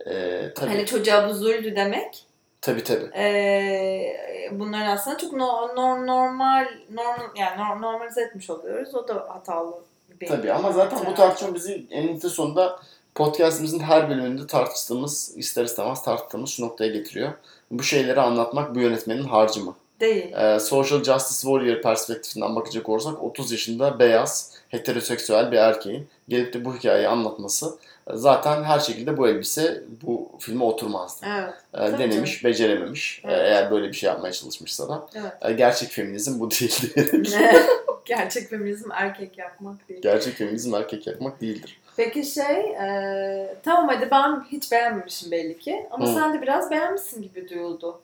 E, 0.05 0.53
tabii, 0.55 0.69
Hani 0.69 0.85
çocuğa 0.85 1.29
bu 1.29 1.33
zulmü 1.33 1.75
demek 1.75 2.25
tabii 2.61 2.83
tabii. 2.83 3.17
e, 3.17 4.49
bunların 4.51 4.87
aslında 4.87 5.17
çok 5.17 5.33
no- 5.33 5.75
no- 5.75 6.07
normal 6.07 6.67
norm, 6.91 7.21
yani 7.35 7.57
no- 7.61 7.81
normalize 7.81 8.21
etmiş 8.21 8.49
oluyoruz. 8.49 8.95
O 8.95 9.07
da 9.07 9.13
hatalı 9.29 9.73
bir 10.21 10.27
Tabii 10.27 10.51
ama 10.53 10.71
zaten 10.71 10.99
bu 11.05 11.13
tartışma 11.15 11.55
bizi 11.55 11.85
eninde 11.91 12.29
sonunda 12.29 12.79
podcastimizin 13.15 13.79
her 13.79 14.09
bölümünde 14.09 14.47
tartıştığımız, 14.47 15.33
ister 15.37 15.63
istemez 15.65 16.03
tartıştığımız 16.03 16.49
şu 16.49 16.63
noktaya 16.65 16.91
getiriyor. 16.91 17.31
Bu 17.71 17.83
şeyleri 17.83 18.21
anlatmak 18.21 18.75
bu 18.75 18.79
yönetmenin 18.79 19.23
harcımı. 19.23 19.75
değil. 19.99 20.33
Ee, 20.33 20.59
Social 20.59 21.03
Justice 21.03 21.41
Warrior 21.41 21.81
perspektifinden 21.81 22.55
bakacak 22.55 22.89
olursak 22.89 23.23
30 23.23 23.51
yaşında 23.51 23.99
beyaz, 23.99 24.52
heteroseksüel 24.73 25.51
bir 25.51 25.57
erkeğin 25.57 26.07
gelip 26.29 26.53
de 26.53 26.65
bu 26.65 26.75
hikayeyi 26.75 27.07
anlatması 27.07 27.75
e, 28.07 28.11
zaten 28.15 28.63
her 28.63 28.79
şekilde 28.79 29.17
bu 29.17 29.27
elbise 29.27 29.83
bu 30.03 30.29
filme 30.39 30.63
oturmazdı. 30.63 31.25
Evet. 31.29 31.53
Tabii 31.71 31.97
denemiş, 31.97 32.43
becerememiş. 32.43 33.21
Ee, 33.25 33.27
Evet. 33.31 33.41
eğer 33.45 33.71
böyle 33.71 33.87
bir 33.87 33.93
şey 33.93 34.07
yapmaya 34.07 34.31
çalışmışsa 34.33 34.89
da. 34.89 35.07
Evet. 35.15 35.57
Gerçek 35.57 35.89
feminizm 35.89 36.39
bu 36.39 36.51
değildir. 36.51 37.33
Gerçek 38.05 38.49
feminizm 38.49 38.89
erkek 38.91 39.37
yapmak 39.37 39.89
değil. 39.89 40.01
gerçek 40.01 40.33
feminizm 40.35 40.75
erkek 40.75 41.07
yapmak 41.07 41.41
değildir. 41.41 41.79
Peki 41.97 42.23
şey, 42.23 42.59
e, 42.59 43.55
tamam 43.63 43.87
hadi 43.87 44.11
ben 44.11 44.43
hiç 44.51 44.71
beğenmemişim 44.71 45.31
belli 45.31 45.59
ki. 45.59 45.85
Ama 45.91 46.05
Hı. 46.09 46.13
sen 46.13 46.33
de 46.33 46.41
biraz 46.41 46.71
beğenmişsin 46.71 47.21
gibi 47.21 47.49
duyuldu. 47.49 48.01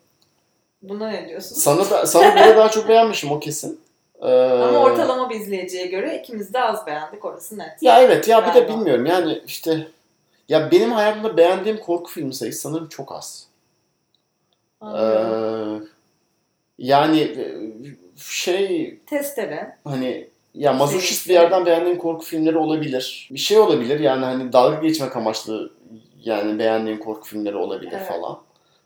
Buna 0.81 1.10
ne 1.10 1.30
diyorsun? 1.30 1.56
Sana, 1.56 1.89
da- 1.89 2.06
sana 2.06 2.30
göre 2.30 2.57
daha 2.57 2.69
çok 2.69 2.89
beğenmişim 2.89 3.31
o 3.31 3.39
kesin. 3.39 3.80
Ee, 4.21 4.27
Ama 4.27 4.79
ortalama 4.79 5.29
bir 5.29 5.35
izleyiciye 5.35 5.85
göre 5.85 6.19
ikimiz 6.19 6.53
de 6.53 6.61
az 6.61 6.87
beğendik 6.87 7.25
orası 7.25 7.57
net. 7.57 7.81
Ya 7.83 8.01
evet 8.01 8.27
ya 8.27 8.47
bir 8.47 8.53
de 8.53 8.67
bilmiyorum 8.67 9.05
yani 9.05 9.41
işte 9.47 9.87
ya 10.49 10.71
benim 10.71 10.91
hayatımda 10.91 11.37
beğendiğim 11.37 11.77
korku 11.79 12.11
filmi 12.11 12.33
sayısı 12.33 12.61
sanırım 12.61 12.87
çok 12.87 13.11
az. 13.11 13.47
Ee, 14.83 14.87
yani 16.77 17.35
şey 18.17 18.99
Testere. 19.05 19.75
hani 19.83 20.27
ya 20.53 20.73
mazoşist 20.73 21.29
bir 21.29 21.33
yerden 21.33 21.65
beğendiğim 21.65 21.97
korku 21.97 22.25
filmleri 22.25 22.57
olabilir. 22.57 23.29
Bir 23.31 23.39
şey 23.39 23.59
olabilir 23.59 23.99
yani 23.99 24.25
hani 24.25 24.53
dalga 24.53 24.79
geçmek 24.79 25.15
amaçlı 25.15 25.71
yani 26.23 26.59
beğendiğim 26.59 26.99
korku 26.99 27.27
filmleri 27.27 27.55
olabilir 27.55 27.93
Evet. 27.97 28.07
falan. 28.07 28.39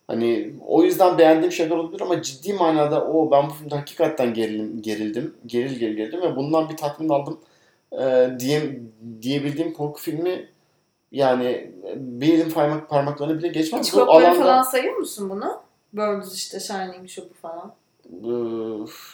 Hani 0.07 0.53
o 0.67 0.83
yüzden 0.83 1.17
beğendiğim 1.17 1.51
şeyler 1.51 1.75
olabilir 1.75 2.01
ama 2.01 2.21
ciddi 2.21 2.53
manada 2.53 3.07
o 3.07 3.31
ben 3.31 3.49
bu 3.49 3.53
filmde 3.53 3.75
hakikaten 3.75 4.33
gerildim, 4.33 4.81
gerildim, 4.81 5.35
geril 5.45 5.79
geril 5.79 5.95
gerildim 5.95 6.21
ve 6.21 6.35
bundan 6.35 6.69
bir 6.69 6.77
tatmin 6.77 7.09
aldım 7.09 7.39
e, 7.91 8.29
diye, 8.39 8.79
diyebildiğim 9.21 9.73
korku 9.73 10.01
filmi 10.01 10.49
yani 11.11 11.71
bir 11.95 12.33
elim 12.33 12.51
parmak, 12.51 12.89
parmaklarını 12.89 13.37
bile 13.37 13.47
geçmez. 13.47 13.81
Bu 13.81 13.85
Hitchcock'ları 13.85 14.27
alanda 14.27 14.43
falan 14.43 14.63
sayıyor 14.63 14.95
musun 14.95 15.29
bunu? 15.29 15.61
Birds 15.93 16.35
işte, 16.35 16.59
Shining 16.59 17.09
şu 17.09 17.21
bu 17.29 17.33
falan. 17.33 17.73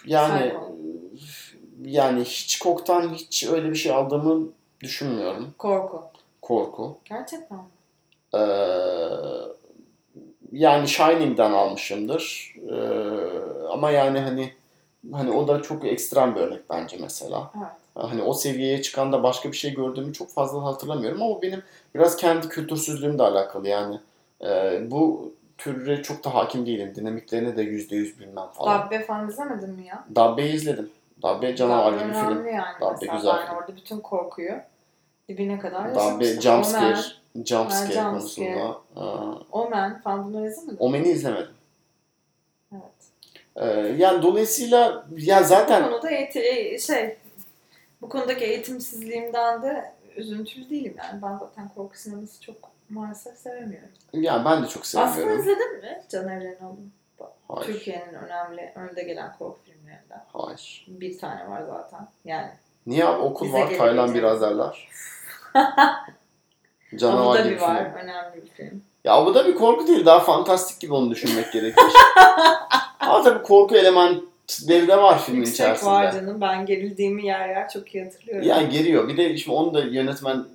Yani 0.05 0.53
yani 1.85 2.19
Hitchcock'tan 2.19 3.13
hiç 3.13 3.47
öyle 3.47 3.69
bir 3.69 3.75
şey 3.75 3.91
aldığımı 3.91 4.49
Düşünmüyorum. 4.83 5.53
Korku. 5.57 6.03
Korku. 6.41 6.97
Gerçekten? 7.05 7.59
Ee, 8.33 8.39
yani 10.51 10.87
Shining'den 10.87 11.51
almışımdır. 11.51 12.55
Ee, 12.71 12.75
ama 13.69 13.91
yani 13.91 14.19
hani 14.19 14.53
hani 15.11 15.31
o 15.31 15.47
da 15.47 15.61
çok 15.61 15.85
ekstrem 15.85 16.35
bir 16.35 16.41
örnek 16.41 16.69
bence 16.69 16.97
mesela. 17.01 17.51
Evet. 17.57 17.67
Hani 17.95 18.23
o 18.23 18.33
seviyeye 18.33 18.81
çıkan 18.81 19.11
da 19.11 19.23
başka 19.23 19.51
bir 19.51 19.57
şey 19.57 19.73
gördüğümü 19.73 20.13
çok 20.13 20.29
fazla 20.29 20.63
hatırlamıyorum 20.63 21.21
ama 21.21 21.41
benim 21.41 21.63
biraz 21.95 22.15
kendi 22.15 22.49
kültürsüzlüğümle 22.49 23.23
alakalı 23.23 23.67
yani. 23.67 23.99
Ee, 24.43 24.81
bu 24.91 25.33
türe 25.57 26.03
çok 26.03 26.23
da 26.23 26.33
hakim 26.33 26.65
değilim. 26.65 26.93
Dinamiklerini 26.95 27.57
de 27.57 27.61
yüzde 27.61 27.95
yüz 27.95 28.19
bilmem 28.19 28.47
falan. 28.53 28.79
Dabbe 28.79 29.05
falan 29.05 29.29
izlemedin 29.29 29.69
mi 29.69 29.85
ya? 29.85 30.05
Dabbe'yi 30.15 30.53
izledim. 30.53 30.89
Dabbe 31.23 31.55
canavar 31.55 31.93
gibi 31.93 32.13
film. 32.13 32.47
yani. 32.47 32.81
Dabbe 32.81 32.95
mesela. 33.01 33.15
güzel 33.15 33.45
film. 33.45 33.57
orada 33.57 33.75
bütün 33.75 33.99
korkuyu 33.99 34.53
dibine 35.29 35.59
kadar 35.59 35.95
Dabbe 35.95 36.25
jumpscare, 36.25 36.97
jumpscare 37.35 37.99
Ha, 37.99 38.09
konusunda. 38.11 38.77
Omen 39.51 40.01
falan 40.01 40.25
bunları 40.25 40.47
izlemedin 40.47 40.73
mi? 40.73 40.79
Omen'i 40.79 41.07
izlemedim. 41.09 41.53
Evet. 42.73 42.83
Ee, 43.55 43.65
yani 43.97 44.21
dolayısıyla 44.23 45.05
ya 45.17 45.39
Bu 45.41 45.45
zaten 45.45 45.83
konuda 45.89 46.11
eğiti- 46.11 46.39
e, 46.39 46.79
şey 46.79 47.17
bu 48.01 48.09
konudaki 48.09 48.45
eğitimsizliğimden 48.45 49.61
de 49.63 49.91
üzüntülü 50.15 50.69
değilim 50.69 50.95
yani. 50.97 51.21
Ben 51.21 51.37
zaten 51.37 51.69
korku 51.75 51.97
sineması 51.97 52.41
çok 52.41 52.55
maalesef 52.89 53.37
sevemiyorum. 53.37 53.89
yani 54.13 54.45
ben 54.45 54.63
de 54.63 54.67
çok 54.67 54.83
Aslında 54.83 55.07
sevmiyorum. 55.07 55.39
izledin 55.41 55.77
mi 55.77 56.01
Caner 56.09 56.43
Renal'ın? 56.43 56.91
Hayır. 57.47 57.65
Türkiye'nin 57.65 58.13
önemli 58.13 58.71
önde 58.75 59.03
gelen 59.03 59.35
korku 59.39 59.59
filmlerinden. 59.65 60.23
Hayır. 60.33 60.85
Bir 60.87 61.17
tane 61.17 61.49
var 61.49 61.61
zaten. 61.67 62.07
Yani 62.25 62.49
Niye 62.87 63.05
abi 63.05 63.21
okul 63.21 63.45
Bize 63.45 63.57
var. 63.57 63.77
Taylan 63.77 64.13
Birazerler. 66.91 67.13
Abu 67.13 67.17
Canavar 67.19 67.39
gibi 67.39 67.55
Dhabi 67.55 67.61
var. 67.61 67.77
film. 67.77 67.93
Önemli 68.03 68.43
bir 68.45 68.49
film. 68.49 68.81
Ya 69.03 69.13
Abu 69.13 69.35
Dhabi 69.35 69.55
korku 69.55 69.87
değil 69.87 70.05
daha 70.05 70.19
fantastik 70.19 70.79
gibi 70.79 70.93
onu 70.93 71.11
düşünmek 71.11 71.53
gerekir. 71.53 71.83
Ama 72.99 73.23
tabii 73.23 73.43
korku 73.43 73.75
elementleri 73.75 74.87
de 74.87 74.97
var 74.97 75.19
filmin 75.23 75.39
Yüksek 75.39 75.55
içerisinde. 75.55 75.89
var 75.89 76.11
canım. 76.11 76.41
Ben 76.41 76.65
gerildiğimi 76.65 77.25
yer 77.25 77.49
yer 77.49 77.69
çok 77.69 77.95
iyi 77.95 78.03
hatırlıyorum. 78.03 78.47
Yani 78.47 78.69
geliyor. 78.69 79.07
Bir 79.07 79.17
de 79.17 79.37
şimdi 79.37 79.57
onu 79.57 79.73
da 79.73 79.79
yönetmen 79.83 80.45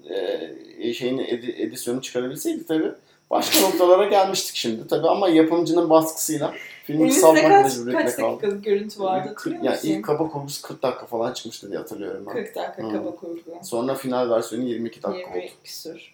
e, 0.78 0.92
şeyini 0.92 1.22
edi- 1.22 1.62
edisyonu 1.62 2.02
çıkarabilseydik 2.02 2.68
tabii 2.68 2.92
başka 3.30 3.60
noktalara 3.60 4.04
gelmiştik 4.04 4.56
şimdi 4.56 4.88
tabii 4.88 5.08
ama 5.08 5.28
yapımcının 5.28 5.90
baskısıyla 5.90 6.52
filmi 6.84 7.00
Elimizde 7.00 7.20
kısaltmak 7.20 7.52
kaç, 7.52 7.64
mecburiyetine 7.76 8.04
kaç 8.04 8.16
kaldık. 8.16 8.32
dakikalık 8.42 8.64
görüntü 8.64 9.00
vardı 9.00 9.28
hatırlıyor 9.28 9.62
yani 9.64 9.74
musun? 9.74 9.88
ilk 9.88 10.04
kaba 10.04 10.28
kurgusu 10.28 10.62
40 10.62 10.82
dakika 10.82 11.06
falan 11.06 11.32
çıkmıştı 11.32 11.68
diye 11.68 11.78
hatırlıyorum 11.78 12.24
ben. 12.26 12.32
40 12.32 12.54
dakika 12.54 12.82
Hı. 12.82 12.92
kaba 12.92 13.16
kurgu. 13.16 13.40
Sonra 13.62 13.94
final 13.94 14.30
versiyonu 14.30 14.64
22 14.64 15.02
dakika 15.02 15.30
20 15.30 15.44
oldu. 15.44 15.52
küsur. 15.64 16.13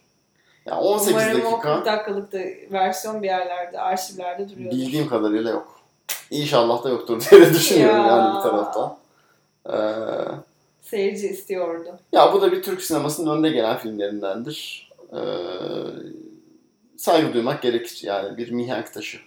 Yani 0.67 0.81
18 0.81 1.13
Umarım 1.15 1.47
o 1.47 1.61
40 1.61 1.65
dakika 1.65 1.93
dakikalık 1.93 2.33
da 2.33 2.39
versiyon 2.73 3.23
bir 3.23 3.27
yerlerde, 3.27 3.81
arşivlerde 3.81 4.49
duruyor. 4.49 4.71
bildiğim 4.71 5.09
kadarıyla 5.09 5.51
yok. 5.51 5.81
İnşallah 6.31 6.85
da 6.85 6.89
yoktur 6.89 7.23
diye 7.31 7.41
de 7.41 7.55
düşünüyorum 7.55 7.97
Ya. 8.01 8.07
yani 8.07 8.37
bir 8.37 8.43
taraftan. 8.43 8.97
Ee, 9.67 9.73
Seyirci 10.83 11.29
istiyordu. 11.29 11.99
ya 12.13 12.33
bu 12.33 12.41
da 12.43 12.53
bir 12.53 12.63
Türk 12.63 12.83
sinemasının 12.83 13.37
önde 13.39 13.49
gelen 13.51 13.79
filmlerindendir. 13.79 14.91
Ee, 15.13 15.19
saygı 16.97 17.35
duymak 17.35 17.63
gerekir 17.63 18.01
yani 18.03 18.37
bir 18.39 18.51
mihenk 18.51 18.95
taşı. 18.95 19.19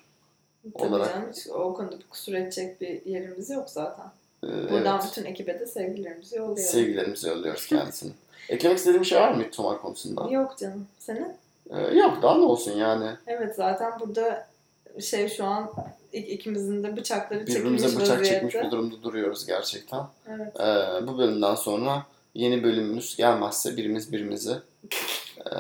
Tabii 0.80 0.88
Olarak. 0.88 1.14
canım 1.14 1.30
hiç 1.36 1.48
o 1.50 1.74
konuda 1.74 2.00
bir 2.00 2.08
kusur 2.10 2.34
edecek 2.34 2.82
bir 2.82 3.06
yerimiz 3.06 3.50
yok 3.50 3.70
zaten. 3.70 4.06
Ee, 4.44 4.48
Buradan 4.72 5.00
evet. 5.02 5.12
bütün 5.12 5.26
ekibe 5.26 5.60
de 5.60 5.66
sevgilerimizi 5.66 6.36
yollayalım. 6.38 6.64
Sevgilerimizi 6.64 7.28
yolluyoruz 7.30 7.66
kendisine. 7.66 8.12
Eklemek 8.50 8.78
istediğim 8.78 9.02
bir 9.02 9.08
şey 9.08 9.20
var 9.20 9.32
mı 9.32 9.38
Midsommar 9.38 9.82
konusunda? 9.82 10.28
Yok 10.30 10.58
canım. 10.58 10.88
Senin? 11.00 11.28
Ee, 11.70 11.82
yok 11.82 12.22
daha 12.22 12.36
ne 12.38 12.44
olsun 12.46 12.72
yani. 12.78 13.10
Evet 13.28 13.56
zaten 13.56 14.00
burada 14.00 14.48
şey 15.02 15.30
şu 15.30 15.46
an 15.46 15.72
ik- 16.14 16.28
ikimizin 16.28 16.84
de 16.84 16.98
bıçakları 16.98 17.48
Birbirimize 17.48 17.88
bıçak 17.88 18.02
vaziyette. 18.02 18.26
çekmiş 18.30 18.56
bir 18.56 18.72
durumda 18.72 19.04
duruyoruz 19.04 19.46
gerçekten. 19.46 20.02
Evet. 20.30 20.60
Ee, 20.60 21.08
bu 21.08 21.18
bölümden 21.18 21.56
sonra 21.56 22.04
yeni 22.36 22.64
bölümümüz 22.64 23.16
gelmezse 23.16 23.78
birimiz 23.78 24.12
birimizi 24.12 24.54
e, 25.46 25.58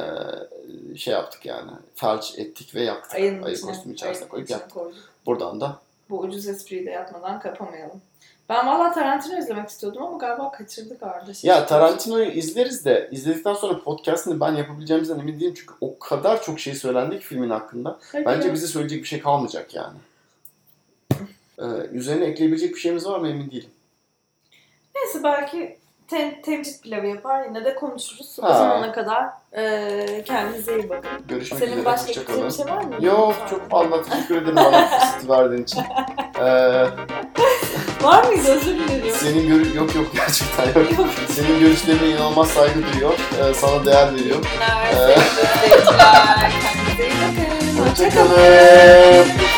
şey 0.97 1.13
yaptık 1.13 1.45
yani 1.45 1.71
felç 1.95 2.39
ettik 2.39 2.75
ve 2.75 2.81
yaktık. 2.83 3.15
Ayın 3.15 3.43
Ayı 3.43 3.55
içine, 3.55 3.71
kostümü 3.71 3.93
içerisine 3.93 4.23
ayın 4.23 4.29
koyup 4.31 4.45
içine 4.45 4.57
yaktık. 4.57 4.73
koyduk. 4.77 4.97
Buradan 5.25 5.61
da 5.61 5.77
Bu 6.09 6.19
ucuz 6.19 6.47
espriyi 6.47 6.85
de 6.85 6.91
yapmadan 6.91 7.39
kapamayalım. 7.39 8.01
Ben 8.49 8.67
valla 8.67 8.91
Tarantino 8.91 9.39
izlemek 9.39 9.69
istiyordum 9.69 10.03
ama 10.03 10.17
galiba 10.17 10.51
kaçırdık 10.51 11.03
Arda. 11.03 11.33
Şey 11.33 11.49
ya 11.49 11.65
Tarantino'yu 11.65 12.25
izleriz 12.25 12.85
de 12.85 13.09
izledikten 13.11 13.53
sonra 13.53 13.79
podcast'ını 13.83 14.39
ben 14.39 14.51
yapabileceğimizden 14.55 15.19
emin 15.19 15.39
değilim 15.39 15.53
çünkü 15.57 15.73
o 15.81 15.99
kadar 15.99 16.43
çok 16.43 16.59
şey 16.59 16.73
söylendi 16.75 17.19
ki 17.19 17.25
filmin 17.25 17.49
hakkında. 17.49 17.99
Hadi 18.11 18.25
Bence 18.25 18.53
bize 18.53 18.67
söyleyecek 18.67 18.99
bir 19.03 19.07
şey 19.07 19.19
kalmayacak 19.21 19.75
yani. 19.75 19.97
Ee, 21.59 21.63
üzerine 21.91 22.25
ekleyebilecek 22.25 22.73
bir 22.75 22.79
şeyimiz 22.79 23.07
var 23.07 23.19
mı 23.19 23.27
emin 23.29 23.51
değilim. 23.51 23.69
Neyse 24.95 25.23
belki 25.23 25.77
tem, 26.07 26.41
temcit 26.41 26.83
pilavı 26.83 27.07
yapar 27.07 27.45
yine 27.45 27.65
de 27.65 27.75
konuşuruz. 27.75 28.37
O 28.41 28.43
Ha. 28.43 28.53
zamana 28.57 28.91
kadar 28.91 29.25
e, 29.53 30.23
kendinize 30.25 30.79
iyi 30.79 30.89
bakın. 30.89 31.09
Görüşmek 31.27 31.59
Senin 31.59 31.71
üzere. 31.71 31.85
başka 31.85 32.11
ekleyeceğin 32.11 32.49
bir 32.49 32.53
şey 32.55 32.65
var 32.65 32.83
mı? 32.83 33.05
Yok 33.05 33.35
çok 33.49 33.69
fazla 33.69 34.01
teşekkür 34.01 34.35
ederim 34.37 34.55
bana 34.55 34.87
fırsatı 34.87 35.29
verdiğin 35.29 35.63
için. 35.63 35.81
Ee, 36.41 36.85
Var 38.03 38.23
mıydı 38.23 38.51
özür 38.51 38.65
dilerim. 38.77 39.15
senin 39.19 39.47
görü 39.47 39.77
yok 39.77 39.95
yok 39.95 40.05
gerçekten 40.15 40.65
yok. 40.65 40.91
Yok. 40.99 41.07
Senin 41.35 41.59
görüşlerine 41.59 42.09
inanılmaz 42.09 42.47
saygı 42.49 42.79
duyuyor. 42.93 43.13
Ee, 43.13 43.53
sana 43.53 43.85
değer 43.85 44.15
veriyor. 44.15 44.37
Günler, 44.53 44.93
sevgili 44.93 45.67
izleyiciler. 45.67 46.51
Kendinize 46.63 47.03
iyi 47.07 47.15
bakın. 47.21 47.89
Hoşçakalın. 47.89 48.29
Hoşçakalın. 48.29 49.52